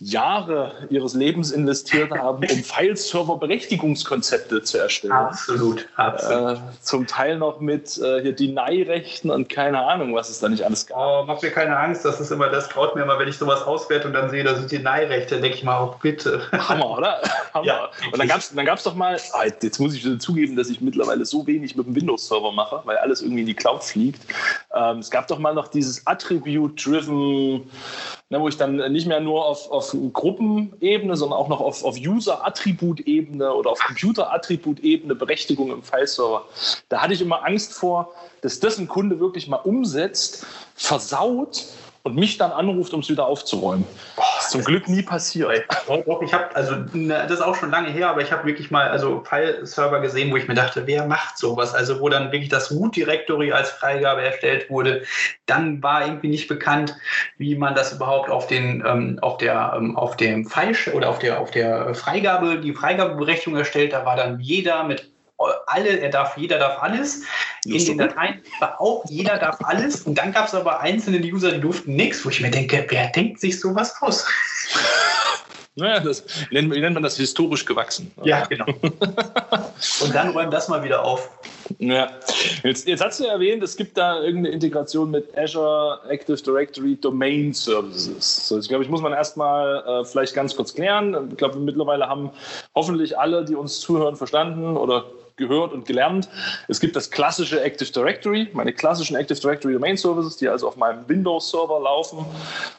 Jahre 0.00 0.72
ihres 0.88 1.12
Lebens 1.12 1.50
investiert 1.50 2.10
haben, 2.18 2.46
um 2.50 2.64
File-Server-Berechtigungskonzepte 2.64 4.62
zu 4.62 4.78
erstellen. 4.78 5.12
Absolut, 5.12 5.86
absolut. 5.96 6.56
Äh, 6.56 6.60
zum 6.80 7.06
Teil 7.06 7.36
noch 7.36 7.60
mit 7.60 7.98
äh, 7.98 8.22
hier 8.22 8.32
Deny-Rechten 8.32 9.28
und 9.28 9.50
keine 9.50 9.82
Ahnung, 9.82 10.14
was 10.14 10.30
es 10.30 10.40
da 10.40 10.48
nicht 10.48 10.61
nicht 10.62 10.66
alles 10.66 10.86
gab. 10.86 10.98
Oh, 10.98 11.24
mach 11.26 11.42
mir 11.42 11.50
keine 11.50 11.76
Angst, 11.76 12.04
das 12.04 12.20
ist 12.20 12.30
immer, 12.30 12.48
das 12.48 12.68
traut 12.68 12.94
mir 12.94 13.02
immer, 13.02 13.18
wenn 13.18 13.28
ich 13.28 13.36
sowas 13.36 13.62
auswerte 13.62 14.06
und 14.06 14.14
dann 14.14 14.30
sehe, 14.30 14.44
da 14.44 14.54
sind 14.54 14.70
die 14.70 14.78
Neihrechte, 14.78 15.40
denke 15.40 15.56
ich 15.56 15.64
mal, 15.64 15.78
auch 15.78 15.96
bitte. 15.96 16.42
Hammer, 16.52 16.98
oder? 16.98 17.20
Hammer. 17.54 17.66
Ja, 17.66 17.90
und 18.12 18.18
dann 18.18 18.28
gab 18.28 18.38
es 18.38 18.54
dann 18.54 18.64
gab's 18.64 18.84
doch 18.84 18.94
mal, 18.94 19.18
ah, 19.32 19.44
jetzt 19.44 19.78
muss 19.78 19.94
ich 19.94 20.20
zugeben, 20.20 20.56
dass 20.56 20.68
ich 20.68 20.80
mittlerweile 20.80 21.24
so 21.24 21.46
wenig 21.46 21.76
mit 21.76 21.86
dem 21.86 21.94
Windows-Server 21.94 22.52
mache, 22.52 22.80
weil 22.84 22.96
alles 22.98 23.22
irgendwie 23.22 23.40
in 23.40 23.46
die 23.46 23.54
Cloud 23.54 23.82
fliegt. 23.82 24.22
Ähm, 24.74 24.98
es 24.98 25.10
gab 25.10 25.26
doch 25.28 25.38
mal 25.38 25.54
noch 25.54 25.68
dieses 25.68 26.06
Attribute-Driven, 26.06 27.70
ne, 28.30 28.40
wo 28.40 28.48
ich 28.48 28.56
dann 28.56 28.76
nicht 28.92 29.06
mehr 29.06 29.20
nur 29.20 29.44
auf, 29.44 29.70
auf 29.70 29.94
Gruppenebene, 30.12 31.16
sondern 31.16 31.38
auch 31.38 31.48
noch 31.48 31.60
auf, 31.60 31.84
auf 31.84 31.96
User-Attribut-Ebene 31.96 33.52
oder 33.52 33.70
auf 33.70 33.78
Computer-Attribut-Ebene 33.80 35.14
Berechtigung 35.14 35.70
im 35.70 35.82
File-Server. 35.82 36.44
Da 36.88 37.02
hatte 37.02 37.14
ich 37.14 37.20
immer 37.20 37.44
Angst 37.44 37.74
vor, 37.74 38.12
dass 38.40 38.60
das 38.60 38.78
ein 38.78 38.88
Kunde 38.88 39.20
wirklich 39.20 39.48
mal 39.48 39.56
umsetzt, 39.56 40.46
versaut 40.74 41.66
und 42.04 42.16
mich 42.16 42.36
dann 42.36 42.50
anruft, 42.50 42.92
um 42.94 43.00
es 43.00 43.08
wieder 43.08 43.26
aufzuräumen. 43.26 43.84
Boah, 44.16 44.24
das 44.36 44.46
ist 44.46 44.50
zum 44.50 44.64
Glück 44.64 44.88
nie 44.88 45.02
passiert. 45.02 45.64
Ich 46.22 46.34
habe, 46.34 46.56
also 46.56 46.74
das 46.76 47.30
ist 47.30 47.40
auch 47.40 47.54
schon 47.54 47.70
lange 47.70 47.90
her, 47.90 48.08
aber 48.08 48.22
ich 48.22 48.32
habe 48.32 48.46
wirklich 48.46 48.70
mal 48.70 48.88
also 48.88 49.22
File-Server 49.24 50.00
gesehen, 50.00 50.32
wo 50.32 50.36
ich 50.36 50.48
mir 50.48 50.54
dachte, 50.54 50.86
wer 50.86 51.06
macht 51.06 51.38
sowas? 51.38 51.74
Also 51.74 52.00
wo 52.00 52.08
dann 52.08 52.32
wirklich 52.32 52.48
das 52.48 52.72
Root 52.72 52.96
Directory 52.96 53.52
als 53.52 53.70
Freigabe 53.70 54.22
erstellt 54.22 54.68
wurde. 54.68 55.02
Dann 55.46 55.82
war 55.82 56.04
irgendwie 56.04 56.28
nicht 56.28 56.48
bekannt, 56.48 56.96
wie 57.38 57.54
man 57.54 57.74
das 57.74 57.92
überhaupt 57.92 58.30
auf 58.30 58.46
den 58.46 58.82
ähm, 58.86 59.18
auf 59.22 59.38
der 59.38 59.74
ähm, 59.76 59.96
auf 59.96 60.16
dem 60.16 60.44
File 60.44 60.76
oder 60.94 61.08
auf 61.08 61.18
der 61.18 61.40
auf 61.40 61.50
der 61.50 61.94
Freigabe 61.94 62.58
die 62.58 62.72
Freigabeberechtigung 62.72 63.58
erstellt. 63.58 63.92
Da 63.92 64.04
war 64.04 64.16
dann 64.16 64.40
jeder 64.40 64.84
mit 64.84 65.12
alle, 65.66 65.98
er 65.98 66.10
darf, 66.10 66.36
jeder 66.36 66.58
darf 66.58 66.82
alles. 66.82 67.22
In 67.64 67.84
den 67.84 67.98
Dateien 67.98 68.42
war 68.60 68.80
auch 68.80 69.04
jeder 69.08 69.38
darf 69.38 69.58
alles. 69.64 70.02
Und 70.02 70.16
dann 70.16 70.32
gab 70.32 70.48
es 70.48 70.54
aber 70.54 70.80
einzelne 70.80 71.18
User, 71.18 71.52
die 71.52 71.60
durften 71.60 71.94
nichts, 71.94 72.24
wo 72.24 72.30
ich 72.30 72.40
mir 72.40 72.50
denke, 72.50 72.84
wer 72.88 73.08
denkt 73.08 73.40
sich 73.40 73.58
sowas 73.60 73.94
aus? 74.00 74.26
Naja, 75.74 76.00
das 76.00 76.22
nennt, 76.50 76.68
nennt 76.68 76.92
man 76.92 77.02
das 77.02 77.16
historisch 77.16 77.64
gewachsen. 77.64 78.12
Ja, 78.24 78.44
genau. 78.44 78.66
Und 80.02 80.14
dann 80.14 80.28
räumen 80.30 80.50
das 80.50 80.68
mal 80.68 80.84
wieder 80.84 81.02
auf. 81.02 81.30
Ja, 81.78 82.10
jetzt, 82.62 82.86
jetzt 82.86 83.02
hast 83.02 83.20
du 83.20 83.24
ja 83.24 83.32
erwähnt, 83.32 83.62
es 83.62 83.76
gibt 83.76 83.96
da 83.96 84.20
irgendeine 84.20 84.54
Integration 84.54 85.10
mit 85.10 85.26
Azure 85.36 86.00
Active 86.10 86.36
Directory 86.36 86.96
Domain 86.96 87.54
Services. 87.54 88.48
So, 88.48 88.58
ich 88.58 88.68
glaube, 88.68 88.84
ich 88.84 88.90
muss 88.90 89.00
man 89.00 89.14
erstmal 89.14 89.82
äh, 89.86 90.04
vielleicht 90.04 90.34
ganz 90.34 90.54
kurz 90.54 90.74
klären. 90.74 91.30
Ich 91.30 91.38
glaube, 91.38 91.58
mittlerweile 91.58 92.06
haben 92.06 92.30
hoffentlich 92.74 93.18
alle, 93.18 93.42
die 93.42 93.54
uns 93.54 93.80
zuhören, 93.80 94.16
verstanden 94.16 94.76
oder 94.76 95.06
gehört 95.36 95.72
und 95.72 95.86
gelernt. 95.86 96.28
Es 96.68 96.80
gibt 96.80 96.96
das 96.96 97.10
klassische 97.10 97.60
Active 97.62 97.90
Directory, 97.90 98.48
meine 98.52 98.72
klassischen 98.72 99.16
Active 99.16 99.38
Directory 99.38 99.74
Domain 99.74 99.96
Services, 99.96 100.36
die 100.36 100.48
also 100.48 100.68
auf 100.68 100.76
meinem 100.76 101.08
Windows-Server 101.08 101.80
laufen, 101.80 102.24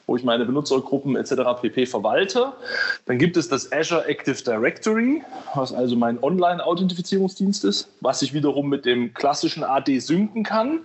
wo 0.08 0.16
ich 0.16 0.24
meine 0.24 0.46
Benutzergruppen 0.46 1.16
etc. 1.16 1.62
pp. 1.62 1.86
verwalte. 1.86 2.54
Dann 3.06 3.18
gibt 3.18 3.38
es 3.38 3.48
das 3.48 3.72
Azure 3.72 4.06
Active 4.06 4.44
Directory, 4.44 5.24
was 5.56 5.74
also 5.74 5.96
mein 5.96 6.22
Online-Authentifizierungsdienst 6.24 7.66
ist, 7.66 7.90
was 8.02 8.22
ich 8.22 8.34
wiederum 8.34 8.70
mit 8.70 8.86
dem 8.86 9.14
klassischen 9.14 9.64
AD 9.64 10.00
synken 10.00 10.44
kann. 10.44 10.80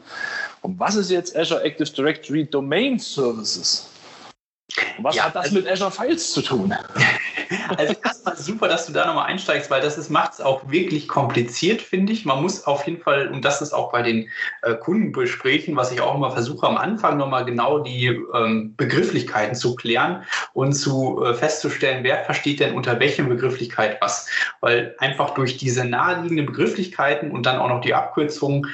Und 0.62 0.78
was 0.80 0.96
ist 0.96 1.10
jetzt 1.10 1.36
Azure 1.36 1.62
Active 1.62 1.90
Directory 1.90 2.44
Domain 2.44 2.98
Services? 2.98 3.88
Was 4.98 5.16
ja, 5.16 5.24
hat 5.24 5.34
das 5.34 5.46
also, 5.46 5.56
mit 5.56 5.68
Azure 5.68 5.90
Files 5.90 6.32
zu 6.32 6.42
tun? 6.42 6.74
Also 7.78 7.94
erstmal 8.04 8.36
super, 8.36 8.68
dass 8.68 8.86
du 8.86 8.92
da 8.92 9.06
nochmal 9.06 9.26
einsteigst, 9.26 9.70
weil 9.70 9.80
das 9.80 10.10
macht 10.10 10.34
es 10.34 10.40
auch 10.40 10.70
wirklich 10.70 11.08
kompliziert, 11.08 11.80
finde 11.80 12.12
ich. 12.12 12.26
Man 12.26 12.42
muss 12.42 12.66
auf 12.66 12.86
jeden 12.86 13.00
Fall, 13.00 13.28
und 13.28 13.42
das 13.42 13.62
ist 13.62 13.72
auch 13.72 13.90
bei 13.90 14.02
den 14.02 14.28
äh, 14.62 14.74
Kundenbesprächen, 14.74 15.74
was 15.74 15.90
ich 15.90 16.00
auch 16.02 16.14
immer 16.14 16.30
versuche, 16.30 16.66
am 16.66 16.76
Anfang 16.76 17.16
nochmal 17.16 17.46
genau 17.46 17.78
die 17.78 18.06
ähm, 18.06 18.74
Begrifflichkeiten 18.76 19.54
zu 19.54 19.76
klären 19.76 20.24
und 20.52 20.74
zu 20.74 21.24
äh, 21.24 21.32
festzustellen, 21.32 22.04
wer 22.04 22.24
versteht 22.24 22.60
denn 22.60 22.74
unter 22.74 23.00
welcher 23.00 23.24
Begrifflichkeit 23.24 23.98
was. 24.00 24.28
Weil 24.60 24.94
einfach 24.98 25.30
durch 25.30 25.56
diese 25.56 25.84
naheliegenden 25.86 26.46
Begrifflichkeiten 26.46 27.30
und 27.30 27.46
dann 27.46 27.58
auch 27.58 27.68
noch 27.68 27.80
die 27.80 27.94
Abkürzungen 27.94 28.66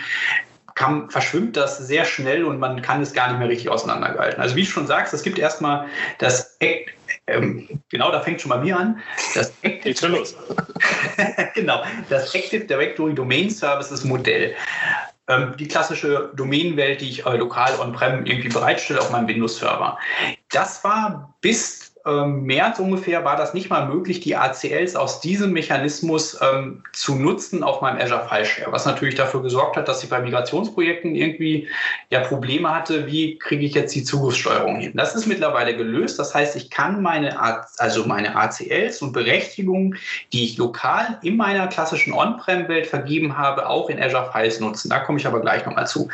kann, 0.74 1.10
verschwimmt 1.10 1.56
das 1.56 1.78
sehr 1.78 2.04
schnell 2.04 2.44
und 2.44 2.58
man 2.58 2.82
kann 2.82 3.00
es 3.00 3.12
gar 3.12 3.28
nicht 3.28 3.38
mehr 3.38 3.48
richtig 3.48 3.68
auseinandergehalten. 3.68 4.40
Also 4.40 4.56
wie 4.56 4.62
du 4.62 4.70
schon 4.70 4.86
sagst, 4.86 5.14
es 5.14 5.22
gibt 5.22 5.38
erstmal 5.38 5.86
das 6.18 6.58
ähm, 7.26 7.68
genau, 7.88 8.10
da 8.10 8.20
fängt 8.20 8.40
schon 8.40 8.50
bei 8.50 8.58
mir 8.58 8.78
an. 8.78 9.00
Das 9.34 9.52
Active, 9.62 9.96
schon 9.96 10.12
los. 10.12 10.36
genau, 11.54 11.82
das 12.10 12.34
Active 12.34 12.64
Directory 12.64 13.14
Domain 13.14 13.50
Services 13.50 14.04
Modell. 14.04 14.54
Ähm, 15.28 15.54
die 15.58 15.66
klassische 15.66 16.30
Domänenwelt, 16.34 17.00
die 17.00 17.08
ich 17.08 17.24
äh, 17.24 17.36
lokal 17.36 17.78
on-prem 17.80 18.26
irgendwie 18.26 18.50
bereitstelle 18.50 19.00
auf 19.00 19.10
meinem 19.10 19.26
Windows-Server. 19.26 19.96
Das 20.50 20.84
war 20.84 21.34
bis 21.40 21.83
ähm, 22.06 22.44
März 22.44 22.78
ungefähr 22.80 23.24
war 23.24 23.36
das 23.36 23.54
nicht 23.54 23.70
mal 23.70 23.86
möglich, 23.86 24.20
die 24.20 24.36
ACLs 24.36 24.94
aus 24.94 25.20
diesem 25.20 25.52
Mechanismus 25.52 26.38
ähm, 26.40 26.82
zu 26.92 27.14
nutzen 27.14 27.62
auf 27.62 27.80
meinem 27.80 27.98
Azure 27.98 28.28
File 28.28 28.44
Share, 28.44 28.72
was 28.72 28.84
natürlich 28.84 29.14
dafür 29.14 29.42
gesorgt 29.42 29.76
hat, 29.76 29.88
dass 29.88 30.04
ich 30.04 30.10
bei 30.10 30.20
Migrationsprojekten 30.20 31.14
irgendwie 31.14 31.66
ja 32.10 32.20
Probleme 32.20 32.74
hatte, 32.74 33.06
wie 33.06 33.38
kriege 33.38 33.64
ich 33.64 33.74
jetzt 33.74 33.94
die 33.94 34.04
Zugriffssteuerung 34.04 34.76
hin. 34.76 34.92
Das 34.94 35.14
ist 35.14 35.26
mittlerweile 35.26 35.74
gelöst, 35.76 36.18
das 36.18 36.34
heißt, 36.34 36.56
ich 36.56 36.68
kann 36.68 37.00
meine, 37.00 37.40
also 37.78 38.04
meine 38.04 38.36
ACLs 38.36 39.00
und 39.00 39.12
Berechtigungen, 39.12 39.96
die 40.34 40.44
ich 40.44 40.58
lokal 40.58 41.18
in 41.22 41.38
meiner 41.38 41.68
klassischen 41.68 42.12
On-Prem-Welt 42.12 42.86
vergeben 42.86 43.38
habe, 43.38 43.66
auch 43.66 43.88
in 43.88 44.02
Azure 44.02 44.30
Files 44.30 44.60
nutzen. 44.60 44.90
Da 44.90 45.00
komme 45.00 45.18
ich 45.18 45.26
aber 45.26 45.40
gleich 45.40 45.64
nochmal 45.64 45.86
zu. 45.86 46.10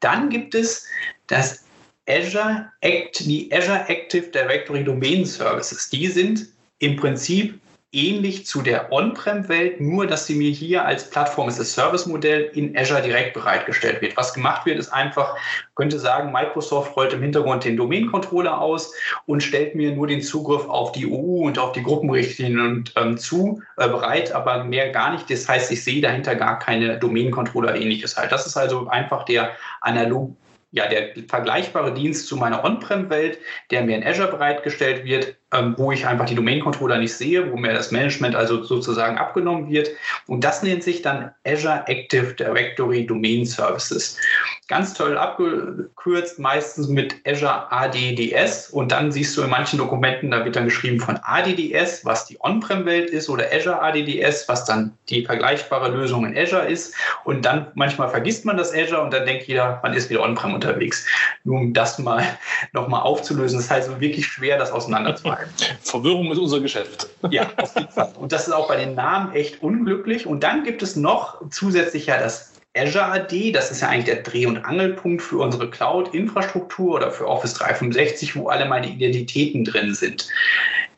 Dann 0.00 0.30
gibt 0.30 0.54
es 0.54 0.86
das 1.26 1.65
Azure 2.08 2.70
Act, 2.80 3.20
die 3.20 3.50
Azure 3.52 3.88
Active 3.88 4.28
Directory 4.28 4.84
Domain 4.84 5.24
Services, 5.24 5.90
die 5.90 6.06
sind 6.06 6.46
im 6.78 6.96
Prinzip 6.96 7.58
ähnlich 7.96 8.44
zu 8.44 8.60
der 8.62 8.92
On-Prem-Welt, 8.92 9.80
nur 9.80 10.06
dass 10.06 10.26
sie 10.26 10.34
mir 10.34 10.50
hier 10.50 10.84
als 10.84 11.08
Plattform 11.08 11.48
as 11.48 11.58
a 11.58 11.64
Service-Modell 11.64 12.50
in 12.52 12.76
Azure 12.76 13.00
direkt 13.00 13.32
bereitgestellt 13.32 14.02
wird. 14.02 14.16
Was 14.16 14.34
gemacht 14.34 14.66
wird, 14.66 14.78
ist 14.78 14.90
einfach, 14.90 15.36
könnte 15.76 15.98
sagen, 15.98 16.30
Microsoft 16.30 16.94
rollt 16.94 17.14
im 17.14 17.22
Hintergrund 17.22 17.64
den 17.64 17.76
Domain-Controller 17.76 18.60
aus 18.60 18.92
und 19.24 19.42
stellt 19.42 19.74
mir 19.74 19.92
nur 19.92 20.06
den 20.06 20.20
Zugriff 20.20 20.68
auf 20.68 20.92
die 20.92 21.06
EU 21.06 21.46
und 21.46 21.58
auf 21.58 21.72
die 21.72 21.82
Gruppenrichtlinien 21.82 22.84
ähm, 22.96 23.16
zu, 23.16 23.62
äh, 23.78 23.88
bereit, 23.88 24.32
aber 24.32 24.64
mehr 24.64 24.90
gar 24.90 25.12
nicht. 25.12 25.30
Das 25.30 25.48
heißt, 25.48 25.72
ich 25.72 25.82
sehe 25.82 26.02
dahinter 26.02 26.34
gar 26.34 26.58
keine 26.58 26.98
Domain-Controller-ähnliches 26.98 28.16
halt. 28.16 28.30
Das 28.30 28.46
ist 28.46 28.56
also 28.56 28.88
einfach 28.88 29.24
der 29.24 29.52
analog 29.80 30.36
ja, 30.76 30.86
der 30.86 31.14
vergleichbare 31.26 31.94
Dienst 31.94 32.28
zu 32.28 32.36
meiner 32.36 32.62
On-Prem-Welt, 32.62 33.38
der 33.70 33.82
mir 33.82 33.96
in 33.96 34.06
Azure 34.06 34.30
bereitgestellt 34.30 35.04
wird, 35.04 35.36
wo 35.76 35.92
ich 35.92 36.06
einfach 36.06 36.26
die 36.26 36.34
Domain-Controller 36.34 36.98
nicht 36.98 37.14
sehe, 37.14 37.52
wo 37.52 37.56
mir 37.56 37.72
das 37.72 37.92
Management 37.92 38.34
also 38.34 38.64
sozusagen 38.64 39.16
abgenommen 39.16 39.70
wird. 39.70 39.90
Und 40.26 40.42
das 40.42 40.62
nennt 40.62 40.82
sich 40.82 41.02
dann 41.02 41.30
Azure 41.46 41.84
Active 41.86 42.34
Directory 42.34 43.06
Domain 43.06 43.46
Services. 43.46 44.18
Ganz 44.66 44.94
toll 44.94 45.16
abgekürzt, 45.16 46.40
meistens 46.40 46.88
mit 46.88 47.14
Azure 47.24 47.70
ADDS. 47.70 48.70
Und 48.70 48.90
dann 48.90 49.12
siehst 49.12 49.36
du 49.36 49.42
in 49.42 49.50
manchen 49.50 49.78
Dokumenten, 49.78 50.32
da 50.32 50.44
wird 50.44 50.56
dann 50.56 50.64
geschrieben 50.64 50.98
von 50.98 51.16
ADDS, 51.22 52.04
was 52.04 52.26
die 52.26 52.38
On-Prem-Welt 52.40 53.10
ist, 53.10 53.28
oder 53.28 53.44
Azure 53.52 53.80
ADDS, 53.80 54.48
was 54.48 54.64
dann 54.64 54.94
die 55.08 55.24
vergleichbare 55.24 55.90
Lösung 55.90 56.26
in 56.26 56.36
Azure 56.36 56.66
ist. 56.66 56.92
Und 57.22 57.44
dann 57.44 57.68
manchmal 57.74 58.10
vergisst 58.10 58.44
man 58.44 58.56
das 58.56 58.74
Azure 58.74 59.00
und 59.00 59.12
dann 59.12 59.24
denkt 59.24 59.44
jeder, 59.44 59.78
man 59.84 59.94
ist 59.94 60.10
wieder 60.10 60.22
On-Prem 60.22 60.54
unterwegs. 60.54 61.06
Nur 61.44 61.60
um 61.60 61.72
das 61.72 62.00
mal 62.00 62.24
nochmal 62.72 63.02
aufzulösen. 63.02 63.58
Das 63.58 63.66
ist 63.66 63.70
halt 63.70 64.00
wirklich 64.00 64.26
schwer, 64.26 64.58
das 64.58 64.72
auseinanderzuhalten. 64.72 65.35
Verwirrung 65.82 66.30
ist 66.32 66.38
unser 66.38 66.60
Geschäft. 66.60 67.08
Ja, 67.30 67.50
auf 67.56 67.74
jeden 67.76 67.90
Fall. 67.90 68.12
Und 68.18 68.32
das 68.32 68.46
ist 68.46 68.52
auch 68.52 68.68
bei 68.68 68.76
den 68.76 68.94
Namen 68.94 69.32
echt 69.34 69.62
unglücklich. 69.62 70.26
Und 70.26 70.42
dann 70.42 70.64
gibt 70.64 70.82
es 70.82 70.96
noch 70.96 71.40
zusätzlich 71.50 72.06
ja 72.06 72.18
das 72.18 72.52
Azure 72.76 73.06
AD, 73.06 73.52
das 73.52 73.70
ist 73.70 73.80
ja 73.80 73.88
eigentlich 73.88 74.04
der 74.04 74.22
Dreh- 74.22 74.46
und 74.46 74.58
Angelpunkt 74.58 75.22
für 75.22 75.38
unsere 75.38 75.70
Cloud-Infrastruktur 75.70 76.96
oder 76.96 77.10
für 77.10 77.26
Office 77.26 77.54
365, 77.54 78.36
wo 78.36 78.48
alle 78.48 78.66
meine 78.66 78.88
Identitäten 78.88 79.64
drin 79.64 79.94
sind. 79.94 80.28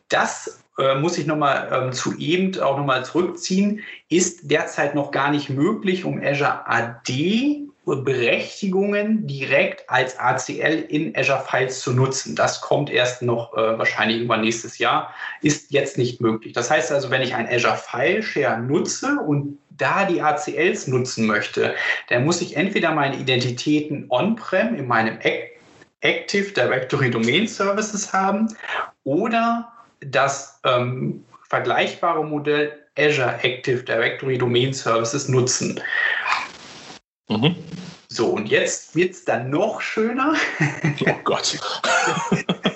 Das 0.09 0.61
äh, 0.79 0.97
muss 0.97 1.19
ich 1.19 1.27
nochmal 1.27 1.69
ähm, 1.73 1.93
zu 1.93 2.17
eben 2.19 2.59
auch 2.61 2.79
nochmal 2.79 3.05
zurückziehen, 3.05 3.81
ist 4.09 4.51
derzeit 4.51 4.95
noch 4.95 5.13
gar 5.13 5.31
nicht 5.31 5.51
möglich, 5.51 6.05
um 6.05 6.21
Azure 6.21 6.67
AD 6.67 7.68
Berechtigungen 7.97 9.27
direkt 9.27 9.89
als 9.89 10.19
ACL 10.19 10.85
in 10.89 11.17
Azure 11.17 11.45
Files 11.49 11.81
zu 11.81 11.93
nutzen. 11.93 12.37
Das 12.37 12.61
kommt 12.61 12.91
erst 12.91 13.23
noch 13.23 13.57
äh, 13.57 13.79
wahrscheinlich 13.79 14.19
irgendwann 14.19 14.43
nächstes 14.43 14.79
Jahr, 14.79 15.15
ist 15.43 15.71
jetzt 15.71 15.99
nicht 15.99 16.21
möglich. 16.21 16.53
Das 16.53 16.71
heißt 16.71 16.93
also, 16.93 17.11
wenn 17.11 17.23
ich 17.23 17.35
ein 17.35 17.49
Azure 17.49 17.77
File 17.77 18.23
Share 18.23 18.61
nutze 18.61 19.19
und 19.27 19.59
da 19.71 20.05
die 20.05 20.21
ACLs 20.21 20.89
nutzen 20.89 21.27
möchte, 21.27 21.75
dann 22.09 22.25
muss 22.25 22.41
ich 22.41 22.57
entweder 22.57 22.93
meine 22.93 23.17
Identitäten 23.17 24.07
on-prem 24.11 24.75
in 24.75 24.87
meinem 24.87 25.19
Active 26.01 26.53
Directory 26.53 27.11
Domain 27.11 27.47
Services 27.47 28.13
haben 28.13 28.49
oder 29.05 29.73
das 30.01 30.61
ähm, 30.65 31.25
vergleichbare 31.49 32.25
Modell 32.25 32.73
Azure 32.99 33.39
Active 33.43 33.83
Directory 33.85 34.37
Domain 34.37 34.73
Services 34.73 35.29
nutzen. 35.29 35.81
Mhm. 37.29 37.57
So, 38.11 38.29
und 38.29 38.49
jetzt 38.49 38.97
wird 38.97 39.13
es 39.13 39.25
dann 39.27 39.51
noch 39.51 39.83
schöner. 39.83 40.35
Oh 41.07 41.15
Gott. 41.25 41.59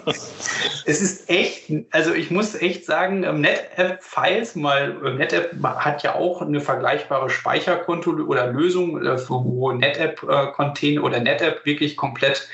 es 0.84 1.00
ist 1.00 1.30
echt, 1.30 1.72
also 1.90 2.12
ich 2.12 2.30
muss 2.30 2.54
echt 2.54 2.84
sagen, 2.84 3.24
ähm, 3.24 3.40
NetApp-Files, 3.40 4.56
mal, 4.56 4.94
äh, 5.02 5.14
NetApp 5.14 5.52
hat 5.62 6.02
ja 6.02 6.16
auch 6.16 6.42
eine 6.42 6.60
vergleichbare 6.60 7.30
Speicherkonto 7.30 8.10
oder 8.10 8.48
Lösung, 8.48 9.02
äh, 9.02 9.16
wo 9.28 9.72
NetApp-Container 9.72 11.00
äh, 11.00 11.04
oder 11.04 11.20
NetApp 11.20 11.64
wirklich 11.64 11.96
komplett 11.96 12.46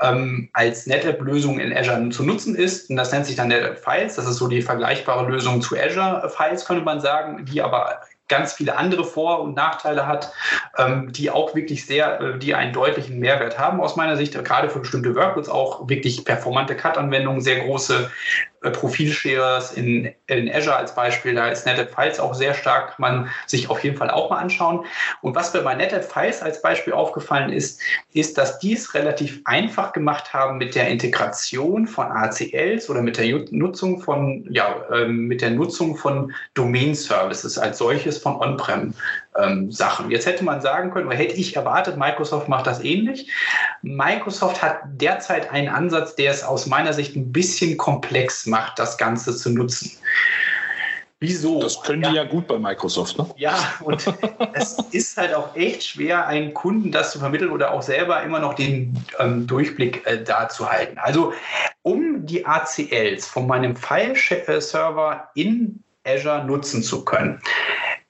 ähm, 0.00 0.48
als 0.54 0.86
NetApp-Lösung 0.86 1.60
in 1.60 1.76
Azure 1.76 2.08
zu 2.08 2.24
nutzen 2.24 2.56
ist. 2.56 2.90
Und 2.90 2.96
das 2.96 3.12
nennt 3.12 3.26
sich 3.26 3.36
dann 3.36 3.48
NetApp-Files. 3.48 4.16
Das 4.16 4.26
ist 4.26 4.38
so 4.38 4.48
die 4.48 4.60
vergleichbare 4.60 5.30
Lösung 5.30 5.62
zu 5.62 5.76
Azure-Files, 5.76 6.64
könnte 6.64 6.84
man 6.84 7.00
sagen, 7.00 7.44
die 7.44 7.62
aber 7.62 8.00
ganz 8.28 8.54
viele 8.54 8.76
andere 8.76 9.04
Vor- 9.04 9.40
und 9.40 9.54
Nachteile 9.54 10.06
hat, 10.06 10.32
ähm, 10.78 11.12
die 11.12 11.30
auch 11.30 11.54
wirklich 11.54 11.86
sehr, 11.86 12.20
äh, 12.20 12.38
die 12.38 12.54
einen 12.54 12.72
deutlichen 12.72 13.18
Mehrwert 13.18 13.58
haben 13.58 13.80
aus 13.80 13.96
meiner 13.96 14.16
Sicht, 14.16 14.32
gerade 14.44 14.70
für 14.70 14.80
bestimmte 14.80 15.14
Workloads 15.14 15.48
auch 15.48 15.88
wirklich 15.88 16.24
performante 16.24 16.76
Cut-Anwendungen, 16.76 17.40
sehr 17.40 17.60
große 17.60 18.10
Profilshares 18.70 19.72
in, 19.72 20.12
in 20.26 20.52
Azure 20.52 20.76
als 20.76 20.94
Beispiel, 20.94 21.34
da 21.34 21.48
ist 21.48 21.66
NetApp 21.66 21.94
Files 21.94 22.20
auch 22.20 22.34
sehr 22.34 22.54
stark, 22.54 22.96
kann 22.96 23.00
man 23.00 23.30
sich 23.46 23.70
auf 23.70 23.82
jeden 23.84 23.96
Fall 23.96 24.10
auch 24.10 24.30
mal 24.30 24.38
anschauen. 24.38 24.84
Und 25.20 25.34
was 25.34 25.52
mir 25.52 25.62
bei 25.62 25.74
NetApp 25.74 26.04
Files 26.04 26.42
als 26.42 26.62
Beispiel 26.62 26.92
aufgefallen 26.92 27.52
ist, 27.52 27.80
ist, 28.12 28.38
dass 28.38 28.58
die 28.58 28.74
es 28.74 28.94
relativ 28.94 29.40
einfach 29.44 29.92
gemacht 29.92 30.32
haben 30.32 30.58
mit 30.58 30.74
der 30.74 30.88
Integration 30.88 31.86
von 31.86 32.06
ACLs 32.06 32.88
oder 32.88 33.02
mit 33.02 33.18
der 33.18 33.44
Nutzung 33.50 34.00
von, 34.00 34.46
ja, 34.50 34.74
äh, 34.92 35.06
mit 35.06 35.42
der 35.42 35.50
Nutzung 35.50 35.96
von 35.96 36.32
Domain-Services 36.54 37.58
als 37.58 37.78
solches 37.78 38.18
von 38.18 38.36
On-Prem 38.36 38.94
ähm, 39.36 39.70
Sachen. 39.70 40.10
Jetzt 40.10 40.26
hätte 40.26 40.44
man 40.44 40.60
sagen 40.60 40.90
können, 40.90 41.06
oder 41.06 41.16
hätte 41.16 41.34
ich 41.34 41.56
erwartet, 41.56 41.96
Microsoft 41.96 42.48
macht 42.48 42.66
das 42.66 42.82
ähnlich. 42.82 43.30
Microsoft 43.82 44.62
hat 44.62 44.80
derzeit 44.86 45.50
einen 45.50 45.68
Ansatz, 45.68 46.14
der 46.14 46.30
es 46.30 46.42
aus 46.42 46.66
meiner 46.66 46.92
Sicht 46.92 47.16
ein 47.16 47.32
bisschen 47.32 47.76
komplex 47.76 48.46
macht, 48.46 48.78
das 48.78 48.98
Ganze 48.98 49.36
zu 49.36 49.50
nutzen. 49.50 49.92
Wieso? 51.20 51.60
Das 51.60 51.80
können 51.80 52.02
ja. 52.02 52.10
die 52.10 52.16
ja 52.16 52.24
gut 52.24 52.46
bei 52.46 52.58
Microsoft, 52.58 53.16
ne? 53.16 53.26
Ja, 53.36 53.56
und 53.80 54.04
es 54.52 54.78
ist 54.90 55.16
halt 55.16 55.32
auch 55.32 55.56
echt 55.56 55.84
schwer, 55.86 56.26
einen 56.26 56.52
Kunden 56.52 56.92
das 56.92 57.12
zu 57.12 57.18
vermitteln 57.18 57.50
oder 57.50 57.72
auch 57.72 57.80
selber 57.80 58.22
immer 58.22 58.40
noch 58.40 58.54
den 58.54 59.02
ähm, 59.18 59.46
Durchblick 59.46 60.06
äh, 60.06 60.22
da 60.22 60.48
zu 60.50 60.70
halten. 60.70 60.98
Also, 60.98 61.32
um 61.82 62.26
die 62.26 62.44
ACLs 62.44 63.26
von 63.26 63.46
meinem 63.46 63.74
File-Server 63.74 65.30
in 65.34 65.82
Azure 66.04 66.44
nutzen 66.44 66.82
zu 66.82 67.04
können, 67.06 67.40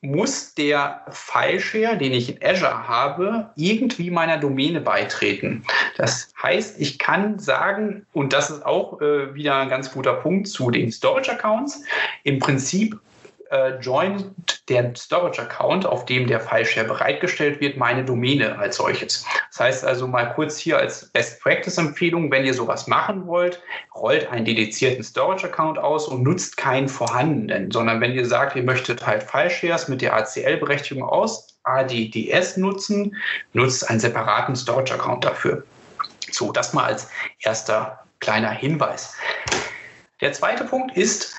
muss 0.05 0.55
der 0.55 1.05
Fileshare, 1.11 1.97
den 1.97 2.13
ich 2.13 2.37
in 2.37 2.47
Azure 2.47 2.87
habe, 2.87 3.51
irgendwie 3.57 4.11
meiner 4.11 4.39
Domäne 4.39 4.81
beitreten. 4.81 5.65
Das 5.97 6.33
heißt, 6.43 6.81
ich 6.81 6.99
kann 6.99 7.39
sagen, 7.39 8.07
und 8.13 8.33
das 8.33 8.51
ist 8.51 8.65
auch 8.65 9.01
äh, 9.01 9.35
wieder 9.35 9.57
ein 9.57 9.69
ganz 9.69 9.91
guter 9.91 10.15
Punkt 10.15 10.49
zu 10.49 10.71
den 10.71 10.93
Storage-Accounts, 10.93 11.83
im 12.23 12.39
Prinzip 12.39 12.99
äh, 13.51 13.79
joint 13.81 14.33
der 14.69 14.95
Storage-Account, 14.97 15.87
auf 15.87 16.07
dem 16.07 16.27
der 16.27 16.41
File-Share 16.41 16.87
bereitgestellt 16.87 17.61
wird, 17.61 17.77
meine 17.77 18.05
Domäne 18.05 18.59
als 18.59 18.77
solches. 18.77 19.27
Das 19.51 19.61
heißt 19.61 19.85
also 19.85 20.07
mal 20.07 20.33
kurz 20.35 20.59
hier 20.59 20.79
als 20.79 21.07
Best-Practice-Empfehlung, 21.11 22.31
wenn 22.31 22.45
ihr 22.45 22.55
sowas 22.55 22.87
machen 22.87 23.27
wollt, 23.27 23.61
rollt 23.95 24.27
einen 24.31 24.45
dedizierten 24.45 25.05
Storage-Account 25.05 25.79
aus 25.79 26.09
und 26.09 26.23
nutzt 26.23 26.57
keinen 26.57 26.89
vorhandenen, 26.89 27.71
sondern 27.71 28.01
wenn 28.01 28.13
ihr 28.13 28.27
sagt, 28.27 28.57
ihr 28.57 28.63
möchtet 28.63 29.07
halt 29.07 29.23
File-Shares 29.23 29.89
mit 29.89 30.01
der 30.01 30.15
ACL-Berechtigung 30.15 31.05
aus 31.05 31.59
ADDS 31.65 32.57
nutzen, 32.57 33.17
nutzt 33.53 33.89
einen 33.89 34.01
separaten 34.01 34.57
Storage-Account 34.57 35.25
dafür. 35.25 35.65
So, 36.31 36.53
das 36.53 36.73
mal 36.73 36.85
als 36.85 37.09
erster 37.41 38.01
kleiner 38.21 38.51
Hinweis. 38.51 39.15
Der 40.21 40.33
zweite 40.33 40.65
Punkt 40.65 40.97
ist, 40.97 41.35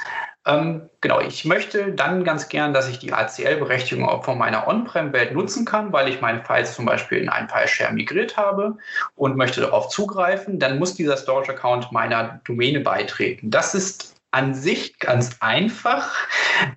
ähm, 0.46 0.90
genau, 1.02 1.20
ich 1.22 1.46
möchte 1.46 1.92
dann 1.92 2.24
ganz 2.24 2.50
gern, 2.50 2.74
dass 2.74 2.88
ich 2.88 3.00
die 3.00 3.14
ACL-Berechtigung 3.14 4.08
auch 4.08 4.24
von 4.24 4.38
meiner 4.38 4.68
On-Prem-Welt 4.68 5.34
nutzen 5.34 5.66
kann, 5.66 5.92
weil 5.92 6.08
ich 6.08 6.22
meine 6.22 6.44
Files 6.44 6.76
zum 6.76 6.86
Beispiel 6.86 7.18
in 7.20 7.30
einen 7.30 7.50
File-Share 7.50 7.94
migriert 7.94 8.38
habe 8.38 8.78
und 9.16 9.38
möchte 9.38 9.62
darauf 9.62 9.90
zugreifen. 9.90 10.60
Dann 10.60 10.78
muss 10.78 10.94
dieser 10.94 11.18
Storage-Account 11.18 11.92
meiner 11.92 12.42
Domäne 12.46 12.80
beitreten. 12.82 13.50
Das 13.50 13.74
ist 13.74 14.15
an 14.32 14.54
sich 14.54 15.00
ganz 15.00 15.38
einfach, 15.40 16.14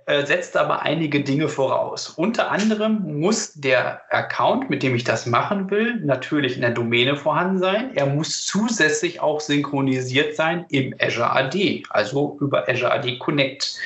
äh, 0.06 0.24
setzt 0.24 0.56
aber 0.56 0.82
einige 0.82 1.24
Dinge 1.24 1.48
voraus. 1.48 2.08
Unter 2.10 2.50
anderem 2.50 3.18
muss 3.20 3.54
der 3.54 4.02
Account, 4.10 4.70
mit 4.70 4.82
dem 4.82 4.94
ich 4.94 5.02
das 5.04 5.26
machen 5.26 5.70
will, 5.70 5.96
natürlich 5.96 6.54
in 6.54 6.60
der 6.60 6.70
Domäne 6.70 7.16
vorhanden 7.16 7.58
sein. 7.58 7.96
Er 7.96 8.06
muss 8.06 8.46
zusätzlich 8.46 9.20
auch 9.20 9.40
synchronisiert 9.40 10.36
sein 10.36 10.66
im 10.70 10.94
Azure 11.00 11.32
AD, 11.32 11.82
also 11.90 12.36
über 12.40 12.68
Azure 12.68 12.92
AD 12.92 13.18
Connect 13.18 13.76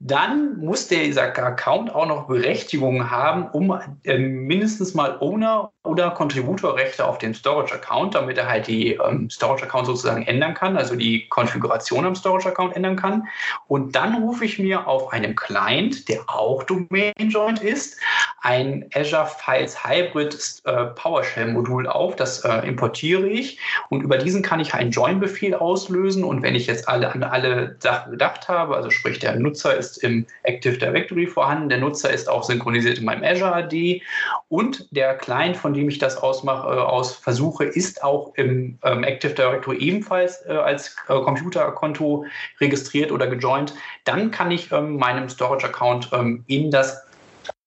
dann 0.00 0.58
muss 0.58 0.88
dieser 0.88 1.22
Account 1.22 1.94
auch 1.94 2.06
noch 2.06 2.26
Berechtigungen 2.26 3.10
haben, 3.10 3.48
um 3.50 3.78
äh, 4.04 4.18
mindestens 4.18 4.94
mal 4.94 5.18
Owner- 5.20 5.70
oder 5.84 6.10
Contributorrechte 6.10 7.04
auf 7.04 7.18
dem 7.18 7.34
Storage-Account, 7.34 8.14
damit 8.14 8.38
er 8.38 8.48
halt 8.48 8.66
die 8.66 8.94
ähm, 8.94 9.28
Storage-Account 9.28 9.86
sozusagen 9.86 10.22
ändern 10.22 10.54
kann, 10.54 10.76
also 10.76 10.96
die 10.96 11.28
Konfiguration 11.28 12.06
am 12.06 12.14
Storage-Account 12.14 12.74
ändern 12.74 12.96
kann. 12.96 13.28
Und 13.68 13.94
dann 13.94 14.22
rufe 14.22 14.44
ich 14.44 14.58
mir 14.58 14.86
auf 14.86 15.12
einem 15.12 15.36
Client, 15.36 16.08
der 16.08 16.20
auch 16.26 16.62
Domain-Joint 16.62 17.62
ist, 17.62 17.98
ein 18.40 18.88
Azure 18.94 19.26
Files 19.26 19.84
Hybrid 19.84 20.62
äh, 20.64 20.86
PowerShell-Modul 20.86 21.86
auf. 21.86 22.16
Das 22.16 22.44
äh, 22.44 22.66
importiere 22.66 23.26
ich 23.26 23.58
und 23.90 24.02
über 24.02 24.18
diesen 24.18 24.42
kann 24.42 24.60
ich 24.60 24.74
einen 24.74 24.90
Join-Befehl 24.90 25.54
auslösen. 25.54 26.24
Und 26.24 26.42
wenn 26.42 26.54
ich 26.54 26.66
jetzt 26.66 26.88
alle 26.88 27.12
an 27.12 27.22
alle 27.22 27.76
Sachen 27.80 28.12
gedacht 28.12 28.48
habe, 28.48 28.76
also 28.76 28.90
sprich 28.90 29.18
der 29.18 29.36
Nutzer 29.36 29.76
ist 29.76 29.83
im 29.98 30.26
Active 30.42 30.78
Directory 30.78 31.26
vorhanden, 31.26 31.68
der 31.68 31.78
Nutzer 31.78 32.10
ist 32.10 32.28
auch 32.28 32.42
synchronisiert 32.42 32.98
in 32.98 33.04
meinem 33.04 33.24
Azure 33.24 33.54
AD 33.54 34.02
und 34.48 34.88
der 34.90 35.14
Client, 35.16 35.56
von 35.56 35.74
dem 35.74 35.88
ich 35.88 35.98
das 35.98 36.16
ausmache, 36.16 36.68
äh, 36.68 36.80
aus 36.80 37.14
versuche, 37.14 37.64
ist 37.64 38.02
auch 38.02 38.34
im 38.36 38.78
ähm, 38.82 39.04
Active 39.04 39.34
Directory 39.34 39.78
ebenfalls 39.78 40.44
äh, 40.46 40.52
als 40.52 40.96
äh, 41.08 41.14
Computerkonto 41.20 42.24
registriert 42.60 43.12
oder 43.12 43.26
gejoint. 43.26 43.74
Dann 44.04 44.30
kann 44.30 44.50
ich 44.50 44.72
ähm, 44.72 44.96
meinem 44.96 45.28
Storage-Account 45.28 46.10
ähm, 46.12 46.44
in 46.46 46.70
das 46.70 47.06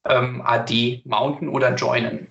ähm, 0.06 0.42
AD 0.46 1.02
mounten 1.06 1.50
oder 1.50 1.74
joinen. 1.76 2.28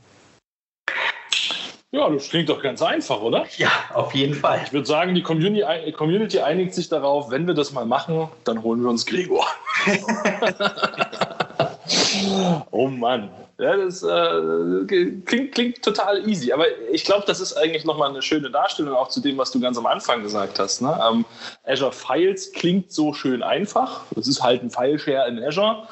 Ja, 1.93 2.11
das 2.11 2.29
klingt 2.29 2.49
doch 2.49 2.63
ganz 2.63 2.83
einfach, 2.83 3.21
oder? 3.21 3.47
Ja, 3.57 3.71
auf 3.95 4.15
jeden 4.15 4.35
Fall. 4.35 4.61
Ich 4.65 4.73
würde 4.73 4.87
sagen, 4.87 5.15
die 5.15 5.23
Community, 5.23 5.93
Community 5.93 6.41
einigt 6.41 6.75
sich 6.75 6.89
darauf, 6.89 7.31
wenn 7.31 7.47
wir 7.47 7.55
das 7.55 7.73
mal 7.73 7.87
machen, 7.87 8.29
dann 8.45 8.63
holen 8.63 8.83
wir 8.83 8.91
uns 8.91 9.07
Gregor. 9.07 9.47
oh 12.73 12.89
Mann. 12.89 13.31
Ja, 13.59 13.75
das 13.75 14.03
äh, 14.03 14.85
klingt, 15.25 15.53
klingt, 15.53 15.83
total 15.83 16.29
easy. 16.29 16.53
Aber 16.53 16.67
ich 16.93 17.05
glaube, 17.05 17.25
das 17.27 17.41
ist 17.41 17.55
eigentlich 17.55 17.85
nochmal 17.85 18.11
eine 18.11 18.21
schöne 18.21 18.51
Darstellung 18.51 18.95
auch 18.95 19.09
zu 19.09 19.21
dem, 19.21 19.39
was 19.39 19.51
du 19.51 19.61
ganz 19.61 19.79
am 19.79 19.87
Anfang 19.87 20.23
gesagt 20.23 20.59
hast. 20.59 20.83
Ne? 20.83 20.99
Ähm, 21.11 21.25
Azure 21.65 21.93
Files 21.93 22.53
klingt 22.53 22.93
so 22.93 23.15
schön 23.15 23.43
einfach. 23.43 24.05
Das 24.15 24.29
ist 24.29 24.43
halt 24.43 24.63
ein 24.63 24.71
File-Share 24.71 25.27
in 25.29 25.43
Azure. 25.43 25.89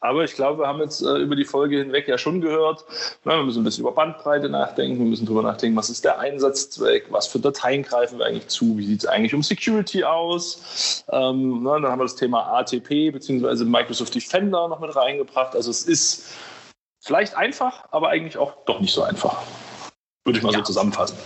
Aber 0.00 0.24
ich 0.24 0.34
glaube, 0.34 0.62
wir 0.62 0.66
haben 0.66 0.80
jetzt 0.80 1.02
äh, 1.02 1.18
über 1.18 1.36
die 1.36 1.44
Folge 1.44 1.78
hinweg 1.78 2.08
ja 2.08 2.16
schon 2.16 2.40
gehört, 2.40 2.84
na, 3.24 3.36
wir 3.36 3.44
müssen 3.44 3.60
ein 3.60 3.64
bisschen 3.64 3.82
über 3.82 3.92
Bandbreite 3.92 4.48
nachdenken, 4.48 4.98
wir 4.98 5.06
müssen 5.06 5.26
darüber 5.26 5.42
nachdenken, 5.42 5.76
was 5.76 5.90
ist 5.90 6.04
der 6.04 6.18
Einsatzzweck, 6.18 7.06
was 7.10 7.28
für 7.28 7.38
Dateien 7.38 7.84
greifen 7.84 8.18
wir 8.18 8.26
eigentlich 8.26 8.48
zu, 8.48 8.76
wie 8.78 8.86
sieht 8.86 9.04
es 9.04 9.06
eigentlich 9.06 9.32
um 9.32 9.44
Security 9.44 10.02
aus. 10.02 11.04
Ähm, 11.12 11.62
na, 11.62 11.78
dann 11.78 11.92
haben 11.92 12.00
wir 12.00 12.04
das 12.04 12.16
Thema 12.16 12.58
ATP 12.58 13.12
bzw. 13.12 13.64
Microsoft 13.64 14.14
Defender 14.14 14.66
noch 14.66 14.80
mit 14.80 14.96
reingebracht. 14.96 15.54
Also 15.54 15.70
es 15.70 15.82
ist 15.82 16.32
vielleicht 17.02 17.34
einfach, 17.34 17.84
aber 17.90 18.08
eigentlich 18.08 18.38
auch 18.38 18.64
doch 18.64 18.80
nicht 18.80 18.94
so 18.94 19.02
einfach. 19.02 19.42
Würde 20.24 20.38
ich 20.38 20.44
mal 20.44 20.52
ja. 20.52 20.58
so 20.58 20.64
zusammenfassen. 20.64 21.18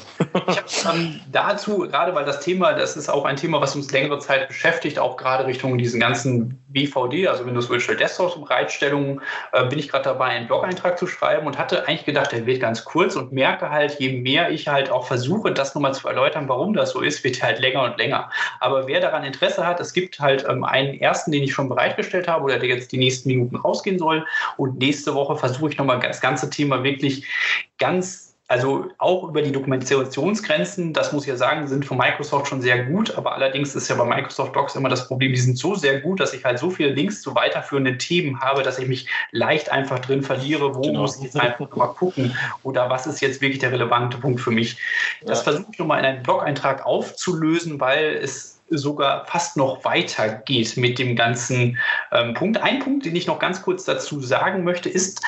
Ich 0.48 0.86
habe 0.86 0.98
ähm, 0.98 1.20
dazu, 1.30 1.80
gerade 1.80 2.14
weil 2.14 2.24
das 2.24 2.40
Thema, 2.40 2.72
das 2.72 2.96
ist 2.96 3.10
auch 3.10 3.26
ein 3.26 3.36
Thema, 3.36 3.60
was 3.60 3.76
uns 3.76 3.90
längere 3.92 4.18
Zeit 4.20 4.48
beschäftigt, 4.48 4.98
auch 4.98 5.18
gerade 5.18 5.44
Richtung 5.44 5.76
diesen 5.76 6.00
ganzen 6.00 6.64
BVD, 6.68 7.28
also 7.28 7.44
Windows 7.44 7.68
Virtual 7.68 7.94
Desktop 7.94 8.40
Bereitstellungen, 8.40 9.20
äh, 9.52 9.66
bin 9.66 9.78
ich 9.78 9.88
gerade 9.88 10.04
dabei, 10.04 10.26
einen 10.28 10.46
Blog-Eintrag 10.46 10.98
zu 10.98 11.06
schreiben 11.06 11.46
und 11.46 11.58
hatte 11.58 11.86
eigentlich 11.86 12.06
gedacht, 12.06 12.32
der 12.32 12.46
wird 12.46 12.60
ganz 12.60 12.84
kurz 12.84 13.16
und 13.16 13.32
merke 13.32 13.68
halt, 13.68 14.00
je 14.00 14.18
mehr 14.20 14.50
ich 14.50 14.68
halt 14.68 14.90
auch 14.90 15.06
versuche, 15.06 15.52
das 15.52 15.74
nochmal 15.74 15.92
zu 15.92 16.08
erläutern, 16.08 16.48
warum 16.48 16.72
das 16.72 16.90
so 16.90 17.02
ist, 17.02 17.22
wird 17.22 17.42
halt 17.42 17.60
länger 17.60 17.82
und 17.82 17.98
länger. 17.98 18.30
Aber 18.60 18.86
wer 18.86 19.00
daran 19.00 19.24
Interesse 19.24 19.66
hat, 19.66 19.78
es 19.78 19.92
gibt 19.92 20.20
halt 20.20 20.46
ähm, 20.48 20.64
einen 20.64 20.98
ersten, 20.98 21.32
den 21.32 21.42
ich 21.42 21.52
schon 21.52 21.68
bereitgestellt 21.68 22.28
habe 22.28 22.44
oder 22.44 22.58
der 22.58 22.70
jetzt 22.70 22.92
die 22.92 22.98
nächsten 22.98 23.28
Minuten 23.28 23.56
rausgehen 23.56 23.98
soll 23.98 24.24
und 24.56 24.78
nächste 24.78 25.14
Woche 25.14 25.36
versuche 25.36 25.70
ich 25.70 25.76
nochmal 25.76 26.00
das 26.00 26.22
ganze 26.22 26.48
Thema 26.48 26.82
wirklich 26.82 27.26
ganz 27.78 28.25
also 28.48 28.88
auch 28.98 29.28
über 29.28 29.42
die 29.42 29.50
Dokumentationsgrenzen, 29.50 30.92
das 30.92 31.12
muss 31.12 31.24
ich 31.24 31.30
ja 31.30 31.36
sagen, 31.36 31.66
sind 31.66 31.84
von 31.84 31.98
Microsoft 31.98 32.46
schon 32.46 32.62
sehr 32.62 32.84
gut, 32.84 33.16
aber 33.16 33.32
allerdings 33.32 33.74
ist 33.74 33.88
ja 33.88 33.96
bei 33.96 34.04
Microsoft 34.04 34.54
Docs 34.54 34.76
immer 34.76 34.88
das 34.88 35.08
Problem, 35.08 35.32
die 35.32 35.40
sind 35.40 35.58
so 35.58 35.74
sehr 35.74 36.00
gut, 36.00 36.20
dass 36.20 36.32
ich 36.32 36.44
halt 36.44 36.60
so 36.60 36.70
viele 36.70 36.90
Links 36.90 37.22
zu 37.22 37.34
weiterführenden 37.34 37.98
Themen 37.98 38.40
habe, 38.40 38.62
dass 38.62 38.78
ich 38.78 38.86
mich 38.86 39.08
leicht 39.32 39.72
einfach 39.72 39.98
drin 39.98 40.22
verliere, 40.22 40.76
wo 40.76 40.82
genau. 40.82 41.00
muss 41.00 41.16
ich 41.16 41.24
jetzt 41.24 41.40
einfach 41.40 41.74
mal 41.74 41.88
gucken 41.88 42.36
oder 42.62 42.88
was 42.88 43.08
ist 43.08 43.20
jetzt 43.20 43.40
wirklich 43.40 43.58
der 43.58 43.72
relevante 43.72 44.18
Punkt 44.18 44.40
für 44.40 44.52
mich. 44.52 44.78
Das 45.24 45.38
ja. 45.38 45.44
versuche 45.44 45.66
ich 45.72 45.78
nochmal 45.80 45.98
in 45.98 46.04
einem 46.04 46.22
Blog-Eintrag 46.22 46.86
aufzulösen, 46.86 47.80
weil 47.80 48.20
es 48.22 48.60
sogar 48.70 49.26
fast 49.26 49.56
noch 49.56 49.84
weiter 49.84 50.28
geht 50.28 50.76
mit 50.76 50.98
dem 50.98 51.16
ganzen 51.16 51.78
ähm, 52.12 52.34
Punkt. 52.34 52.58
Ein 52.58 52.80
Punkt, 52.80 53.06
den 53.06 53.16
ich 53.16 53.26
noch 53.26 53.38
ganz 53.38 53.62
kurz 53.62 53.84
dazu 53.84 54.20
sagen 54.20 54.64
möchte, 54.64 54.88
ist, 54.88 55.20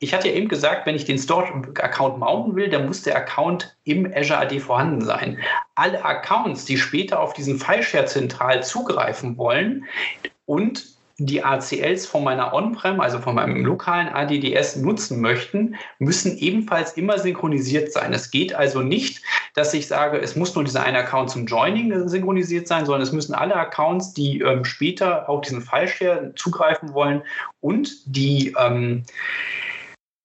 ich 0.00 0.14
hatte 0.14 0.28
ja 0.28 0.34
eben 0.34 0.48
gesagt, 0.48 0.86
wenn 0.86 0.94
ich 0.94 1.04
den 1.04 1.18
Store-Account 1.18 2.18
mounten 2.18 2.54
will, 2.54 2.68
dann 2.68 2.86
muss 2.86 3.02
der 3.02 3.16
Account 3.16 3.76
im 3.84 4.10
Azure 4.14 4.38
AD 4.38 4.60
vorhanden 4.60 5.04
sein. 5.04 5.38
Alle 5.74 6.04
Accounts, 6.04 6.64
die 6.64 6.76
später 6.76 7.20
auf 7.20 7.32
diesen 7.32 7.58
File-Share 7.58 8.06
zentral 8.06 8.62
zugreifen 8.62 9.36
wollen 9.36 9.84
und 10.46 10.98
die 11.20 11.42
ACLs 11.42 12.06
von 12.06 12.22
meiner 12.22 12.54
On-Prem, 12.54 13.00
also 13.00 13.18
von 13.18 13.34
meinem 13.34 13.64
lokalen 13.64 14.08
ADDS 14.08 14.76
nutzen 14.76 15.20
möchten, 15.20 15.74
müssen 15.98 16.38
ebenfalls 16.38 16.92
immer 16.92 17.18
synchronisiert 17.18 17.92
sein. 17.92 18.12
Es 18.12 18.30
geht 18.30 18.54
also 18.54 18.82
nicht, 18.82 19.20
dass 19.54 19.74
ich 19.74 19.88
sage, 19.88 20.18
es 20.18 20.36
muss 20.36 20.54
nur 20.54 20.62
dieser 20.62 20.84
eine 20.84 20.98
Account 20.98 21.30
zum 21.30 21.46
Joining 21.46 22.08
synchronisiert 22.08 22.68
sein, 22.68 22.86
sondern 22.86 23.02
es 23.02 23.10
müssen 23.10 23.34
alle 23.34 23.56
Accounts, 23.56 24.14
die 24.14 24.38
ähm, 24.42 24.64
später 24.64 25.28
auf 25.28 25.40
diesen 25.40 25.60
File-Share 25.60 26.34
zugreifen 26.36 26.94
wollen 26.94 27.22
und 27.60 27.90
die 28.06 28.54
ähm, 28.56 29.02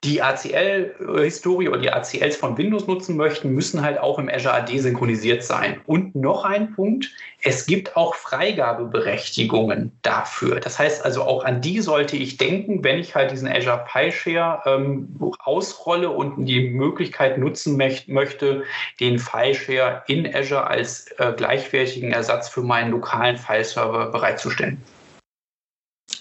die 0.03 0.21
ACL-Historie 0.21 1.69
oder 1.69 1.79
die 1.79 1.91
ACLs 1.91 2.35
von 2.35 2.57
Windows 2.57 2.87
nutzen 2.87 3.15
möchten, 3.15 3.49
müssen 3.51 3.81
halt 3.81 3.99
auch 3.99 4.19
im 4.19 4.29
Azure 4.29 4.53
AD 4.53 4.77
synchronisiert 4.79 5.43
sein. 5.43 5.81
Und 5.85 6.15
noch 6.15 6.43
ein 6.43 6.73
Punkt, 6.73 7.09
es 7.41 7.65
gibt 7.65 7.95
auch 7.95 8.15
Freigabeberechtigungen 8.15 9.91
dafür. 10.01 10.59
Das 10.59 10.79
heißt 10.79 11.03
also, 11.03 11.23
auch 11.23 11.43
an 11.43 11.61
die 11.61 11.81
sollte 11.81 12.15
ich 12.15 12.37
denken, 12.37 12.83
wenn 12.83 12.99
ich 12.99 13.15
halt 13.15 13.31
diesen 13.31 13.47
Azure 13.47 13.85
FileShare 13.91 14.61
ähm, 14.65 15.15
ausrolle 15.39 16.09
und 16.09 16.45
die 16.45 16.69
Möglichkeit 16.69 17.37
nutzen 17.37 17.77
möchte, 17.77 18.63
den 18.99 19.19
FileShare 19.19 20.03
in 20.07 20.33
Azure 20.33 20.67
als 20.67 21.11
äh, 21.17 21.33
gleichwertigen 21.35 22.11
Ersatz 22.11 22.49
für 22.49 22.61
meinen 22.61 22.91
lokalen 22.91 23.37
Fileserver 23.37 24.07
bereitzustellen. 24.07 24.81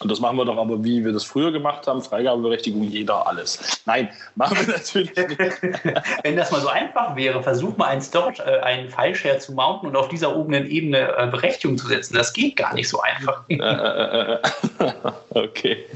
Und 0.02 0.10
das 0.10 0.20
machen 0.20 0.36
wir 0.36 0.44
doch 0.44 0.56
aber, 0.56 0.82
wie 0.84 1.04
wir 1.04 1.12
das 1.12 1.24
früher 1.24 1.52
gemacht 1.52 1.86
haben, 1.86 2.02
Freigabeberechtigung 2.02 2.82
jeder 2.82 3.26
alles. 3.26 3.82
Nein, 3.86 4.08
machen 4.34 4.58
wir 4.66 4.74
natürlich. 4.74 5.12
Wenn 6.22 6.36
das 6.36 6.50
mal 6.50 6.60
so 6.60 6.68
einfach 6.68 7.14
wäre, 7.16 7.42
versuch 7.42 7.76
mal 7.76 7.86
einen 7.86 8.02
Storage, 8.02 8.42
äh, 8.42 8.60
einen 8.60 8.88
File-Share 8.88 9.38
zu 9.38 9.52
mounten 9.52 9.86
und 9.86 9.96
auf 9.96 10.08
dieser 10.08 10.34
oberen 10.36 10.66
Ebene 10.66 11.16
äh, 11.16 11.26
Berechtigung 11.28 11.78
zu 11.78 11.86
setzen. 11.86 12.14
Das 12.14 12.32
geht 12.32 12.56
gar 12.56 12.74
nicht 12.74 12.88
so 12.88 13.00
einfach. 13.00 13.44
Äh, 13.48 13.56
äh, 13.56 14.38
äh, 14.80 14.92
okay. 15.30 15.86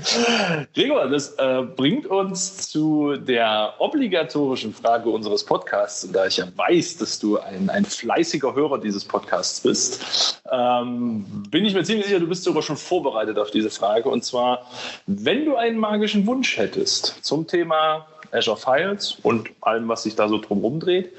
Gregor, 0.75 1.09
das 1.09 1.37
bringt 1.77 2.07
uns 2.07 2.69
zu 2.69 3.17
der 3.17 3.75
obligatorischen 3.79 4.73
Frage 4.73 5.11
unseres 5.11 5.45
Podcasts. 5.45 6.11
da 6.13 6.27
ich 6.27 6.37
ja 6.37 6.47
weiß, 6.55 6.99
dass 6.99 7.19
du 7.19 7.39
ein, 7.39 7.69
ein 7.71 7.85
fleißiger 7.85 8.55
Hörer 8.55 8.79
dieses 8.79 9.05
Podcasts 9.05 9.61
bist, 9.61 10.41
ähm, 10.51 11.25
bin 11.51 11.65
ich 11.65 11.75
mir 11.75 11.85
ziemlich 11.85 12.07
sicher, 12.07 12.21
du 12.21 12.29
bist 12.29 12.45
sogar 12.45 12.63
schon 12.63 12.77
vorbereitet 12.77 13.39
auf 13.39 13.51
diese 13.51 13.71
Frage. 13.71 13.96
Und 14.05 14.25
zwar, 14.25 14.67
wenn 15.07 15.45
du 15.45 15.57
einen 15.57 15.79
magischen 15.79 16.27
Wunsch 16.27 16.59
hättest 16.59 17.25
zum 17.25 17.47
Thema 17.47 18.07
Azure 18.33 18.57
Files 18.57 19.17
und 19.23 19.51
allem, 19.61 19.89
was 19.89 20.03
sich 20.03 20.17
da 20.17 20.29
so 20.29 20.39
drumherum 20.39 20.81
dreht, 20.81 21.13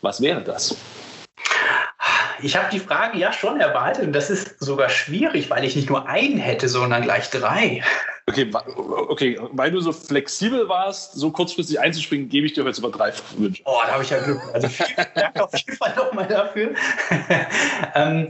was 0.00 0.20
wäre 0.20 0.42
das? 0.42 0.76
Ich 2.42 2.56
habe 2.56 2.68
die 2.72 2.80
Frage 2.80 3.18
ja 3.18 3.32
schon 3.32 3.60
erwartet 3.60 4.04
und 4.04 4.12
das 4.12 4.28
ist 4.28 4.58
sogar 4.58 4.88
schwierig, 4.88 5.48
weil 5.50 5.64
ich 5.64 5.76
nicht 5.76 5.88
nur 5.88 6.08
einen 6.08 6.38
hätte, 6.38 6.68
sondern 6.68 7.02
gleich 7.02 7.30
drei. 7.30 7.82
Okay, 8.28 8.50
okay, 9.08 9.38
weil 9.52 9.70
du 9.70 9.80
so 9.80 9.92
flexibel 9.92 10.68
warst, 10.68 11.14
so 11.14 11.30
kurzfristig 11.30 11.80
einzuspringen, 11.80 12.28
gebe 12.28 12.46
ich 12.46 12.52
dir 12.52 12.64
heute 12.64 12.74
sogar 12.74 12.92
drei 12.92 13.12
Wünsche. 13.36 13.62
Oh, 13.64 13.78
da 13.84 13.92
habe 13.92 14.02
ich 14.04 14.10
ja 14.10 14.18
Glück. 14.20 14.40
Also 14.52 14.68
vielen 14.68 15.06
Dank 15.14 15.40
auf 15.40 15.52
jeden 15.54 15.76
Fall 15.76 15.94
nochmal 15.96 16.26
dafür. 16.26 16.74
ähm, 17.94 18.28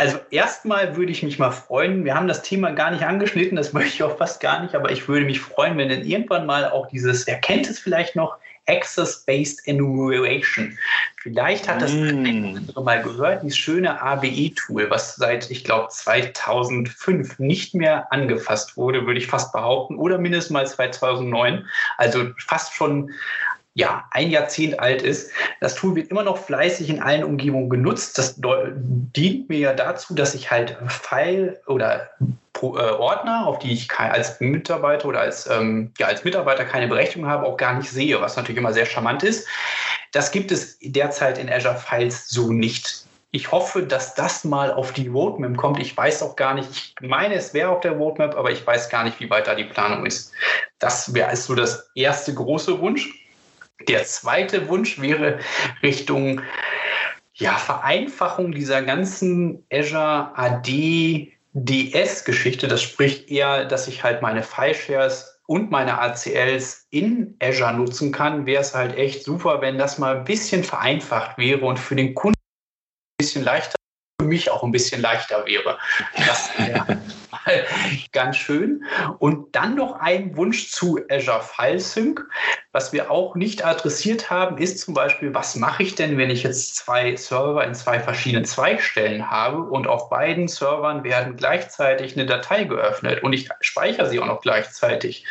also 0.00 0.18
erstmal 0.30 0.96
würde 0.96 1.12
ich 1.12 1.22
mich 1.22 1.38
mal 1.38 1.50
freuen, 1.50 2.06
wir 2.06 2.14
haben 2.14 2.26
das 2.26 2.40
Thema 2.40 2.70
gar 2.70 2.90
nicht 2.90 3.04
angeschnitten, 3.04 3.54
das 3.54 3.74
möchte 3.74 3.96
ich 3.96 4.02
auch 4.02 4.16
fast 4.16 4.40
gar 4.40 4.62
nicht, 4.62 4.74
aber 4.74 4.90
ich 4.90 5.06
würde 5.08 5.26
mich 5.26 5.40
freuen, 5.40 5.76
wenn 5.76 5.90
dann 5.90 6.06
irgendwann 6.06 6.46
mal 6.46 6.70
auch 6.70 6.88
dieses, 6.88 7.26
wer 7.26 7.36
kennt 7.36 7.68
es 7.68 7.78
vielleicht 7.78 8.16
noch, 8.16 8.38
Access-Based 8.66 9.66
Enumeration. 9.66 10.78
Vielleicht 11.20 11.68
hat 11.68 11.82
das 11.82 11.92
mm. 11.92 12.56
andere 12.56 12.82
mal 12.82 13.02
gehört, 13.02 13.42
dieses 13.42 13.58
schöne 13.58 14.00
ABE-Tool, 14.00 14.88
was 14.88 15.16
seit, 15.16 15.50
ich 15.50 15.64
glaube, 15.64 15.88
2005 15.90 17.38
nicht 17.38 17.74
mehr 17.74 18.10
angefasst 18.10 18.78
wurde, 18.78 19.06
würde 19.06 19.18
ich 19.18 19.26
fast 19.26 19.52
behaupten, 19.52 19.96
oder 19.96 20.16
mindestens 20.16 20.50
mal 20.50 20.66
2009. 20.66 21.66
Also 21.98 22.30
fast 22.38 22.72
schon 22.72 23.10
ja, 23.74 24.04
ein 24.10 24.30
Jahrzehnt 24.30 24.80
alt 24.80 25.02
ist. 25.02 25.30
Das 25.60 25.74
Tool 25.74 25.94
wird 25.94 26.10
immer 26.10 26.24
noch 26.24 26.38
fleißig 26.38 26.90
in 26.90 27.00
allen 27.00 27.22
Umgebungen 27.22 27.70
genutzt. 27.70 28.18
Das 28.18 28.34
dient 28.36 29.48
mir 29.48 29.58
ja 29.58 29.72
dazu, 29.72 30.14
dass 30.14 30.34
ich 30.34 30.50
halt 30.50 30.76
File 30.88 31.60
oder 31.66 32.10
äh, 32.20 32.66
Ordner, 32.66 33.46
auf 33.46 33.60
die 33.60 33.72
ich 33.72 33.90
als 33.92 34.40
Mitarbeiter 34.40 35.06
oder 35.06 35.20
als, 35.20 35.48
ähm, 35.48 35.92
ja, 35.98 36.08
als 36.08 36.24
Mitarbeiter 36.24 36.64
keine 36.64 36.88
Berechtigung 36.88 37.28
habe, 37.28 37.46
auch 37.46 37.56
gar 37.56 37.74
nicht 37.74 37.90
sehe, 37.90 38.20
was 38.20 38.36
natürlich 38.36 38.58
immer 38.58 38.72
sehr 38.72 38.86
charmant 38.86 39.22
ist. 39.22 39.46
Das 40.12 40.32
gibt 40.32 40.50
es 40.50 40.78
derzeit 40.80 41.38
in 41.38 41.50
Azure 41.50 41.76
Files 41.76 42.28
so 42.28 42.52
nicht. 42.52 43.06
Ich 43.32 43.52
hoffe, 43.52 43.84
dass 43.84 44.16
das 44.16 44.42
mal 44.42 44.72
auf 44.72 44.92
die 44.92 45.06
Roadmap 45.06 45.56
kommt. 45.56 45.78
Ich 45.78 45.96
weiß 45.96 46.24
auch 46.24 46.34
gar 46.34 46.54
nicht, 46.54 46.68
ich 47.00 47.08
meine, 47.08 47.34
es 47.34 47.54
wäre 47.54 47.70
auf 47.70 47.80
der 47.80 47.92
Roadmap, 47.92 48.36
aber 48.36 48.50
ich 48.50 48.66
weiß 48.66 48.88
gar 48.88 49.04
nicht, 49.04 49.20
wie 49.20 49.30
weit 49.30 49.46
da 49.46 49.54
die 49.54 49.64
Planung 49.64 50.04
ist. 50.04 50.32
Das 50.80 51.14
wäre 51.14 51.36
so 51.36 51.54
das 51.54 51.90
erste 51.94 52.34
große 52.34 52.80
Wunsch. 52.80 53.19
Der 53.88 54.04
zweite 54.04 54.68
Wunsch 54.68 55.00
wäre 55.00 55.38
Richtung 55.82 56.42
ja, 57.34 57.54
Vereinfachung 57.54 58.52
dieser 58.52 58.82
ganzen 58.82 59.64
Azure 59.72 60.30
AD 60.36 61.32
DS-Geschichte. 61.52 62.68
Das 62.68 62.82
spricht 62.82 63.30
eher, 63.30 63.64
dass 63.64 63.88
ich 63.88 64.04
halt 64.04 64.22
meine 64.22 64.42
File-Shares 64.42 65.40
und 65.46 65.70
meine 65.70 65.98
ACLs 65.98 66.86
in 66.90 67.36
Azure 67.40 67.74
nutzen 67.74 68.12
kann. 68.12 68.46
Wäre 68.46 68.60
es 68.60 68.74
halt 68.74 68.96
echt 68.96 69.24
super, 69.24 69.60
wenn 69.60 69.78
das 69.78 69.98
mal 69.98 70.18
ein 70.18 70.24
bisschen 70.24 70.62
vereinfacht 70.62 71.38
wäre 71.38 71.64
und 71.64 71.78
für 71.78 71.96
den 71.96 72.14
Kunden 72.14 72.38
ein 72.38 73.18
bisschen 73.18 73.42
leichter, 73.42 73.74
für 74.20 74.26
mich 74.26 74.50
auch 74.50 74.62
ein 74.62 74.72
bisschen 74.72 75.00
leichter 75.00 75.46
wäre. 75.46 75.78
Das 76.14 76.50
wäre 76.58 77.00
ganz 78.12 78.36
schön. 78.36 78.84
Und 79.18 79.56
dann 79.56 79.76
noch 79.76 79.94
ein 79.94 80.36
Wunsch 80.36 80.70
zu 80.70 81.00
Azure 81.10 81.42
File 81.42 81.80
Sync. 81.80 82.26
Was 82.72 82.92
wir 82.92 83.10
auch 83.10 83.34
nicht 83.34 83.64
adressiert 83.64 84.30
haben, 84.30 84.58
ist 84.58 84.78
zum 84.78 84.94
Beispiel, 84.94 85.34
was 85.34 85.56
mache 85.56 85.82
ich 85.82 85.94
denn, 85.94 86.18
wenn 86.18 86.30
ich 86.30 86.42
jetzt 86.42 86.76
zwei 86.76 87.16
Server 87.16 87.64
in 87.64 87.74
zwei 87.74 87.98
verschiedenen 87.98 88.44
Zweigstellen 88.44 89.30
habe 89.30 89.62
und 89.62 89.86
auf 89.86 90.10
beiden 90.10 90.46
Servern 90.48 91.02
werden 91.02 91.36
gleichzeitig 91.36 92.14
eine 92.14 92.26
Datei 92.26 92.64
geöffnet 92.64 93.22
und 93.22 93.32
ich 93.32 93.48
speichere 93.60 94.08
sie 94.08 94.20
auch 94.20 94.26
noch 94.26 94.42
gleichzeitig. 94.42 95.24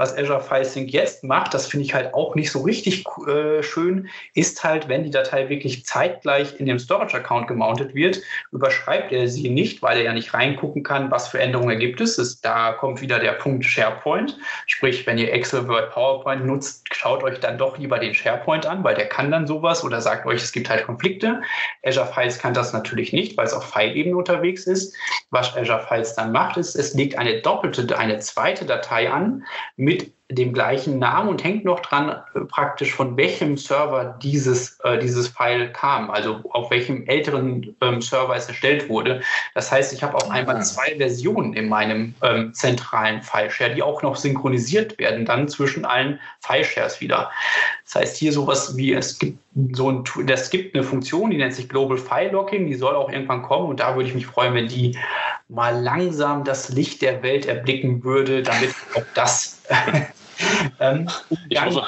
Was 0.00 0.16
Azure 0.16 0.40
File 0.40 0.64
Sync 0.64 0.92
jetzt 0.92 1.24
macht, 1.24 1.52
das 1.52 1.66
finde 1.66 1.84
ich 1.84 1.92
halt 1.92 2.14
auch 2.14 2.34
nicht 2.34 2.50
so 2.50 2.62
richtig 2.62 3.04
äh, 3.28 3.62
schön, 3.62 4.08
ist 4.32 4.64
halt, 4.64 4.88
wenn 4.88 5.04
die 5.04 5.10
Datei 5.10 5.50
wirklich 5.50 5.84
zeitgleich 5.84 6.58
in 6.58 6.64
dem 6.64 6.78
Storage-Account 6.78 7.46
gemountet 7.46 7.94
wird, 7.94 8.22
überschreibt 8.50 9.12
er 9.12 9.28
sie 9.28 9.50
nicht, 9.50 9.82
weil 9.82 9.98
er 9.98 10.04
ja 10.04 10.12
nicht 10.14 10.32
reingucken 10.32 10.84
kann, 10.84 11.10
was 11.10 11.28
für 11.28 11.38
Änderungen 11.38 11.78
gibt 11.78 12.00
es. 12.00 12.16
Ist, 12.16 12.42
da 12.46 12.72
kommt 12.72 13.02
wieder 13.02 13.18
der 13.18 13.32
Punkt 13.32 13.62
SharePoint. 13.62 14.38
Sprich, 14.64 15.06
wenn 15.06 15.18
ihr 15.18 15.34
Excel, 15.34 15.68
Word, 15.68 15.90
PowerPoint 15.90 16.46
nutzt, 16.46 16.86
schaut 16.94 17.22
euch 17.22 17.38
dann 17.38 17.58
doch 17.58 17.76
lieber 17.76 17.98
den 17.98 18.14
SharePoint 18.14 18.64
an, 18.64 18.82
weil 18.82 18.94
der 18.94 19.06
kann 19.06 19.30
dann 19.30 19.46
sowas 19.46 19.84
oder 19.84 20.00
sagt 20.00 20.24
euch, 20.24 20.42
es 20.42 20.52
gibt 20.52 20.70
halt 20.70 20.86
Konflikte. 20.86 21.42
Azure 21.84 22.06
Files 22.06 22.38
kann 22.38 22.54
das 22.54 22.72
natürlich 22.72 23.12
nicht, 23.12 23.36
weil 23.36 23.44
es 23.44 23.52
auf 23.52 23.68
File-Ebene 23.68 24.16
unterwegs 24.16 24.66
ist. 24.66 24.96
Was 25.28 25.54
Azure 25.54 25.84
Files 25.86 26.14
dann 26.14 26.32
macht, 26.32 26.56
ist, 26.56 26.74
es 26.74 26.94
legt 26.94 27.18
eine 27.18 27.42
doppelte, 27.42 27.98
eine 27.98 28.18
zweite 28.20 28.64
Datei 28.64 29.10
an 29.10 29.44
mit 29.76 29.89
dem 30.30 30.52
gleichen 30.52 30.98
Namen 30.98 31.28
und 31.28 31.42
hängt 31.42 31.64
noch 31.64 31.80
dran 31.80 32.10
äh, 32.34 32.40
praktisch 32.40 32.94
von 32.94 33.16
welchem 33.16 33.56
Server 33.56 34.16
dieses, 34.22 34.78
äh, 34.80 34.98
dieses 34.98 35.28
File 35.28 35.72
kam, 35.72 36.10
also 36.10 36.40
auf 36.50 36.70
welchem 36.70 37.06
älteren 37.06 37.76
ähm, 37.80 38.00
Server 38.00 38.34
es 38.36 38.46
erstellt 38.46 38.88
wurde. 38.88 39.22
Das 39.54 39.72
heißt, 39.72 39.92
ich 39.92 40.02
habe 40.02 40.14
auf 40.14 40.30
einmal 40.30 40.56
ah. 40.56 40.60
zwei 40.60 40.96
Versionen 40.96 41.54
in 41.54 41.68
meinem 41.68 42.14
ähm, 42.22 42.54
zentralen 42.54 43.22
File-Share, 43.22 43.74
die 43.74 43.82
auch 43.82 44.02
noch 44.02 44.16
synchronisiert 44.16 44.98
werden 44.98 45.24
dann 45.24 45.48
zwischen 45.48 45.84
allen 45.84 46.20
File-Shares 46.40 47.00
wieder. 47.00 47.30
Das 47.84 47.96
heißt, 47.96 48.16
hier 48.16 48.32
sowas 48.32 48.76
wie 48.76 48.92
es 48.92 49.18
gibt 49.18 49.38
so 49.72 49.90
ein 49.90 50.04
das 50.26 50.50
gibt 50.50 50.76
eine 50.76 50.84
Funktion, 50.84 51.30
die 51.30 51.36
nennt 51.36 51.54
sich 51.54 51.68
Global 51.68 51.98
File 51.98 52.30
Locking, 52.30 52.68
die 52.68 52.76
soll 52.76 52.94
auch 52.94 53.10
irgendwann 53.10 53.42
kommen 53.42 53.68
und 53.68 53.80
da 53.80 53.96
würde 53.96 54.08
ich 54.08 54.14
mich 54.14 54.26
freuen, 54.26 54.54
wenn 54.54 54.68
die 54.68 54.96
mal 55.48 55.76
langsam 55.76 56.44
das 56.44 56.68
Licht 56.68 57.02
der 57.02 57.20
Welt 57.24 57.46
erblicken 57.46 58.04
würde, 58.04 58.44
damit 58.44 58.70
auch 58.94 59.02
das 59.14 59.59
ähm, 60.80 61.08
ich, 61.48 61.64
hoffe, 61.64 61.82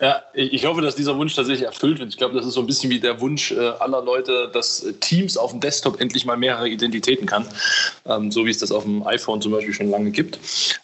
ja, 0.00 0.22
ich 0.32 0.64
hoffe, 0.64 0.80
dass 0.80 0.96
dieser 0.96 1.16
Wunsch 1.18 1.34
tatsächlich 1.34 1.66
erfüllt 1.66 1.98
wird. 1.98 2.08
Ich 2.08 2.16
glaube, 2.16 2.34
das 2.34 2.46
ist 2.46 2.54
so 2.54 2.60
ein 2.60 2.66
bisschen 2.66 2.88
wie 2.90 3.00
der 3.00 3.20
Wunsch 3.20 3.52
äh, 3.52 3.58
aller 3.80 4.02
Leute, 4.02 4.50
dass 4.52 4.86
Teams 5.00 5.36
auf 5.36 5.50
dem 5.50 5.60
Desktop 5.60 6.00
endlich 6.00 6.24
mal 6.24 6.38
mehrere 6.38 6.68
Identitäten 6.68 7.26
kann, 7.26 7.46
ähm, 8.06 8.30
so 8.30 8.46
wie 8.46 8.50
es 8.50 8.58
das 8.58 8.72
auf 8.72 8.84
dem 8.84 9.06
iPhone 9.06 9.42
zum 9.42 9.52
Beispiel 9.52 9.74
schon 9.74 9.90
lange 9.90 10.10
gibt. 10.10 10.38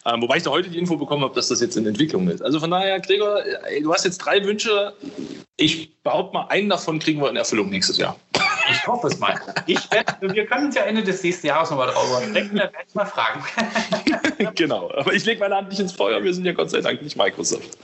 Ähm, 0.05 0.21
wobei 0.21 0.37
ich 0.37 0.43
da 0.43 0.51
heute 0.51 0.69
die 0.69 0.77
Info 0.77 0.97
bekommen 0.97 1.23
habe, 1.23 1.33
dass 1.33 1.47
das 1.47 1.61
jetzt 1.61 1.75
in 1.77 1.87
Entwicklung 1.87 2.29
ist. 2.29 2.43
Also 2.43 2.59
von 2.59 2.69
daher, 2.69 2.99
Gregor, 2.99 3.41
du 3.81 3.91
hast 3.91 4.05
jetzt 4.05 4.19
drei 4.19 4.43
Wünsche. 4.43 4.93
Ich 5.57 5.95
behaupte 6.03 6.35
mal, 6.35 6.45
einen 6.49 6.69
davon 6.69 6.99
kriegen 6.99 7.19
wir 7.19 7.29
in 7.31 7.37
Erfüllung 7.37 7.69
nächstes 7.69 7.97
Jahr. 7.97 8.15
Ich 8.69 8.85
hoffe 8.85 9.07
es 9.07 9.17
mal. 9.17 9.39
Ich 9.65 9.79
wir 10.21 10.45
können 10.45 10.67
uns 10.67 10.75
ja 10.75 10.83
Ende 10.83 11.01
des 11.01 11.23
nächsten 11.23 11.47
Jahres 11.47 11.71
nochmal 11.71 11.87
drauf 11.87 12.21
sprechen, 12.21 12.55
dann 12.55 12.71
werde 12.71 12.85
ich 12.87 12.93
mal 12.93 13.05
fragen. 13.05 13.43
genau, 14.55 14.91
aber 14.95 15.13
ich 15.13 15.25
lege 15.25 15.39
meine 15.39 15.55
Hand 15.55 15.69
nicht 15.69 15.79
ins 15.79 15.93
Feuer, 15.93 16.23
wir 16.23 16.33
sind 16.33 16.45
ja 16.45 16.53
Gott 16.53 16.69
sei 16.69 16.81
Dank 16.81 17.01
nicht 17.01 17.17
Microsoft. 17.17 17.77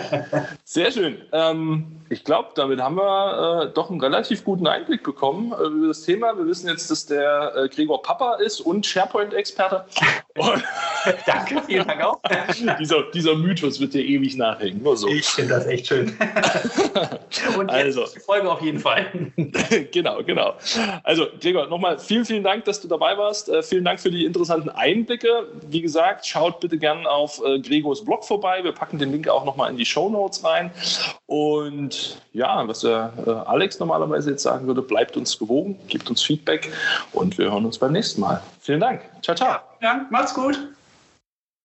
Sehr 0.64 0.90
schön. 0.90 1.18
Ähm, 1.32 1.86
ich 2.10 2.24
glaube, 2.24 2.50
damit 2.54 2.80
haben 2.80 2.96
wir 2.96 3.68
äh, 3.68 3.74
doch 3.74 3.90
einen 3.90 4.00
relativ 4.00 4.44
guten 4.44 4.66
Einblick 4.66 5.02
bekommen 5.02 5.52
äh, 5.52 5.66
über 5.66 5.88
das 5.88 6.02
Thema. 6.02 6.36
Wir 6.36 6.46
wissen 6.46 6.68
jetzt, 6.68 6.90
dass 6.90 7.06
der 7.06 7.52
äh, 7.56 7.68
Gregor 7.68 8.02
Papa 8.02 8.34
ist 8.34 8.60
und 8.60 8.86
SharePoint-Experte. 8.86 9.84
Danke, 11.26 11.62
vielen 11.66 11.86
Dank 11.86 12.02
auch. 12.02 12.20
dieser, 12.78 13.02
dieser 13.12 13.34
Mythos 13.34 13.80
wird 13.80 13.94
dir 13.94 14.04
ewig 14.04 14.36
nachhängen. 14.36 14.82
Nur 14.82 14.96
so. 14.96 15.08
Ich 15.08 15.26
finde 15.26 15.54
das 15.54 15.66
echt 15.66 15.86
schön. 15.86 16.16
und 17.58 17.70
also, 17.70 18.06
die 18.14 18.20
Folge 18.20 18.50
auf 18.50 18.60
jeden 18.60 18.80
Fall. 18.80 19.06
genau, 19.92 20.22
genau. 20.22 20.54
Also, 21.02 21.26
Gregor, 21.40 21.66
nochmal 21.68 21.98
vielen, 21.98 22.24
vielen 22.24 22.44
Dank, 22.44 22.64
dass 22.64 22.80
du 22.80 22.88
dabei 22.88 23.16
warst. 23.16 23.48
Äh, 23.48 23.62
vielen 23.62 23.84
Dank 23.84 24.00
für 24.00 24.10
die 24.10 24.24
interessanten 24.24 24.68
Einblicke. 24.70 25.48
Wie 25.68 25.80
gesagt, 25.80 25.93
schaut 26.22 26.60
bitte 26.60 26.78
gerne 26.78 27.08
auf 27.08 27.40
äh, 27.44 27.60
Gregors 27.60 28.04
Blog 28.04 28.24
vorbei. 28.24 28.62
Wir 28.62 28.72
packen 28.72 28.98
den 28.98 29.12
Link 29.12 29.28
auch 29.28 29.44
nochmal 29.44 29.70
in 29.70 29.76
die 29.76 29.84
Show 29.84 30.08
Notes 30.08 30.44
rein. 30.44 30.70
Und 31.26 32.20
ja, 32.32 32.66
was 32.66 32.80
der 32.80 33.12
äh, 33.26 33.30
Alex 33.30 33.78
normalerweise 33.78 34.30
jetzt 34.30 34.42
sagen 34.42 34.66
würde, 34.66 34.82
bleibt 34.82 35.16
uns 35.16 35.38
gewogen, 35.38 35.78
gebt 35.88 36.08
uns 36.10 36.22
Feedback 36.22 36.72
und 37.12 37.38
wir 37.38 37.50
hören 37.50 37.64
uns 37.64 37.78
beim 37.78 37.92
nächsten 37.92 38.20
Mal. 38.20 38.42
Vielen 38.60 38.80
Dank. 38.80 39.02
Ciao, 39.22 39.36
ciao. 39.36 39.60
Ja, 39.80 40.06
macht's 40.10 40.34
gut. 40.34 40.73